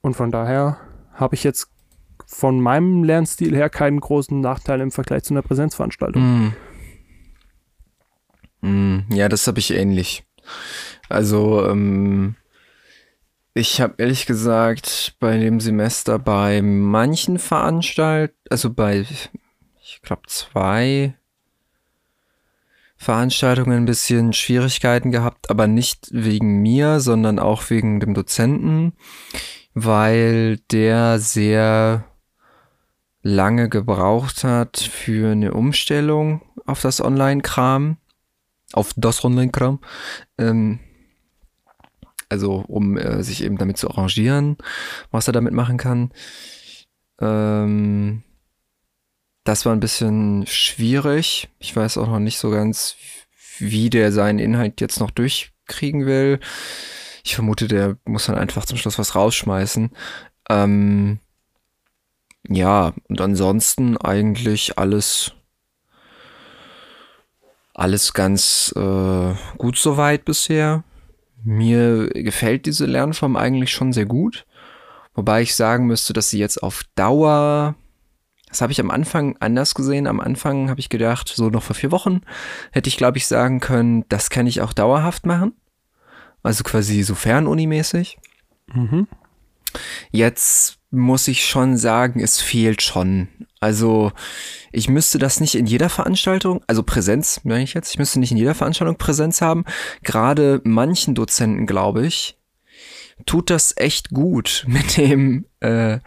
Und 0.01 0.15
von 0.15 0.31
daher 0.31 0.77
habe 1.13 1.35
ich 1.35 1.43
jetzt 1.43 1.69
von 2.25 2.59
meinem 2.59 3.03
Lernstil 3.03 3.55
her 3.55 3.69
keinen 3.69 3.99
großen 3.99 4.39
Nachteil 4.39 4.81
im 4.81 4.91
Vergleich 4.91 5.23
zu 5.23 5.33
einer 5.33 5.41
Präsenzveranstaltung. 5.41 6.21
Mm. 6.21 6.53
Mm, 8.61 9.05
ja, 9.09 9.29
das 9.29 9.47
habe 9.47 9.59
ich 9.59 9.71
ähnlich. 9.71 10.25
Also, 11.09 11.67
ähm, 11.67 12.35
ich 13.53 13.81
habe 13.81 13.95
ehrlich 13.97 14.25
gesagt 14.25 15.15
bei 15.19 15.37
dem 15.37 15.59
Semester 15.59 16.17
bei 16.17 16.61
manchen 16.61 17.37
Veranstaltungen, 17.37 18.39
also 18.49 18.73
bei, 18.73 19.05
ich 19.81 20.01
glaube, 20.01 20.23
zwei 20.27 21.13
Veranstaltungen 23.03 23.77
ein 23.77 23.85
bisschen 23.85 24.33
Schwierigkeiten 24.33 25.11
gehabt, 25.11 25.49
aber 25.49 25.67
nicht 25.67 26.07
wegen 26.11 26.61
mir, 26.61 26.99
sondern 26.99 27.39
auch 27.39 27.69
wegen 27.69 27.99
dem 27.99 28.13
Dozenten, 28.13 28.93
weil 29.73 30.57
der 30.71 31.19
sehr 31.19 32.05
lange 33.21 33.69
gebraucht 33.69 34.43
hat 34.43 34.77
für 34.77 35.31
eine 35.31 35.53
Umstellung 35.53 36.41
auf 36.65 36.81
das 36.81 37.01
Online-Kram 37.01 37.97
auf 38.73 38.93
das 38.97 39.23
Online-Kram. 39.23 39.79
Ähm, 40.37 40.79
also 42.29 42.65
um 42.67 42.97
äh, 42.97 43.23
sich 43.23 43.43
eben 43.43 43.57
damit 43.57 43.77
zu 43.77 43.89
arrangieren, 43.89 44.57
was 45.11 45.27
er 45.27 45.33
damit 45.33 45.53
machen 45.53 45.77
kann. 45.77 46.11
Ähm, 47.21 48.23
das 49.43 49.65
war 49.65 49.73
ein 49.73 49.79
bisschen 49.79 50.45
schwierig. 50.47 51.49
Ich 51.59 51.75
weiß 51.75 51.97
auch 51.97 52.07
noch 52.07 52.19
nicht 52.19 52.37
so 52.37 52.49
ganz, 52.49 52.95
wie 53.59 53.89
der 53.89 54.11
seinen 54.11 54.39
Inhalt 54.39 54.81
jetzt 54.81 54.99
noch 54.99 55.11
durchkriegen 55.11 56.05
will. 56.05 56.39
Ich 57.23 57.35
vermute, 57.35 57.67
der 57.67 57.97
muss 58.05 58.25
dann 58.25 58.35
einfach 58.35 58.65
zum 58.65 58.77
Schluss 58.77 58.99
was 58.99 59.15
rausschmeißen. 59.15 59.91
Ähm, 60.49 61.19
ja, 62.47 62.93
und 63.07 63.21
ansonsten 63.21 63.97
eigentlich 63.97 64.77
alles 64.77 65.33
alles 67.73 68.13
ganz 68.13 68.73
äh, 68.75 69.33
gut 69.57 69.77
soweit 69.77 70.25
bisher. 70.25 70.83
Mir 71.43 72.07
gefällt 72.09 72.65
diese 72.65 72.85
Lernform 72.85 73.35
eigentlich 73.35 73.71
schon 73.71 73.93
sehr 73.93 74.05
gut. 74.05 74.45
Wobei 75.15 75.41
ich 75.41 75.55
sagen 75.55 75.87
müsste, 75.87 76.13
dass 76.13 76.29
sie 76.29 76.39
jetzt 76.39 76.61
auf 76.61 76.83
Dauer, 76.95 77.75
das 78.53 78.61
habe 78.61 78.71
ich 78.71 78.79
am 78.79 78.91
Anfang 78.91 79.35
anders 79.39 79.73
gesehen. 79.73 80.05
Am 80.05 80.19
Anfang 80.19 80.69
habe 80.69 80.79
ich 80.79 80.89
gedacht, 80.89 81.27
so 81.27 81.49
noch 81.49 81.63
vor 81.63 81.75
vier 81.75 81.91
Wochen 81.91 82.21
hätte 82.71 82.87
ich, 82.87 82.97
glaube 82.97 83.17
ich, 83.17 83.25
sagen 83.25 83.59
können, 83.59 84.05
das 84.09 84.29
kann 84.29 84.45
ich 84.45 84.61
auch 84.61 84.73
dauerhaft 84.73 85.25
machen. 85.25 85.53
Also 86.43 86.63
quasi 86.63 87.01
so 87.01 87.15
fernunimäßig. 87.15 88.19
Mhm. 88.71 89.07
Jetzt 90.11 90.77
muss 90.91 91.27
ich 91.27 91.45
schon 91.45 91.77
sagen, 91.77 92.19
es 92.19 92.41
fehlt 92.41 92.83
schon. 92.83 93.27
Also 93.59 94.11
ich 94.71 94.87
müsste 94.87 95.17
das 95.17 95.39
nicht 95.39 95.55
in 95.55 95.65
jeder 95.65 95.89
Veranstaltung, 95.89 96.61
also 96.67 96.83
Präsenz, 96.83 97.41
meine 97.43 97.63
ich 97.63 97.73
jetzt, 97.73 97.89
ich 97.89 97.97
müsste 97.97 98.19
nicht 98.19 98.31
in 98.31 98.37
jeder 98.37 98.53
Veranstaltung 98.53 98.97
Präsenz 98.97 99.41
haben. 99.41 99.65
Gerade 100.03 100.61
manchen 100.63 101.15
Dozenten, 101.15 101.65
glaube 101.65 102.05
ich, 102.05 102.37
tut 103.25 103.49
das 103.49 103.73
echt 103.77 104.11
gut 104.11 104.63
mit 104.67 104.97
dem, 104.97 105.45
äh, 105.59 105.97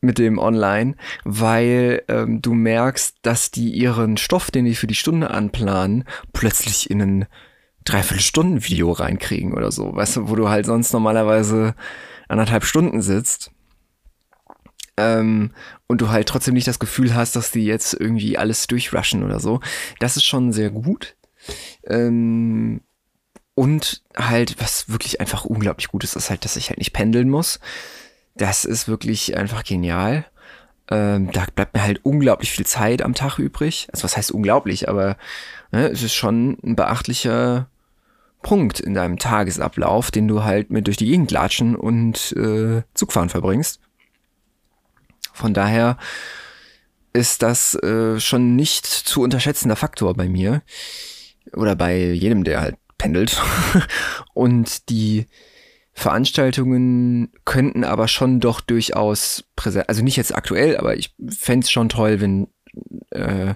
mit 0.00 0.18
dem 0.18 0.38
Online, 0.38 0.94
weil 1.24 2.02
ähm, 2.08 2.40
du 2.40 2.54
merkst, 2.54 3.16
dass 3.22 3.50
die 3.50 3.70
ihren 3.70 4.16
Stoff, 4.16 4.50
den 4.50 4.64
die 4.64 4.74
für 4.74 4.86
die 4.86 4.94
Stunde 4.94 5.30
anplanen, 5.30 6.04
plötzlich 6.32 6.90
in 6.90 7.02
ein 7.02 7.26
Dreiviertelstunden-Video 7.84 8.92
reinkriegen 8.92 9.54
oder 9.54 9.72
so. 9.72 9.94
Weißt 9.94 10.16
du, 10.16 10.28
wo 10.28 10.36
du 10.36 10.48
halt 10.48 10.66
sonst 10.66 10.92
normalerweise 10.92 11.74
anderthalb 12.28 12.64
Stunden 12.64 13.00
sitzt 13.00 13.50
ähm, 14.98 15.52
und 15.86 16.00
du 16.00 16.10
halt 16.10 16.28
trotzdem 16.28 16.54
nicht 16.54 16.68
das 16.68 16.78
Gefühl 16.78 17.14
hast, 17.14 17.34
dass 17.36 17.50
die 17.50 17.64
jetzt 17.64 17.94
irgendwie 17.94 18.36
alles 18.36 18.66
durchrushen 18.66 19.22
oder 19.22 19.40
so. 19.40 19.60
Das 20.00 20.16
ist 20.16 20.26
schon 20.26 20.52
sehr 20.52 20.70
gut. 20.70 21.16
Ähm, 21.86 22.82
und 23.54 24.02
halt, 24.16 24.56
was 24.60 24.88
wirklich 24.88 25.20
einfach 25.20 25.44
unglaublich 25.44 25.88
gut 25.88 26.04
ist, 26.04 26.14
ist 26.14 26.30
halt, 26.30 26.44
dass 26.44 26.56
ich 26.56 26.68
halt 26.68 26.78
nicht 26.78 26.92
pendeln 26.92 27.28
muss. 27.28 27.58
Das 28.38 28.64
ist 28.64 28.88
wirklich 28.88 29.36
einfach 29.36 29.64
genial. 29.64 30.24
Ähm, 30.90 31.30
da 31.32 31.44
bleibt 31.54 31.74
mir 31.74 31.82
halt 31.82 32.04
unglaublich 32.04 32.50
viel 32.50 32.64
Zeit 32.64 33.02
am 33.02 33.14
Tag 33.14 33.38
übrig. 33.38 33.88
Also 33.92 34.04
was 34.04 34.16
heißt 34.16 34.30
unglaublich, 34.30 34.88
aber 34.88 35.16
ne, 35.70 35.88
es 35.88 36.02
ist 36.02 36.14
schon 36.14 36.56
ein 36.62 36.76
beachtlicher 36.76 37.68
Punkt 38.40 38.80
in 38.80 38.94
deinem 38.94 39.18
Tagesablauf, 39.18 40.10
den 40.10 40.28
du 40.28 40.44
halt 40.44 40.70
mit 40.70 40.86
durch 40.86 40.96
die 40.96 41.06
Gegend 41.06 41.30
latschen 41.30 41.76
und 41.76 42.32
äh, 42.36 42.82
Zugfahren 42.94 43.28
verbringst. 43.28 43.80
Von 45.32 45.52
daher 45.52 45.98
ist 47.12 47.42
das 47.42 47.74
äh, 47.74 48.20
schon 48.20 48.56
nicht 48.56 48.86
zu 48.86 49.22
unterschätzender 49.22 49.76
Faktor 49.76 50.14
bei 50.14 50.28
mir 50.28 50.62
oder 51.52 51.74
bei 51.74 52.12
jedem, 52.12 52.44
der 52.44 52.60
halt 52.60 52.76
pendelt. 52.96 53.42
und 54.34 54.88
die 54.88 55.26
Veranstaltungen 55.98 57.32
könnten 57.44 57.82
aber 57.82 58.06
schon 58.06 58.38
doch 58.38 58.60
durchaus 58.60 59.44
präsent, 59.56 59.88
also 59.88 60.04
nicht 60.04 60.16
jetzt 60.16 60.34
aktuell, 60.34 60.76
aber 60.76 60.96
ich 60.96 61.14
fände 61.28 61.64
es 61.64 61.72
schon 61.72 61.88
toll, 61.88 62.20
wenn 62.20 62.46
äh, 63.10 63.54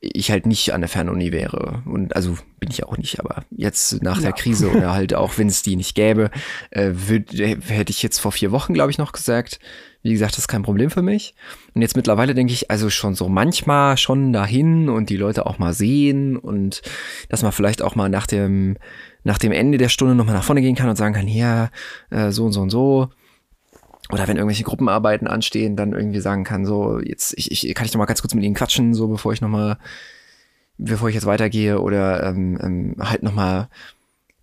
ich 0.00 0.30
halt 0.30 0.46
nicht 0.46 0.72
an 0.72 0.80
der 0.80 0.88
Fernuni 0.88 1.30
wäre. 1.30 1.82
Und 1.84 2.16
also 2.16 2.36
bin 2.58 2.70
ich 2.70 2.84
auch 2.84 2.96
nicht, 2.96 3.20
aber 3.20 3.44
jetzt 3.50 4.02
nach 4.02 4.16
ja. 4.16 4.22
der 4.22 4.32
Krise 4.32 4.70
oder 4.70 4.92
halt 4.92 5.14
auch, 5.14 5.36
wenn 5.36 5.48
es 5.48 5.62
die 5.62 5.76
nicht 5.76 5.94
gäbe, 5.94 6.30
äh, 6.70 6.90
würd, 6.92 7.32
hätte 7.32 7.90
ich 7.90 8.02
jetzt 8.02 8.18
vor 8.18 8.32
vier 8.32 8.50
Wochen, 8.50 8.72
glaube 8.72 8.90
ich, 8.90 8.98
noch 8.98 9.12
gesagt, 9.12 9.60
wie 10.02 10.12
gesagt, 10.12 10.32
das 10.32 10.40
ist 10.40 10.48
kein 10.48 10.62
Problem 10.62 10.90
für 10.90 11.02
mich. 11.02 11.34
Und 11.74 11.82
jetzt 11.82 11.96
mittlerweile 11.96 12.34
denke 12.34 12.54
ich 12.54 12.70
also 12.70 12.88
schon 12.88 13.14
so 13.14 13.28
manchmal 13.28 13.98
schon 13.98 14.32
dahin 14.32 14.88
und 14.88 15.10
die 15.10 15.18
Leute 15.18 15.44
auch 15.44 15.58
mal 15.58 15.74
sehen 15.74 16.38
und 16.38 16.80
dass 17.28 17.42
man 17.42 17.52
vielleicht 17.52 17.82
auch 17.82 17.94
mal 17.94 18.08
nach 18.08 18.26
dem, 18.26 18.78
nach 19.24 19.38
dem 19.38 19.52
Ende 19.52 19.76
der 19.76 19.90
Stunde 19.90 20.14
nochmal 20.14 20.34
nach 20.34 20.44
vorne 20.44 20.62
gehen 20.62 20.76
kann 20.76 20.88
und 20.88 20.96
sagen 20.96 21.14
kann, 21.14 21.26
hier, 21.26 21.70
äh, 22.08 22.30
so 22.30 22.46
und 22.46 22.52
so 22.52 22.62
und 22.62 22.70
so. 22.70 23.10
Oder 24.12 24.26
wenn 24.28 24.36
irgendwelche 24.36 24.64
Gruppenarbeiten 24.64 25.26
anstehen, 25.26 25.76
dann 25.76 25.92
irgendwie 25.92 26.20
sagen 26.20 26.44
kann, 26.44 26.64
so, 26.64 27.00
jetzt, 27.00 27.34
ich, 27.36 27.50
ich 27.50 27.74
kann 27.74 27.86
ich 27.86 27.92
noch 27.92 27.98
mal 27.98 28.06
ganz 28.06 28.22
kurz 28.22 28.34
mit 28.34 28.44
ihnen 28.44 28.54
quatschen, 28.54 28.94
so 28.94 29.08
bevor 29.08 29.32
ich 29.32 29.40
nochmal, 29.40 29.78
bevor 30.78 31.08
ich 31.08 31.14
jetzt 31.14 31.26
weitergehe 31.26 31.80
oder 31.80 32.24
ähm, 32.24 32.58
ähm, 32.62 32.96
halt 33.00 33.22
nochmal 33.22 33.68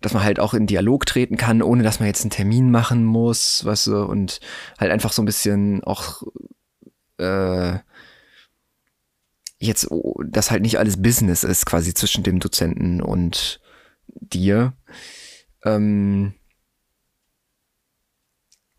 dass 0.00 0.14
man 0.14 0.22
halt 0.22 0.38
auch 0.38 0.54
in 0.54 0.66
Dialog 0.66 1.06
treten 1.06 1.36
kann, 1.36 1.62
ohne 1.62 1.82
dass 1.82 1.98
man 1.98 2.06
jetzt 2.06 2.22
einen 2.22 2.30
Termin 2.30 2.70
machen 2.70 3.04
muss, 3.04 3.64
weißt 3.64 3.88
du, 3.88 4.04
und 4.04 4.40
halt 4.78 4.92
einfach 4.92 5.12
so 5.12 5.22
ein 5.22 5.26
bisschen 5.26 5.82
auch 5.82 6.22
äh, 7.18 7.78
jetzt, 9.58 9.90
oh, 9.90 10.22
dass 10.24 10.50
halt 10.50 10.62
nicht 10.62 10.78
alles 10.78 11.02
Business 11.02 11.42
ist, 11.42 11.66
quasi 11.66 11.94
zwischen 11.94 12.22
dem 12.22 12.38
Dozenten 12.38 13.02
und 13.02 13.60
dir. 14.06 14.74
Ähm, 15.64 16.34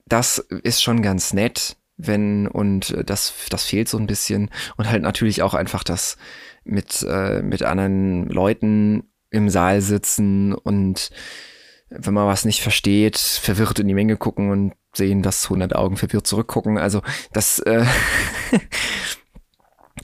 das 0.10 0.40
ist 0.40 0.84
schon 0.84 1.02
ganz 1.02 1.34
nett, 1.34 1.78
wenn, 1.98 2.48
und 2.48 2.96
das, 3.06 3.34
das 3.50 3.66
fehlt 3.66 3.90
so 3.90 3.98
ein 3.98 4.08
bisschen. 4.08 4.50
Und 4.78 4.90
halt 4.90 5.04
natürlich 5.04 5.42
auch 5.42 5.54
einfach 5.54 5.84
das 5.84 6.18
mit, 6.64 7.06
äh, 7.08 7.42
mit 7.42 7.64
anderen 7.64 8.28
Leuten 8.28 9.04
im 9.32 9.50
Saal 9.50 9.82
sitzen 9.82 10.54
und 10.54 11.12
wenn 11.90 12.14
man 12.14 12.28
was 12.28 12.46
nicht 12.46 12.62
versteht, 12.62 13.18
verwirrt 13.18 13.80
in 13.80 13.88
die 13.88 13.94
Menge 13.94 14.16
gucken 14.16 14.52
und 14.52 14.74
sehen, 14.94 15.24
dass 15.24 15.46
100 15.46 15.76
Augen 15.76 15.98
verwirrt 15.98 16.28
zurückgucken. 16.28 16.78
Also 16.78 17.02
das, 17.34 17.60
äh, 17.60 17.84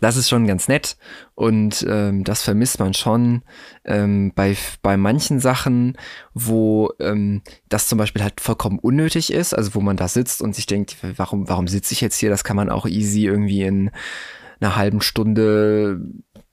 das 0.02 0.18
ist 0.18 0.30
schon 0.30 0.48
ganz 0.48 0.68
nett 0.68 0.98
und 1.36 1.86
ähm, 1.89 2.24
das 2.24 2.41
vermisst 2.41 2.80
man 2.80 2.93
schon 2.93 3.43
ähm, 3.84 4.32
bei, 4.36 4.56
bei 4.82 4.98
manchen 4.98 5.39
Sachen, 5.39 5.98
wo 6.34 6.91
ähm, 7.00 7.41
das 7.70 7.88
zum 7.88 7.98
Beispiel 7.98 8.24
halt 8.24 8.41
vollkommen 8.41 8.80
unnötig 8.80 9.32
ist, 9.32 9.54
also 9.54 9.76
wo 9.76 9.82
man 9.82 9.98
da 9.98 10.08
sitzt 10.08 10.41
und 10.41 10.56
sich 10.56 10.66
denkt, 10.66 10.98
warum, 11.18 11.50
warum 11.50 11.68
sitze 11.68 11.93
ich 11.93 12.02
jetzt 12.02 12.18
hier? 12.18 12.30
Das 12.30 12.43
kann 12.43 12.56
man 12.56 12.70
auch 12.70 12.86
easy 12.86 13.26
irgendwie 13.26 13.64
in 13.64 13.91
einer 14.60 14.76
halben 14.76 15.02
Stunde 15.02 16.02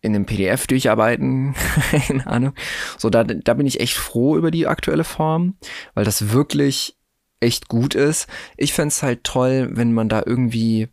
in 0.01 0.15
einem 0.15 0.27
PDF 0.27 0.67
durcharbeiten. 0.67 1.55
Keine 1.91 2.27
Ahnung. 2.27 2.55
So, 2.99 3.09
da, 3.09 3.25
da 3.25 3.55
bin 3.55 3.67
ich 3.67 3.81
echt 3.81 3.95
froh 3.95 4.37
über 4.37 4.51
die 4.51 4.67
aktuelle 4.67 5.05
Form, 5.05 5.55
weil 5.95 6.05
das 6.05 6.33
wirklich 6.33 6.97
echt 7.41 7.69
gut 7.69 7.95
ist. 7.95 8.29
Ich 8.57 8.73
fände 8.73 8.89
es 8.89 9.03
halt 9.03 9.25
toll, 9.25 9.71
wenn 9.73 9.93
man 9.93 10.09
da 10.09 10.23
irgendwie 10.25 10.89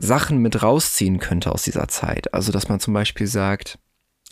Sachen 0.00 0.38
mit 0.38 0.62
rausziehen 0.62 1.18
könnte 1.18 1.52
aus 1.52 1.62
dieser 1.62 1.88
Zeit. 1.88 2.32
Also, 2.34 2.52
dass 2.52 2.68
man 2.68 2.80
zum 2.80 2.94
Beispiel 2.94 3.26
sagt, 3.26 3.78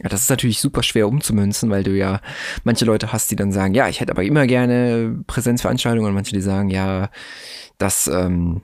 ja, 0.00 0.08
das 0.08 0.22
ist 0.22 0.30
natürlich 0.30 0.60
super 0.60 0.82
schwer 0.82 1.08
umzumünzen, 1.08 1.70
weil 1.70 1.82
du 1.82 1.90
ja 1.90 2.20
manche 2.64 2.84
Leute 2.84 3.12
hast, 3.12 3.30
die 3.30 3.36
dann 3.36 3.52
sagen, 3.52 3.74
ja, 3.74 3.88
ich 3.88 4.00
hätte 4.00 4.12
aber 4.12 4.22
immer 4.22 4.46
gerne 4.46 5.22
Präsenzveranstaltungen 5.26 6.08
und 6.08 6.14
manche, 6.14 6.34
die 6.34 6.40
sagen, 6.40 6.70
ja, 6.70 7.10
das, 7.78 8.06
ähm, 8.06 8.62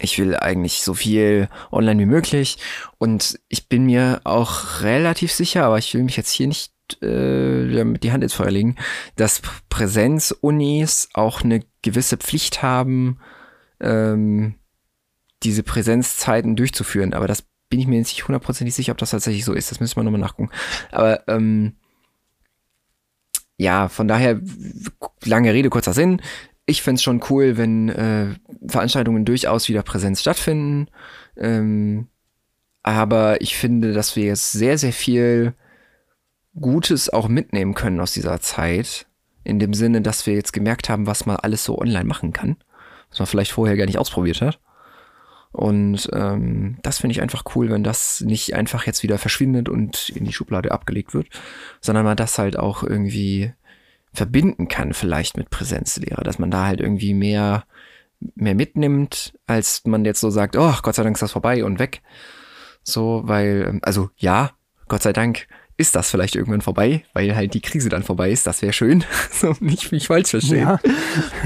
ich 0.00 0.18
will 0.18 0.36
eigentlich 0.36 0.82
so 0.82 0.94
viel 0.94 1.48
online 1.72 2.00
wie 2.00 2.06
möglich. 2.06 2.58
Und 2.98 3.38
ich 3.48 3.68
bin 3.68 3.84
mir 3.84 4.20
auch 4.24 4.82
relativ 4.82 5.32
sicher, 5.32 5.64
aber 5.64 5.78
ich 5.78 5.92
will 5.92 6.04
mich 6.04 6.16
jetzt 6.16 6.30
hier 6.30 6.46
nicht 6.46 6.72
äh, 7.02 7.84
die 7.98 8.12
Hand 8.12 8.22
ins 8.22 8.34
Feuer 8.34 8.50
legen, 8.50 8.76
dass 9.16 9.42
Präsenzunis 9.68 11.08
auch 11.14 11.42
eine 11.42 11.62
gewisse 11.82 12.16
Pflicht 12.16 12.62
haben, 12.62 13.18
ähm, 13.80 14.54
diese 15.42 15.62
Präsenzzeiten 15.62 16.56
durchzuführen. 16.56 17.14
Aber 17.14 17.26
das 17.26 17.44
bin 17.68 17.80
ich 17.80 17.86
mir 17.86 17.96
jetzt 17.96 18.08
nicht 18.08 18.26
hundertprozentig 18.26 18.74
sicher, 18.74 18.92
ob 18.92 18.98
das 18.98 19.10
tatsächlich 19.10 19.44
so 19.44 19.52
ist. 19.52 19.70
Das 19.70 19.80
müssen 19.80 19.96
wir 19.96 20.02
nochmal 20.04 20.20
nachgucken. 20.20 20.50
Aber 20.90 21.26
ähm, 21.28 21.76
ja, 23.56 23.88
von 23.88 24.08
daher, 24.08 24.40
lange 25.24 25.52
Rede, 25.52 25.70
kurzer 25.70 25.92
Sinn 25.92 26.20
ich 26.66 26.82
fände 26.82 26.96
es 26.96 27.02
schon 27.02 27.22
cool, 27.30 27.56
wenn 27.56 27.88
äh, 27.88 28.34
Veranstaltungen 28.66 29.24
durchaus 29.24 29.68
wieder 29.68 29.82
Präsenz 29.82 30.20
stattfinden. 30.20 30.88
Ähm, 31.36 32.08
aber 32.82 33.40
ich 33.40 33.56
finde, 33.56 33.92
dass 33.92 34.16
wir 34.16 34.24
jetzt 34.24 34.52
sehr, 34.52 34.78
sehr 34.78 34.92
viel 34.92 35.54
Gutes 36.54 37.10
auch 37.10 37.28
mitnehmen 37.28 37.74
können 37.74 38.00
aus 38.00 38.12
dieser 38.12 38.40
Zeit. 38.40 39.06
In 39.44 39.58
dem 39.58 39.74
Sinne, 39.74 40.02
dass 40.02 40.26
wir 40.26 40.34
jetzt 40.34 40.52
gemerkt 40.52 40.88
haben, 40.88 41.06
was 41.06 41.26
man 41.26 41.36
alles 41.36 41.64
so 41.64 41.78
online 41.78 42.04
machen 42.04 42.32
kann. 42.32 42.56
Was 43.10 43.18
man 43.18 43.26
vielleicht 43.26 43.52
vorher 43.52 43.76
gar 43.76 43.86
nicht 43.86 43.98
ausprobiert 43.98 44.40
hat. 44.40 44.60
Und 45.52 46.08
ähm, 46.14 46.78
das 46.82 46.98
finde 46.98 47.12
ich 47.12 47.20
einfach 47.20 47.44
cool, 47.54 47.70
wenn 47.70 47.84
das 47.84 48.22
nicht 48.22 48.54
einfach 48.54 48.86
jetzt 48.86 49.02
wieder 49.02 49.18
verschwindet 49.18 49.68
und 49.68 50.08
in 50.08 50.24
die 50.24 50.32
Schublade 50.32 50.72
abgelegt 50.72 51.12
wird, 51.12 51.28
sondern 51.80 52.04
man 52.04 52.16
das 52.16 52.38
halt 52.38 52.58
auch 52.58 52.82
irgendwie 52.82 53.52
verbinden 54.14 54.68
kann 54.68 54.92
vielleicht 54.94 55.36
mit 55.36 55.50
Präsenzlehre, 55.50 56.22
dass 56.22 56.38
man 56.38 56.50
da 56.50 56.66
halt 56.66 56.80
irgendwie 56.80 57.14
mehr, 57.14 57.64
mehr 58.34 58.54
mitnimmt, 58.54 59.34
als 59.46 59.84
man 59.84 60.04
jetzt 60.04 60.20
so 60.20 60.30
sagt, 60.30 60.56
oh, 60.56 60.74
Gott 60.82 60.94
sei 60.94 61.02
Dank 61.02 61.16
ist 61.16 61.22
das 61.22 61.32
vorbei 61.32 61.64
und 61.64 61.78
weg. 61.78 62.02
So, 62.82 63.22
weil, 63.24 63.66
ähm, 63.68 63.80
also 63.82 64.10
ja, 64.16 64.52
Gott 64.88 65.02
sei 65.02 65.12
Dank 65.12 65.46
ist 65.76 65.94
das 65.94 66.10
vielleicht 66.10 66.36
irgendwann 66.36 66.60
vorbei, 66.60 67.04
weil 67.12 67.34
halt 67.34 67.54
die 67.54 67.60
Krise 67.60 67.88
dann 67.88 68.02
vorbei 68.02 68.30
ist. 68.30 68.46
Das 68.46 68.62
wäre 68.62 68.72
schön. 68.72 69.04
so, 69.30 69.54
nicht 69.60 69.92
mich 69.92 70.06
falsch 70.06 70.30
verstehen. 70.30 70.78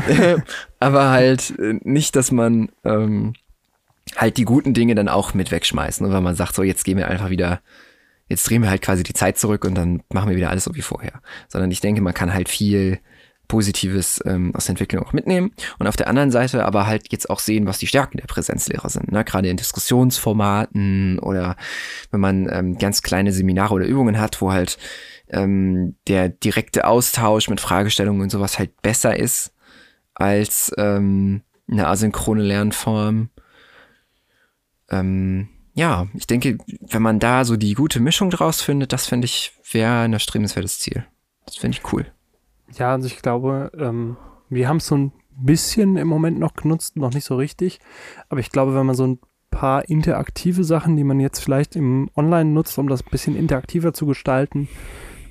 Ja. 0.08 0.36
Aber 0.80 1.10
halt 1.10 1.58
äh, 1.58 1.78
nicht, 1.82 2.16
dass 2.16 2.32
man 2.32 2.70
ähm, 2.84 3.34
halt 4.14 4.36
die 4.36 4.44
guten 4.44 4.74
Dinge 4.74 4.94
dann 4.94 5.08
auch 5.08 5.34
mit 5.34 5.50
wegschmeißt. 5.50 6.00
Und 6.00 6.12
wenn 6.12 6.22
man 6.22 6.36
sagt, 6.36 6.54
so 6.54 6.62
jetzt 6.62 6.84
gehen 6.84 6.98
wir 6.98 7.08
einfach 7.08 7.30
wieder 7.30 7.60
jetzt 8.28 8.48
drehen 8.48 8.62
wir 8.62 8.70
halt 8.70 8.82
quasi 8.82 9.02
die 9.02 9.12
Zeit 9.12 9.38
zurück 9.38 9.64
und 9.64 9.74
dann 9.74 10.02
machen 10.12 10.28
wir 10.28 10.36
wieder 10.36 10.50
alles 10.50 10.64
so 10.64 10.74
wie 10.74 10.82
vorher. 10.82 11.20
Sondern 11.48 11.70
ich 11.70 11.80
denke, 11.80 12.00
man 12.00 12.14
kann 12.14 12.34
halt 12.34 12.48
viel 12.48 12.98
Positives 13.48 14.20
ähm, 14.26 14.52
aus 14.56 14.64
der 14.64 14.72
Entwicklung 14.72 15.04
auch 15.04 15.12
mitnehmen 15.12 15.52
und 15.78 15.86
auf 15.86 15.94
der 15.94 16.08
anderen 16.08 16.32
Seite 16.32 16.64
aber 16.64 16.86
halt 16.86 17.12
jetzt 17.12 17.30
auch 17.30 17.38
sehen, 17.38 17.66
was 17.66 17.78
die 17.78 17.86
Stärken 17.86 18.18
der 18.18 18.26
Präsenzlehrer 18.26 18.88
sind. 18.88 19.12
Ne? 19.12 19.22
Gerade 19.22 19.48
in 19.48 19.56
Diskussionsformaten 19.56 21.20
oder 21.20 21.56
wenn 22.10 22.20
man 22.20 22.48
ähm, 22.50 22.76
ganz 22.78 23.02
kleine 23.02 23.32
Seminare 23.32 23.74
oder 23.74 23.86
Übungen 23.86 24.18
hat, 24.18 24.40
wo 24.40 24.52
halt 24.52 24.78
ähm, 25.28 25.94
der 26.08 26.28
direkte 26.28 26.86
Austausch 26.86 27.48
mit 27.48 27.60
Fragestellungen 27.60 28.22
und 28.22 28.30
sowas 28.30 28.58
halt 28.58 28.82
besser 28.82 29.16
ist 29.16 29.52
als 30.14 30.72
ähm, 30.76 31.42
eine 31.70 31.86
asynchrone 31.86 32.42
Lernform. 32.42 33.30
Ähm, 34.90 35.48
ja, 35.74 36.06
ich 36.14 36.26
denke, 36.26 36.58
wenn 36.80 37.02
man 37.02 37.18
da 37.18 37.44
so 37.44 37.56
die 37.56 37.74
gute 37.74 38.00
Mischung 38.00 38.30
draus 38.30 38.62
findet, 38.62 38.92
das 38.92 39.06
finde 39.06 39.26
ich, 39.26 39.52
wäre 39.70 40.00
ein 40.00 40.12
erstrebenswertes 40.12 40.78
Ziel. 40.78 41.04
Das 41.44 41.56
finde 41.56 41.76
ich 41.76 41.92
cool. 41.92 42.06
Ja, 42.72 42.92
also 42.92 43.06
ich 43.06 43.20
glaube, 43.22 43.70
ähm, 43.78 44.16
wir 44.48 44.68
haben 44.68 44.78
es 44.78 44.86
so 44.86 44.96
ein 44.96 45.12
bisschen 45.36 45.96
im 45.96 46.08
Moment 46.08 46.38
noch 46.38 46.54
genutzt, 46.54 46.96
noch 46.96 47.12
nicht 47.12 47.24
so 47.24 47.36
richtig. 47.36 47.78
Aber 48.28 48.40
ich 48.40 48.50
glaube, 48.50 48.74
wenn 48.74 48.86
man 48.86 48.96
so 48.96 49.06
ein 49.06 49.18
paar 49.50 49.88
interaktive 49.88 50.64
Sachen, 50.64 50.96
die 50.96 51.04
man 51.04 51.20
jetzt 51.20 51.40
vielleicht 51.40 51.76
im 51.76 52.10
Online 52.16 52.50
nutzt, 52.50 52.78
um 52.78 52.88
das 52.88 53.02
ein 53.02 53.10
bisschen 53.10 53.36
interaktiver 53.36 53.92
zu 53.92 54.06
gestalten, 54.06 54.68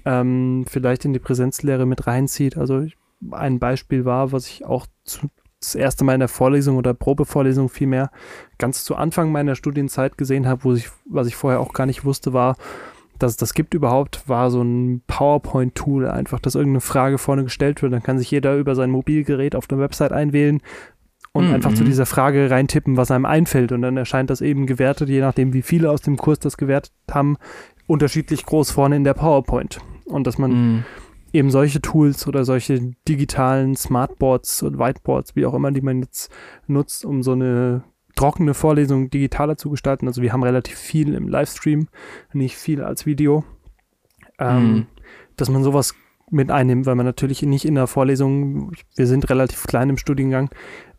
ähm, 0.06 0.66
vielleicht 0.68 1.06
in 1.06 1.14
die 1.14 1.20
Präsenzlehre 1.20 1.86
mit 1.86 2.08
reinzieht. 2.08 2.58
Also 2.58 2.86
ein 3.32 3.60
Beispiel 3.60 4.06
war, 4.06 4.32
was 4.32 4.47
ich 4.47 4.66
auch 4.66 4.88
zu, 5.03 5.30
das 5.66 5.76
erste 5.76 6.03
Mal 6.03 6.13
in 6.13 6.20
der 6.20 6.30
Vorlesung 6.30 6.78
oder 6.78 6.93
Probevorlesung 6.93 7.70
vielmehr 7.70 8.11
ganz 8.57 8.84
zu 8.84 8.95
Anfang 8.95 9.32
meiner 9.32 9.55
Studienzeit 9.55 10.18
gesehen 10.18 10.47
habe, 10.47 10.63
wo 10.63 10.74
ich, 10.74 10.89
was 11.05 11.28
ich 11.28 11.36
vorher 11.36 11.59
auch 11.59 11.74
gar 11.74 11.86
nicht 11.86 12.05
wusste, 12.05 12.34
war, 12.34 12.55
dass 13.20 13.32
es 13.32 13.38
das 13.38 13.53
gibt 13.53 13.74
überhaupt, 13.74 14.28
war 14.28 14.51
so 14.51 14.61
ein 14.61 15.01
PowerPoint-Tool, 15.07 16.07
einfach, 16.07 16.39
dass 16.39 16.55
irgendeine 16.55 16.82
Frage 16.82 17.18
vorne 17.18 17.43
gestellt 17.43 17.82
wird. 17.82 17.93
Dann 17.93 18.03
kann 18.03 18.18
sich 18.18 18.30
jeder 18.30 18.57
über 18.57 18.76
sein 18.76 18.91
Mobilgerät 18.91 19.55
auf 19.55 19.68
der 19.68 19.80
Website 19.80 20.11
einwählen 20.11 20.61
und 21.32 21.47
mhm. 21.47 21.53
einfach 21.53 21.74
zu 21.74 21.84
dieser 21.84 22.05
Frage 22.05 22.49
reintippen, 22.49 22.97
was 22.97 23.11
einem 23.11 23.26
einfällt. 23.26 23.72
Und 23.72 23.82
dann 23.82 23.97
erscheint 23.97 24.30
das 24.30 24.41
eben 24.41 24.66
gewertet, 24.66 25.09
je 25.09 25.22
nachdem, 25.22 25.53
wie 25.53 25.61
viele 25.61 25.91
aus 25.91 26.01
dem 26.01 26.18
Kurs 26.18 26.39
das 26.39 26.57
gewertet 26.57 26.91
haben, 27.09 27.38
unterschiedlich 27.88 28.45
groß 28.45 28.72
vorne 28.72 28.97
in 28.97 29.03
der 29.03 29.13
PowerPoint. 29.13 29.80
Und 30.05 30.28
dass 30.28 30.38
man 30.38 30.51
mhm 30.51 30.84
eben 31.36 31.52
solche 31.52 31.82
Tools 31.82 32.28
oder 32.28 32.46
solche 32.46 32.94
digitalen 33.08 33.76
Smartboards 33.76 34.64
und 34.64 34.80
Whiteboards, 34.80 35.36
wie 35.36 35.46
auch 35.46 35.54
immer, 35.54 35.72
die 35.72 35.82
man 35.82 36.02
jetzt 36.02 36.32
nutzt, 36.68 37.06
um 37.06 37.24
so 37.24 37.34
eine 37.34 37.84
trockene 38.16 38.54
Vorlesung 38.54 39.10
digitaler 39.10 39.58
zu 39.58 39.70
gestalten. 39.70 40.08
Also 40.08 40.22
wir 40.22 40.32
haben 40.32 40.44
relativ 40.44 40.78
viel 40.78 41.14
im 41.14 41.28
Livestream, 41.28 41.88
nicht 42.34 42.56
viel 42.56 42.82
als 42.82 43.06
Video. 43.06 43.44
Ähm, 44.40 44.72
mhm. 44.72 44.86
Dass 45.36 45.50
man 45.50 45.64
sowas 45.64 45.94
mit 46.32 46.50
einnimmt, 46.50 46.86
weil 46.86 46.96
man 46.96 47.06
natürlich 47.06 47.42
nicht 47.44 47.66
in 47.66 47.76
der 47.76 47.88
Vorlesung, 47.88 48.72
wir 48.96 49.06
sind 49.06 49.30
relativ 49.30 49.68
klein 49.68 49.90
im 49.90 49.98
Studiengang, 49.98 50.50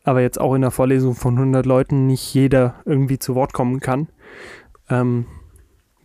aber 0.05 0.21
jetzt 0.21 0.41
auch 0.41 0.55
in 0.55 0.63
der 0.63 0.71
Vorlesung 0.71 1.15
von 1.15 1.35
100 1.35 1.67
Leuten 1.67 2.07
nicht 2.07 2.33
jeder 2.35 2.77
irgendwie 2.85 3.19
zu 3.19 3.35
Wort 3.35 3.53
kommen 3.53 3.81
kann. 3.81 4.09
Ähm, 4.89 5.27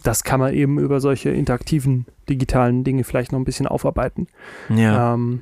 das 0.04 0.24
kann 0.24 0.40
man 0.40 0.54
eben 0.54 0.80
über 0.80 1.00
solche 1.00 1.30
interaktiven 1.30 2.06
digitalen 2.30 2.84
Dinge 2.84 3.04
vielleicht 3.04 3.32
noch 3.32 3.40
ein 3.40 3.46
bisschen 3.46 3.68
aufarbeiten. 3.68 4.28
Ja. 4.70 5.14
Ähm, 5.14 5.42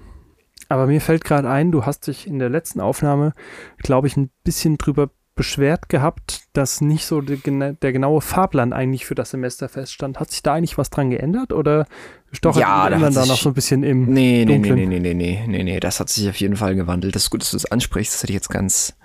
aber 0.68 0.86
mir 0.86 1.02
fällt 1.02 1.24
gerade 1.24 1.50
ein, 1.50 1.72
du 1.72 1.86
hast 1.86 2.08
dich 2.08 2.28
in 2.28 2.40
der 2.40 2.50
letzten 2.50 2.80
Aufnahme, 2.80 3.34
glaube 3.80 4.08
ich, 4.08 4.18
ein 4.18 4.30
bisschen 4.44 4.78
drüber 4.78 5.10
beschwert 5.40 5.88
gehabt, 5.88 6.42
dass 6.52 6.82
nicht 6.82 7.06
so 7.06 7.22
der, 7.22 7.38
der, 7.72 7.94
genaue 7.94 8.20
Fahrplan 8.20 8.74
eigentlich 8.74 9.06
für 9.06 9.16
das 9.16 9.30
Semester 9.30 9.70
feststand. 9.70 10.20
Hat 10.20 10.32
sich 10.32 10.44
da 10.44 10.56
eigentlich 10.56 10.78
was 10.78 10.90
dran 10.90 11.12
geändert 11.12 11.54
oder 11.54 11.88
stochert 12.34 12.62
ja, 12.62 12.90
da 12.90 13.00
man 13.00 13.14
da 13.14 13.26
noch 13.26 13.38
so 13.38 13.50
ein 13.50 13.56
bisschen 13.56 13.84
im 13.84 14.12
nee, 14.12 14.44
nee, 14.46 14.54
Dunklen? 14.54 14.76
Nee, 14.76 14.86
nee, 14.86 15.00
nee, 15.00 15.14
nee, 15.14 15.44
nee, 15.48 15.48
nee, 15.48 15.64
nee, 15.64 15.80
das 15.80 16.02
hat 16.02 16.10
sich 16.10 16.28
auf 16.28 16.36
jeden 16.36 16.58
Fall 16.58 16.76
gewandelt. 16.76 17.16
Das 17.16 17.24
ist 17.24 17.30
gut, 17.30 17.42
dass 17.42 17.52
du 17.52 17.56
das 17.56 17.72
ansprichst, 17.72 18.14
das 18.14 18.24
hätte 18.24 18.34
ich 18.34 18.36
jetzt 18.36 18.50
ganz 18.50 18.98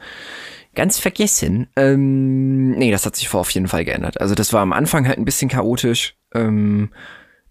ganz 0.74 0.98
vergessen. 0.98 1.68
Ähm, 1.76 2.72
nee, 2.72 2.90
das 2.90 3.06
hat 3.06 3.16
sich 3.16 3.28
vor 3.28 3.40
auf 3.40 3.50
jeden 3.50 3.68
Fall 3.68 3.84
geändert. 3.84 4.20
Also 4.20 4.34
das 4.34 4.52
war 4.52 4.60
am 4.62 4.72
Anfang 4.72 5.06
halt 5.06 5.18
ein 5.18 5.24
bisschen 5.24 5.48
chaotisch, 5.48 6.16
ähm, 6.34 6.92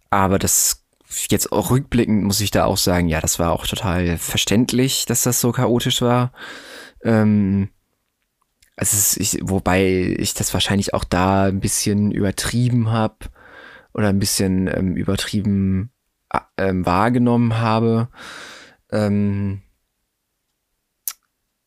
aber 0.09 0.39
das 0.39 0.86
jetzt 1.30 1.51
auch 1.51 1.71
rückblickend 1.71 2.24
muss 2.24 2.41
ich 2.41 2.51
da 2.51 2.65
auch 2.65 2.78
sagen, 2.78 3.07
ja, 3.07 3.21
das 3.21 3.39
war 3.39 3.51
auch 3.51 3.67
total 3.67 4.17
verständlich, 4.17 5.05
dass 5.05 5.24
das 5.24 5.39
so 5.39 5.51
chaotisch 5.51 6.01
war. 6.01 6.34
Ähm, 7.03 7.69
also 8.76 9.19
ich, 9.21 9.38
wobei 9.41 10.15
ich 10.17 10.34
das 10.34 10.53
wahrscheinlich 10.53 10.93
auch 10.93 11.03
da 11.03 11.45
ein 11.45 11.59
bisschen 11.59 12.11
übertrieben 12.11 12.91
habe 12.91 13.17
oder 13.93 14.09
ein 14.09 14.19
bisschen 14.19 14.67
ähm, 14.67 14.95
übertrieben 14.95 15.91
äh, 16.32 16.39
ähm, 16.57 16.86
wahrgenommen 16.86 17.59
habe. 17.59 18.09
Ähm, 18.91 19.61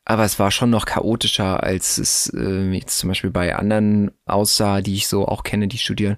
aber 0.06 0.24
es 0.24 0.38
war 0.38 0.50
schon 0.52 0.70
noch 0.70 0.86
chaotischer, 0.86 1.62
als 1.62 1.98
es 1.98 2.32
äh, 2.32 2.70
jetzt 2.70 2.98
zum 2.98 3.08
Beispiel 3.08 3.30
bei 3.30 3.56
anderen 3.56 4.12
aussah, 4.24 4.80
die 4.80 4.94
ich 4.94 5.08
so 5.08 5.26
auch 5.26 5.42
kenne, 5.42 5.66
die 5.66 5.78
studieren 5.78 6.16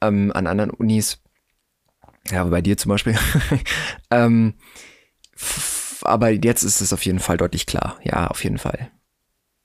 ähm, 0.00 0.32
an 0.34 0.46
anderen 0.46 0.70
Unis. 0.70 1.22
Ja, 2.30 2.44
bei 2.44 2.62
dir 2.62 2.78
zum 2.78 2.88
Beispiel. 2.88 3.16
ähm, 4.10 4.54
aber 6.02 6.30
jetzt 6.30 6.62
ist 6.62 6.80
es 6.80 6.92
auf 6.92 7.04
jeden 7.04 7.18
Fall 7.18 7.36
deutlich 7.36 7.66
klar. 7.66 7.98
Ja, 8.02 8.28
auf 8.28 8.42
jeden 8.44 8.58
Fall. 8.58 8.90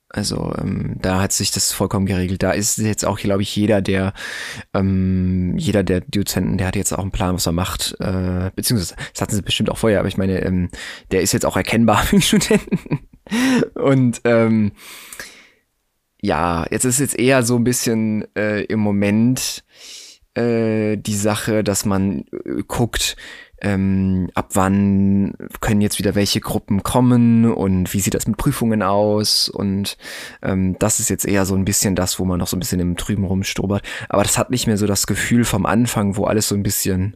Also 0.10 0.54
ähm, 0.60 0.98
da 1.02 1.22
hat 1.22 1.32
sich 1.32 1.52
das 1.52 1.72
vollkommen 1.72 2.06
geregelt. 2.06 2.44
Da 2.44 2.52
ist 2.52 2.78
jetzt 2.78 3.06
auch, 3.06 3.18
glaube 3.18 3.42
ich, 3.42 3.56
jeder 3.56 3.82
der, 3.82 4.14
ähm, 4.74 5.58
jeder 5.58 5.84
der 5.84 6.02
Dozenten, 6.02 6.58
der 6.58 6.68
hat 6.68 6.76
jetzt 6.76 6.92
auch 6.92 7.00
einen 7.00 7.12
Plan, 7.12 7.34
was 7.34 7.48
er 7.48 7.54
macht. 7.54 7.96
Äh, 8.00 8.52
beziehungsweise, 8.56 8.96
das 9.14 9.22
hatten 9.22 9.36
sie 9.36 9.42
bestimmt 9.42 9.70
auch 9.70 9.78
vorher, 9.78 10.00
aber 10.00 10.10
ich 10.10 10.18
meine, 10.18 10.42
ähm, 10.42 10.70
der 11.12 11.22
ist 11.22 11.32
jetzt 11.32 11.46
auch 11.46 11.58
erkennbar 11.58 11.98
für 12.04 12.18
die 12.18 12.22
Studenten. 12.22 13.08
Und 13.76 14.22
ähm, 14.24 14.72
ja, 16.22 16.66
jetzt 16.72 16.86
ist 16.86 17.00
jetzt 17.00 17.20
eher 17.20 17.44
so 17.44 17.56
ein 17.56 17.64
bisschen 17.64 18.26
äh, 18.36 18.62
im 18.64 18.80
Moment 18.80 19.64
äh, 20.36 20.98
die 20.98 21.16
Sache, 21.16 21.64
dass 21.64 21.86
man 21.86 22.26
äh, 22.32 22.64
guckt, 22.68 23.16
ähm, 23.62 24.30
ab 24.34 24.50
wann 24.54 25.36
können 25.62 25.82
jetzt 25.82 25.98
wieder 25.98 26.16
welche 26.16 26.42
Gruppen 26.42 26.84
kommen 26.84 27.46
und 27.52 27.94
wie 27.94 28.00
sieht 28.02 28.14
das 28.14 28.28
mit 28.28 28.38
Prüfungen 28.38 28.82
aus 28.82 29.48
und 29.48 29.98
ähm, 30.42 30.78
das 30.80 31.00
ist 31.00 31.10
jetzt 31.10 31.26
eher 31.26 31.46
so 31.46 31.56
ein 31.56 31.64
bisschen 31.64 31.96
das, 31.96 32.20
wo 32.20 32.26
man 32.26 32.40
noch 32.40 32.48
so 32.48 32.58
ein 32.58 32.60
bisschen 32.60 32.82
im 32.82 32.98
Trüben 32.98 33.24
rumstrobert. 33.24 33.84
Aber 34.10 34.24
das 34.24 34.38
hat 34.38 34.50
nicht 34.50 34.68
mehr 34.68 34.78
so 34.78 34.86
das 34.86 35.08
Gefühl 35.08 35.46
vom 35.46 35.66
Anfang, 35.66 36.18
wo 36.18 36.26
alles 36.26 36.50
so 36.50 36.56
ein 36.56 36.64
bisschen 36.64 37.16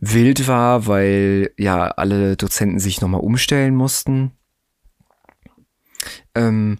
wild 0.00 0.48
war, 0.48 0.88
weil 0.88 1.52
ja 1.56 1.86
alle 1.88 2.36
Dozenten 2.36 2.80
sich 2.80 3.00
nochmal 3.00 3.20
umstellen 3.20 3.76
mussten. 3.76 4.32
Ähm, 6.34 6.78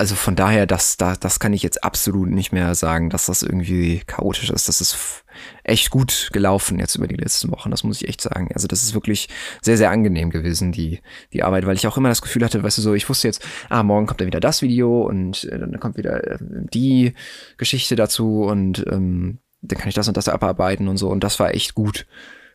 also 0.00 0.14
von 0.14 0.36
daher, 0.36 0.64
das, 0.66 0.96
das, 0.96 1.18
das 1.18 1.40
kann 1.40 1.52
ich 1.52 1.64
jetzt 1.64 1.82
absolut 1.82 2.30
nicht 2.30 2.52
mehr 2.52 2.72
sagen, 2.76 3.10
dass 3.10 3.26
das 3.26 3.42
irgendwie 3.42 4.00
chaotisch 4.06 4.48
ist. 4.48 4.68
Das 4.68 4.80
ist 4.80 5.24
echt 5.64 5.90
gut 5.90 6.30
gelaufen 6.32 6.78
jetzt 6.78 6.94
über 6.94 7.08
die 7.08 7.16
letzten 7.16 7.50
Wochen, 7.50 7.72
das 7.72 7.82
muss 7.82 8.00
ich 8.00 8.08
echt 8.08 8.20
sagen. 8.20 8.48
Also 8.54 8.68
das 8.68 8.84
ist 8.84 8.94
wirklich 8.94 9.28
sehr, 9.60 9.76
sehr 9.76 9.90
angenehm 9.90 10.30
gewesen, 10.30 10.70
die, 10.70 11.00
die 11.32 11.42
Arbeit, 11.42 11.66
weil 11.66 11.74
ich 11.74 11.88
auch 11.88 11.96
immer 11.96 12.08
das 12.10 12.22
Gefühl 12.22 12.44
hatte, 12.44 12.62
weißt 12.62 12.78
du 12.78 12.82
so, 12.82 12.94
ich 12.94 13.08
wusste 13.08 13.26
jetzt, 13.26 13.44
ah, 13.70 13.82
morgen 13.82 14.06
kommt 14.06 14.20
dann 14.20 14.28
wieder 14.28 14.38
das 14.38 14.62
Video 14.62 15.02
und 15.02 15.44
äh, 15.44 15.58
dann 15.58 15.80
kommt 15.80 15.96
wieder 15.96 16.24
äh, 16.24 16.38
die 16.40 17.14
Geschichte 17.56 17.96
dazu 17.96 18.44
und 18.44 18.86
ähm, 18.88 19.40
dann 19.62 19.78
kann 19.80 19.88
ich 19.88 19.96
das 19.96 20.06
und 20.06 20.16
das 20.16 20.28
abarbeiten 20.28 20.86
und 20.86 20.96
so 20.96 21.08
und 21.08 21.24
das 21.24 21.40
war 21.40 21.54
echt 21.54 21.74
gut. 21.74 22.06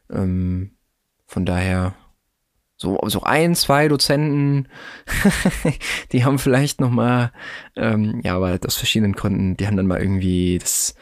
Ähm, 0.10 0.78
von 1.26 1.46
daher, 1.46 1.94
so, 2.84 3.00
so 3.08 3.22
ein, 3.24 3.56
zwei 3.56 3.88
Dozenten, 3.88 4.68
die 6.12 6.26
haben 6.26 6.38
vielleicht 6.38 6.82
noch 6.82 6.90
mal, 6.92 7.32
ähm, 7.78 8.20
ja, 8.24 8.36
aber 8.36 8.60
aus 8.66 8.76
verschiedenen 8.76 9.14
Gründen, 9.14 9.56
die 9.56 9.68
haben 9.68 9.78
dann 9.78 9.88
mal 9.88 10.02
irgendwie 10.02 10.58
das 10.60 10.94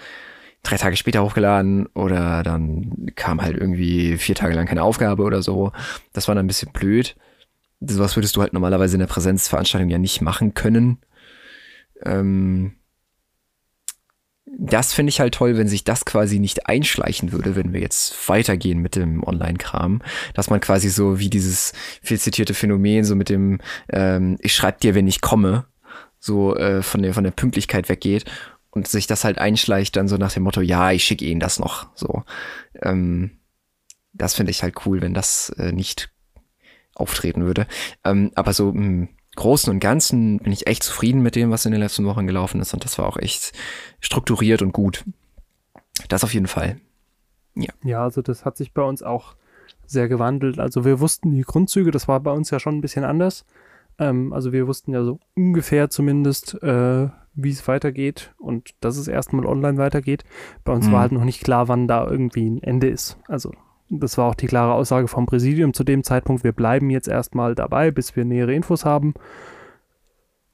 drei 0.61 0.77
Tage 0.77 0.95
später 0.95 1.23
hochgeladen 1.23 1.88
oder 1.88 2.43
dann 2.43 3.07
kam 3.15 3.41
halt 3.41 3.57
irgendwie 3.57 4.17
vier 4.17 4.36
Tage 4.36 4.53
lang 4.53 4.67
keine 4.67 4.84
Aufgabe 4.84 5.23
oder 5.23 5.41
so. 5.41 5.71
Das 6.13 6.27
war 6.27 6.36
dann 6.36 6.45
ein 6.45 6.47
bisschen 6.47 6.71
blöd. 6.71 7.15
Sowas 7.79 8.15
würdest 8.15 8.36
du 8.36 8.41
halt 8.41 8.53
normalerweise 8.53 8.95
in 8.95 8.99
der 8.99 9.07
Präsenzveranstaltung 9.07 9.89
ja 9.89 9.97
nicht 9.97 10.21
machen 10.21 10.53
können. 10.53 10.99
Ähm, 12.05 12.75
das 14.64 14.93
finde 14.93 15.09
ich 15.09 15.20
halt 15.20 15.34
toll, 15.34 15.57
wenn 15.57 15.68
sich 15.68 15.84
das 15.84 16.05
quasi 16.05 16.38
nicht 16.38 16.68
einschleichen 16.68 17.32
würde, 17.32 17.55
wenn 17.55 17.74
wir 17.74 17.82
jetzt 17.82 18.30
weitergehen 18.30 18.80
mit 18.80 18.95
dem 18.95 19.24
Online-Kram, 19.24 20.03
dass 20.36 20.51
man 20.51 20.59
quasi 20.59 20.89
so 20.89 21.18
wie 21.18 21.32
dieses 21.32 21.74
viel 22.03 22.20
zitierte 22.20 22.53
Phänomen 22.53 23.03
so 23.03 23.16
mit 23.16 23.30
dem 23.30 23.59
ähm, 23.89 24.38
ich 24.39 24.53
schreibe 24.53 24.78
dir, 24.80 24.93
wenn 24.93 25.07
ich 25.07 25.22
komme, 25.22 25.66
so 26.20 26.55
äh, 26.55 26.84
von 26.84 27.01
der 27.01 27.16
von 27.16 27.24
der 27.24 27.32
Pünktlichkeit 27.32 27.89
weggeht 27.89 28.26
und 28.70 28.88
sich 28.88 29.07
das 29.07 29.24
halt 29.24 29.39
einschleicht 29.39 29.95
dann 29.95 30.07
so 30.07 30.18
nach 30.18 30.32
dem 30.32 30.43
Motto, 30.43 30.62
ja, 30.62 30.91
ich 30.91 31.03
schicke 31.03 31.26
Ihnen 31.26 31.39
das 31.39 31.57
noch, 31.57 31.89
so. 31.95 32.24
Ähm, 32.84 33.32
das 34.14 34.36
finde 34.36 34.51
ich 34.51 34.62
halt 34.62 34.86
cool, 34.86 35.01
wenn 35.01 35.16
das 35.16 35.49
äh, 35.57 35.72
nicht 35.72 36.12
auftreten 36.93 37.45
würde. 37.45 37.66
Ähm, 38.05 38.32
aber 38.36 38.53
so 38.53 38.70
im 38.70 39.09
Großen 39.36 39.71
und 39.71 39.79
Ganzen 39.79 40.39
bin 40.39 40.51
ich 40.51 40.67
echt 40.67 40.84
zufrieden 40.84 41.21
mit 41.21 41.36
dem, 41.36 41.51
was 41.51 41.65
in 41.65 41.71
den 41.71 41.82
letzten 41.82 42.05
Wochen 42.05 42.27
gelaufen 42.27 42.59
ist 42.59 42.73
und 42.73 42.84
das 42.84 42.97
war 42.97 43.07
auch 43.07 43.17
echt 43.17 43.53
strukturiert 44.01 44.61
und 44.61 44.73
gut. 44.73 45.05
Das 46.09 46.23
auf 46.23 46.34
jeden 46.34 46.47
Fall. 46.47 46.77
Ja. 47.55 47.73
Ja, 47.84 48.03
also 48.03 48.21
das 48.21 48.45
hat 48.45 48.57
sich 48.57 48.73
bei 48.73 48.82
uns 48.82 49.03
auch 49.03 49.36
sehr 49.86 50.07
gewandelt. 50.07 50.59
Also 50.59 50.86
wir 50.86 50.99
wussten 50.99 51.32
die 51.32 51.41
Grundzüge, 51.41 51.91
das 51.91 52.07
war 52.07 52.19
bei 52.19 52.32
uns 52.32 52.49
ja 52.49 52.59
schon 52.59 52.77
ein 52.77 52.82
bisschen 52.82 53.03
anders. 53.03 53.45
Ähm, 53.99 54.34
also 54.34 54.51
wir 54.51 54.67
wussten 54.67 54.93
ja 54.93 55.03
so 55.03 55.19
ungefähr 55.36 55.89
zumindest, 55.89 56.61
äh, 56.63 57.09
wie 57.34 57.49
es 57.49 57.67
weitergeht 57.67 58.34
und 58.38 58.71
dass 58.82 58.97
es 58.97 59.07
erstmal 59.07 59.45
online 59.45 59.77
weitergeht. 59.77 60.23
Bei 60.63 60.73
uns 60.73 60.88
mhm. 60.88 60.91
war 60.91 61.01
halt 61.01 61.11
noch 61.11 61.23
nicht 61.23 61.43
klar, 61.43 61.67
wann 61.67 61.88
da 61.88 62.05
irgendwie 62.05 62.49
ein 62.49 62.63
Ende 62.63 62.89
ist. 62.89 63.17
Also 63.27 63.53
das 64.00 64.18
war 64.18 64.30
auch 64.30 64.36
die 64.36 64.48
klare 64.48 64.74
Aussage 64.74 65.08
vom 65.08 65.26
Präsidium 65.26 65.74
zu 65.74 65.84
dem 65.84 66.04
Zeitpunkt, 66.04 66.44
wir 66.44 66.54
bleiben 66.54 66.89
jetzt 66.89 67.08
erstmal 67.08 67.56
dabei, 67.56 67.92
bis 67.92 68.16
wir 68.16 68.26
nähere 68.26 68.54
Infos 68.54 68.86
haben. 68.86 69.14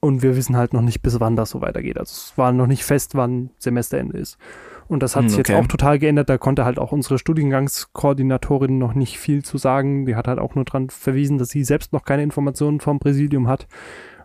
Und 0.00 0.22
wir 0.22 0.36
wissen 0.36 0.56
halt 0.56 0.72
noch 0.72 0.80
nicht, 0.80 1.02
bis 1.02 1.18
wann 1.18 1.34
das 1.34 1.50
so 1.50 1.60
weitergeht. 1.60 1.98
Also 1.98 2.12
es 2.12 2.38
war 2.38 2.52
noch 2.52 2.68
nicht 2.68 2.84
fest, 2.84 3.16
wann 3.16 3.50
Semesterende 3.58 4.16
ist. 4.16 4.38
Und 4.86 5.02
das 5.02 5.16
hat 5.16 5.24
hm, 5.24 5.28
sich 5.28 5.40
okay. 5.40 5.52
jetzt 5.52 5.64
auch 5.64 5.66
total 5.66 5.98
geändert. 5.98 6.28
Da 6.28 6.38
konnte 6.38 6.64
halt 6.64 6.78
auch 6.78 6.92
unsere 6.92 7.18
Studiengangskoordinatorin 7.18 8.78
noch 8.78 8.94
nicht 8.94 9.18
viel 9.18 9.44
zu 9.44 9.58
sagen. 9.58 10.06
Die 10.06 10.14
hat 10.14 10.28
halt 10.28 10.38
auch 10.38 10.54
nur 10.54 10.64
darauf 10.64 10.92
verwiesen, 10.92 11.38
dass 11.38 11.48
sie 11.48 11.64
selbst 11.64 11.92
noch 11.92 12.04
keine 12.04 12.22
Informationen 12.22 12.78
vom 12.78 13.00
Präsidium 13.00 13.48
hat. 13.48 13.66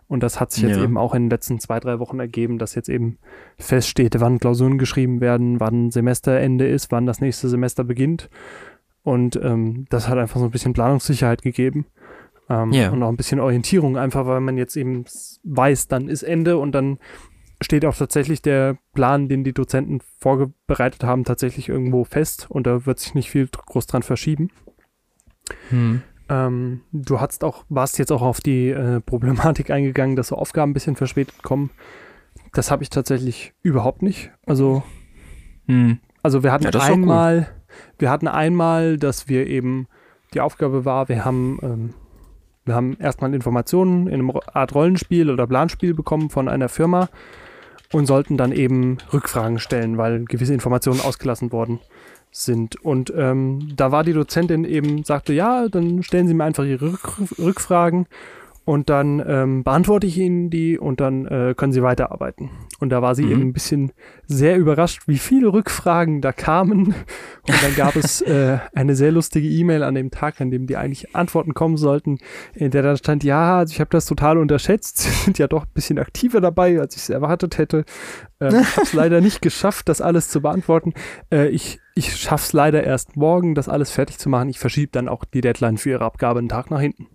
Und 0.06 0.22
das 0.22 0.38
hat 0.38 0.52
sich 0.52 0.62
jetzt 0.62 0.76
ja. 0.76 0.84
eben 0.84 0.96
auch 0.96 1.14
in 1.14 1.24
den 1.24 1.30
letzten 1.30 1.58
zwei, 1.58 1.80
drei 1.80 1.98
Wochen 1.98 2.20
ergeben, 2.20 2.58
dass 2.58 2.74
jetzt 2.74 2.88
eben 2.88 3.18
feststeht, 3.58 4.20
wann 4.20 4.38
Klausuren 4.38 4.78
geschrieben 4.78 5.20
werden, 5.20 5.60
wann 5.60 5.90
Semesterende 5.90 6.68
ist, 6.68 6.92
wann 6.92 7.06
das 7.06 7.20
nächste 7.20 7.48
Semester 7.48 7.84
beginnt. 7.84 8.28
Und 9.04 9.36
ähm, 9.36 9.86
das 9.90 10.08
hat 10.08 10.18
einfach 10.18 10.40
so 10.40 10.46
ein 10.46 10.50
bisschen 10.50 10.72
Planungssicherheit 10.72 11.42
gegeben. 11.42 11.86
Ähm, 12.48 12.72
yeah. 12.72 12.90
Und 12.90 13.02
auch 13.02 13.08
ein 13.08 13.16
bisschen 13.16 13.38
Orientierung, 13.38 13.96
einfach 13.96 14.26
weil 14.26 14.40
man 14.40 14.58
jetzt 14.58 14.76
eben 14.76 15.04
weiß, 15.44 15.88
dann 15.88 16.08
ist 16.08 16.22
Ende 16.22 16.58
und 16.58 16.72
dann 16.72 16.98
steht 17.62 17.84
auch 17.84 17.96
tatsächlich 17.96 18.42
der 18.42 18.76
Plan, 18.94 19.28
den 19.28 19.44
die 19.44 19.52
Dozenten 19.52 20.00
vorbereitet 20.18 21.04
haben, 21.04 21.24
tatsächlich 21.24 21.68
irgendwo 21.68 22.04
fest 22.04 22.46
und 22.50 22.66
da 22.66 22.84
wird 22.86 22.98
sich 22.98 23.14
nicht 23.14 23.30
viel 23.30 23.48
groß 23.48 23.86
dran 23.86 24.02
verschieben. 24.02 24.50
Hm. 25.70 26.02
Ähm, 26.28 26.80
du 26.92 27.20
hast 27.20 27.44
auch, 27.44 27.64
warst 27.68 27.98
jetzt 27.98 28.12
auch 28.12 28.22
auf 28.22 28.40
die 28.40 28.70
äh, 28.70 29.00
Problematik 29.00 29.70
eingegangen, 29.70 30.16
dass 30.16 30.28
so 30.28 30.36
Aufgaben 30.36 30.70
ein 30.70 30.74
bisschen 30.74 30.96
verspätet 30.96 31.42
kommen. 31.42 31.70
Das 32.52 32.70
habe 32.70 32.82
ich 32.82 32.90
tatsächlich 32.90 33.52
überhaupt 33.62 34.02
nicht. 34.02 34.30
Also, 34.46 34.82
hm. 35.66 35.98
also 36.22 36.42
wir 36.42 36.52
hatten 36.52 36.64
ja, 36.64 36.80
einmal, 36.80 37.48
wir 37.98 38.10
hatten 38.10 38.28
einmal, 38.28 38.98
dass 38.98 39.28
wir 39.28 39.46
eben 39.46 39.86
die 40.34 40.40
Aufgabe 40.40 40.84
war, 40.84 41.08
wir 41.08 41.24
haben, 41.24 41.58
ähm, 41.62 41.94
wir 42.64 42.74
haben 42.74 42.96
erstmal 42.98 43.34
Informationen 43.34 44.06
in 44.06 44.14
einem 44.14 44.32
Art 44.52 44.74
Rollenspiel 44.74 45.30
oder 45.30 45.46
Planspiel 45.46 45.94
bekommen 45.94 46.30
von 46.30 46.48
einer 46.48 46.68
Firma 46.68 47.08
und 47.92 48.06
sollten 48.06 48.36
dann 48.36 48.52
eben 48.52 48.98
Rückfragen 49.12 49.58
stellen, 49.58 49.98
weil 49.98 50.24
gewisse 50.24 50.54
Informationen 50.54 51.00
ausgelassen 51.00 51.52
worden 51.52 51.80
sind. 52.30 52.76
Und 52.84 53.12
ähm, 53.16 53.72
da 53.76 53.92
war 53.92 54.02
die 54.02 54.12
Dozentin 54.12 54.64
eben, 54.64 55.04
sagte, 55.04 55.32
ja, 55.32 55.68
dann 55.68 56.02
stellen 56.02 56.26
Sie 56.26 56.34
mir 56.34 56.44
einfach 56.44 56.64
Ihre 56.64 56.92
Rück 56.92 57.38
Rückfragen 57.38 58.06
und 58.64 58.90
dann 58.90 59.22
ähm, 59.26 59.64
beantworte 59.64 60.06
ich 60.06 60.18
Ihnen 60.18 60.50
die 60.50 60.78
und 60.78 61.00
dann 61.00 61.26
äh, 61.26 61.54
können 61.56 61.72
Sie 61.72 61.82
weiterarbeiten. 61.82 62.50
Und 62.80 62.90
da 62.90 63.00
war 63.02 63.14
sie 63.14 63.24
mhm. 63.24 63.32
eben 63.32 63.40
ein 63.42 63.52
bisschen 63.52 63.92
sehr 64.26 64.58
überrascht, 64.58 65.02
wie 65.06 65.18
viele 65.18 65.52
Rückfragen 65.52 66.20
da 66.20 66.32
kamen. 66.32 66.88
Und 67.46 67.62
dann 67.62 67.74
gab 67.76 67.96
es 67.96 68.20
äh, 68.22 68.58
eine 68.74 68.94
sehr 68.94 69.12
lustige 69.12 69.48
E-Mail 69.48 69.82
an 69.82 69.94
dem 69.94 70.10
Tag, 70.10 70.40
an 70.40 70.50
dem 70.50 70.66
die 70.66 70.76
eigentlich 70.76 71.14
Antworten 71.14 71.54
kommen 71.54 71.76
sollten, 71.76 72.18
in 72.54 72.70
der 72.70 72.82
dann 72.82 72.96
stand, 72.96 73.22
ja, 73.24 73.58
also 73.58 73.72
ich 73.72 73.80
habe 73.80 73.90
das 73.90 74.06
total 74.06 74.38
unterschätzt. 74.38 74.98
Sie 74.98 75.10
sind 75.10 75.38
ja 75.38 75.46
doch 75.46 75.64
ein 75.64 75.72
bisschen 75.72 75.98
aktiver 75.98 76.40
dabei, 76.40 76.80
als 76.80 76.96
ich 76.96 77.02
es 77.02 77.10
erwartet 77.10 77.58
hätte. 77.58 77.84
Äh, 78.40 78.48
ich 78.48 78.76
habe 78.76 78.82
es 78.82 78.92
leider 78.94 79.20
nicht 79.20 79.40
geschafft, 79.40 79.88
das 79.88 80.00
alles 80.00 80.28
zu 80.28 80.42
beantworten. 80.42 80.92
Äh, 81.30 81.48
ich 81.48 81.80
ich 81.96 82.16
schaffe 82.16 82.44
es 82.44 82.52
leider 82.52 82.82
erst 82.82 83.16
morgen, 83.16 83.54
das 83.54 83.68
alles 83.68 83.92
fertig 83.92 84.18
zu 84.18 84.28
machen. 84.28 84.48
Ich 84.48 84.58
verschiebe 84.58 84.90
dann 84.90 85.08
auch 85.08 85.24
die 85.24 85.40
Deadline 85.40 85.78
für 85.78 85.90
ihre 85.90 86.04
Abgabe 86.04 86.40
einen 86.40 86.48
Tag 86.48 86.70
nach 86.70 86.80
hinten. 86.80 87.06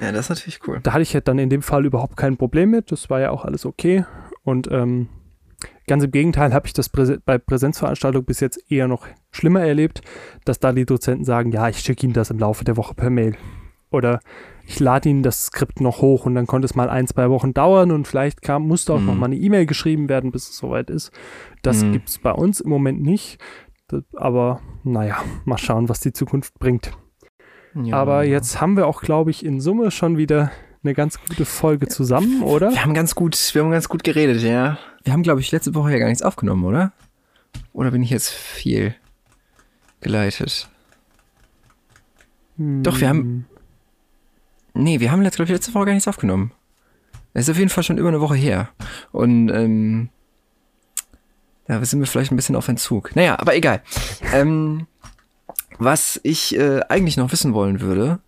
Ja, 0.00 0.12
das 0.12 0.26
ist 0.26 0.28
natürlich 0.30 0.60
cool. 0.66 0.80
Da 0.82 0.92
hatte 0.92 1.02
ich 1.02 1.18
dann 1.24 1.38
in 1.38 1.50
dem 1.50 1.62
Fall 1.62 1.84
überhaupt 1.84 2.16
kein 2.16 2.36
Problem 2.36 2.70
mit. 2.70 2.92
Das 2.92 3.08
war 3.10 3.20
ja 3.20 3.30
auch 3.30 3.44
alles 3.44 3.64
okay. 3.64 4.04
Und 4.42 4.70
ähm, 4.70 5.08
ganz 5.86 6.04
im 6.04 6.10
Gegenteil 6.10 6.52
habe 6.52 6.66
ich 6.66 6.72
das 6.72 6.88
Präse 6.88 7.20
bei 7.24 7.38
Präsenzveranstaltungen 7.38 8.26
bis 8.26 8.40
jetzt 8.40 8.70
eher 8.70 8.88
noch 8.88 9.06
schlimmer 9.30 9.62
erlebt, 9.62 10.02
dass 10.44 10.58
da 10.58 10.72
die 10.72 10.86
Dozenten 10.86 11.24
sagen, 11.24 11.52
ja, 11.52 11.68
ich 11.68 11.78
schicke 11.78 12.06
Ihnen 12.06 12.12
das 12.12 12.30
im 12.30 12.38
Laufe 12.38 12.64
der 12.64 12.76
Woche 12.76 12.94
per 12.94 13.10
Mail. 13.10 13.36
Oder 13.90 14.20
ich 14.66 14.80
lade 14.80 15.08
Ihnen 15.08 15.22
das 15.22 15.46
Skript 15.46 15.80
noch 15.80 16.02
hoch 16.02 16.26
und 16.26 16.34
dann 16.34 16.46
konnte 16.46 16.66
es 16.66 16.74
mal 16.74 16.90
ein, 16.90 17.06
zwei 17.06 17.30
Wochen 17.30 17.54
dauern 17.54 17.92
und 17.92 18.06
vielleicht 18.08 18.42
kam, 18.42 18.66
musste 18.66 18.92
auch 18.92 19.00
mhm. 19.00 19.06
noch 19.06 19.14
mal 19.14 19.26
eine 19.26 19.36
E-Mail 19.36 19.66
geschrieben 19.66 20.08
werden, 20.08 20.32
bis 20.32 20.50
es 20.50 20.56
soweit 20.56 20.90
ist. 20.90 21.12
Das 21.62 21.82
mhm. 21.82 21.92
gibt 21.92 22.08
es 22.08 22.18
bei 22.18 22.32
uns 22.32 22.60
im 22.60 22.70
Moment 22.70 23.00
nicht. 23.00 23.38
Das, 23.88 24.02
aber 24.14 24.60
naja, 24.82 25.18
mal 25.44 25.58
schauen, 25.58 25.88
was 25.88 26.00
die 26.00 26.12
Zukunft 26.12 26.58
bringt. 26.58 26.92
Ja. 27.84 27.96
Aber 27.96 28.24
jetzt 28.24 28.60
haben 28.60 28.76
wir 28.76 28.86
auch, 28.86 29.02
glaube 29.02 29.30
ich, 29.30 29.44
in 29.44 29.60
Summe 29.60 29.90
schon 29.90 30.16
wieder 30.16 30.50
eine 30.82 30.94
ganz 30.94 31.18
gute 31.20 31.44
Folge 31.44 31.88
zusammen, 31.88 32.42
oder? 32.42 32.70
Wir 32.70 32.82
haben 32.82 32.94
ganz 32.94 33.14
gut, 33.14 33.36
wir 33.52 33.62
haben 33.62 33.70
ganz 33.70 33.88
gut 33.88 34.04
geredet, 34.04 34.42
ja. 34.42 34.78
Wir 35.04 35.12
haben, 35.12 35.22
glaube 35.22 35.40
ich, 35.40 35.52
letzte 35.52 35.74
Woche 35.74 35.92
ja 35.92 35.98
gar 35.98 36.08
nichts 36.08 36.22
aufgenommen, 36.22 36.64
oder? 36.64 36.92
Oder 37.72 37.90
bin 37.90 38.02
ich 38.02 38.10
jetzt 38.10 38.30
viel 38.30 38.94
geleitet? 40.00 40.68
Doch, 42.56 43.00
wir 43.00 43.08
haben. 43.08 43.46
Nee, 44.72 45.00
wir 45.00 45.10
haben 45.10 45.22
letzte, 45.22 45.38
glaube 45.38 45.52
ich, 45.52 45.56
letzte 45.56 45.74
Woche 45.74 45.86
gar 45.86 45.92
nichts 45.92 46.08
aufgenommen. 46.08 46.52
Es 47.34 47.42
ist 47.42 47.50
auf 47.50 47.58
jeden 47.58 47.70
Fall 47.70 47.84
schon 47.84 47.98
über 47.98 48.08
eine 48.08 48.20
Woche 48.20 48.36
her. 48.36 48.70
Und 49.12 49.50
ähm, 49.50 50.08
da 51.66 51.84
sind 51.84 52.00
wir 52.00 52.06
vielleicht 52.06 52.32
ein 52.32 52.36
bisschen 52.36 52.56
auf 52.56 52.68
Entzug. 52.68 53.14
Naja, 53.14 53.38
aber 53.38 53.54
egal. 53.54 53.82
ähm, 54.32 54.86
was 55.78 56.20
ich 56.22 56.56
äh, 56.56 56.80
eigentlich 56.88 57.16
noch 57.16 57.32
wissen 57.32 57.54
wollen 57.54 57.80
würde, 57.80 58.18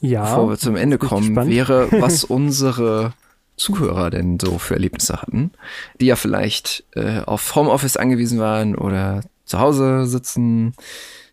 Ja. 0.00 0.22
bevor 0.24 0.50
wir 0.50 0.58
zum 0.58 0.76
Ende 0.76 0.98
kommen, 0.98 1.34
wäre, 1.48 1.88
was 1.92 2.24
unsere 2.24 3.12
Zuhörer 3.56 4.10
denn 4.10 4.38
so 4.40 4.58
für 4.58 4.74
Erlebnisse 4.74 5.20
hatten, 5.20 5.50
die 6.00 6.06
ja 6.06 6.16
vielleicht 6.16 6.84
äh, 6.94 7.20
auf 7.20 7.54
Homeoffice 7.54 7.96
angewiesen 7.98 8.38
waren 8.38 8.74
oder 8.74 9.20
zu 9.44 9.58
Hause 9.58 10.06
sitzen 10.06 10.72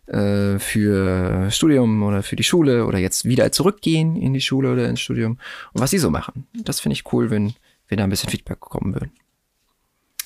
äh, 0.06 0.58
für 0.58 1.50
Studium 1.50 2.02
oder 2.02 2.22
für 2.22 2.36
die 2.36 2.42
Schule 2.44 2.84
oder 2.84 2.98
jetzt 2.98 3.24
wieder 3.24 3.50
zurückgehen 3.52 4.16
in 4.16 4.34
die 4.34 4.40
Schule 4.42 4.72
oder 4.72 4.88
ins 4.88 5.00
Studium 5.00 5.38
und 5.72 5.80
was 5.80 5.90
sie 5.90 5.98
so 5.98 6.10
machen. 6.10 6.46
Das 6.64 6.80
finde 6.80 6.94
ich 6.94 7.10
cool, 7.12 7.30
wenn 7.30 7.54
wir 7.86 7.96
da 7.96 8.04
ein 8.04 8.10
bisschen 8.10 8.28
Feedback 8.28 8.60
bekommen 8.60 8.92
würden. 8.94 9.12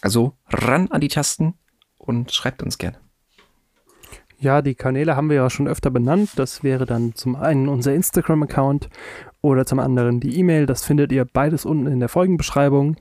Also 0.00 0.32
ran 0.48 0.88
an 0.90 1.00
die 1.00 1.08
Tasten 1.08 1.54
und 1.98 2.32
schreibt 2.32 2.62
uns 2.64 2.78
gerne. 2.78 2.96
Ja, 4.42 4.60
die 4.60 4.74
Kanäle 4.74 5.14
haben 5.14 5.28
wir 5.30 5.36
ja 5.36 5.48
schon 5.50 5.68
öfter 5.68 5.92
benannt. 5.92 6.30
Das 6.34 6.64
wäre 6.64 6.84
dann 6.84 7.14
zum 7.14 7.36
einen 7.36 7.68
unser 7.68 7.94
Instagram-Account 7.94 8.88
oder 9.40 9.64
zum 9.64 9.78
anderen 9.78 10.18
die 10.18 10.36
E-Mail. 10.36 10.66
Das 10.66 10.84
findet 10.84 11.12
ihr 11.12 11.24
beides 11.24 11.64
unten 11.64 11.86
in 11.86 12.00
der 12.00 12.08
Folgenbeschreibung. 12.08 12.96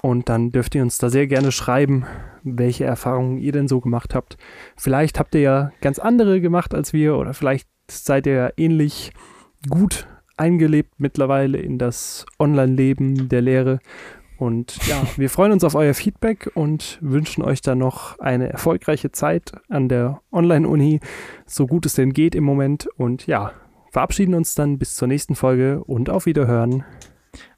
Und 0.00 0.30
dann 0.30 0.52
dürft 0.52 0.74
ihr 0.74 0.82
uns 0.82 0.96
da 0.96 1.10
sehr 1.10 1.26
gerne 1.26 1.52
schreiben, 1.52 2.06
welche 2.44 2.86
Erfahrungen 2.86 3.36
ihr 3.36 3.52
denn 3.52 3.68
so 3.68 3.82
gemacht 3.82 4.14
habt. 4.14 4.38
Vielleicht 4.74 5.18
habt 5.18 5.34
ihr 5.34 5.42
ja 5.42 5.72
ganz 5.82 5.98
andere 5.98 6.40
gemacht 6.40 6.74
als 6.74 6.94
wir 6.94 7.14
oder 7.16 7.34
vielleicht 7.34 7.68
seid 7.90 8.26
ihr 8.26 8.32
ja 8.32 8.50
ähnlich 8.56 9.12
gut 9.68 10.06
eingelebt 10.38 10.94
mittlerweile 10.96 11.58
in 11.58 11.76
das 11.76 12.24
Online-Leben 12.38 13.28
der 13.28 13.42
Lehre. 13.42 13.80
Und 14.40 14.78
ja, 14.86 15.02
wir 15.16 15.28
freuen 15.28 15.52
uns 15.52 15.64
auf 15.64 15.74
euer 15.74 15.92
Feedback 15.92 16.50
und 16.54 16.98
wünschen 17.02 17.42
euch 17.42 17.60
dann 17.60 17.78
noch 17.78 18.18
eine 18.20 18.48
erfolgreiche 18.48 19.12
Zeit 19.12 19.52
an 19.68 19.90
der 19.90 20.22
Online-Uni, 20.32 21.00
so 21.44 21.66
gut 21.66 21.84
es 21.84 21.92
denn 21.92 22.14
geht 22.14 22.34
im 22.34 22.44
Moment. 22.44 22.88
Und 22.96 23.26
ja, 23.26 23.52
verabschieden 23.90 24.34
uns 24.34 24.54
dann 24.54 24.78
bis 24.78 24.96
zur 24.96 25.08
nächsten 25.08 25.34
Folge 25.34 25.84
und 25.84 26.08
auf 26.08 26.24
Wiederhören. 26.24 26.84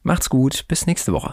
Macht's 0.03 0.29
gut, 0.29 0.65
bis 0.67 0.85
nächste 0.85 1.13
Woche. 1.13 1.31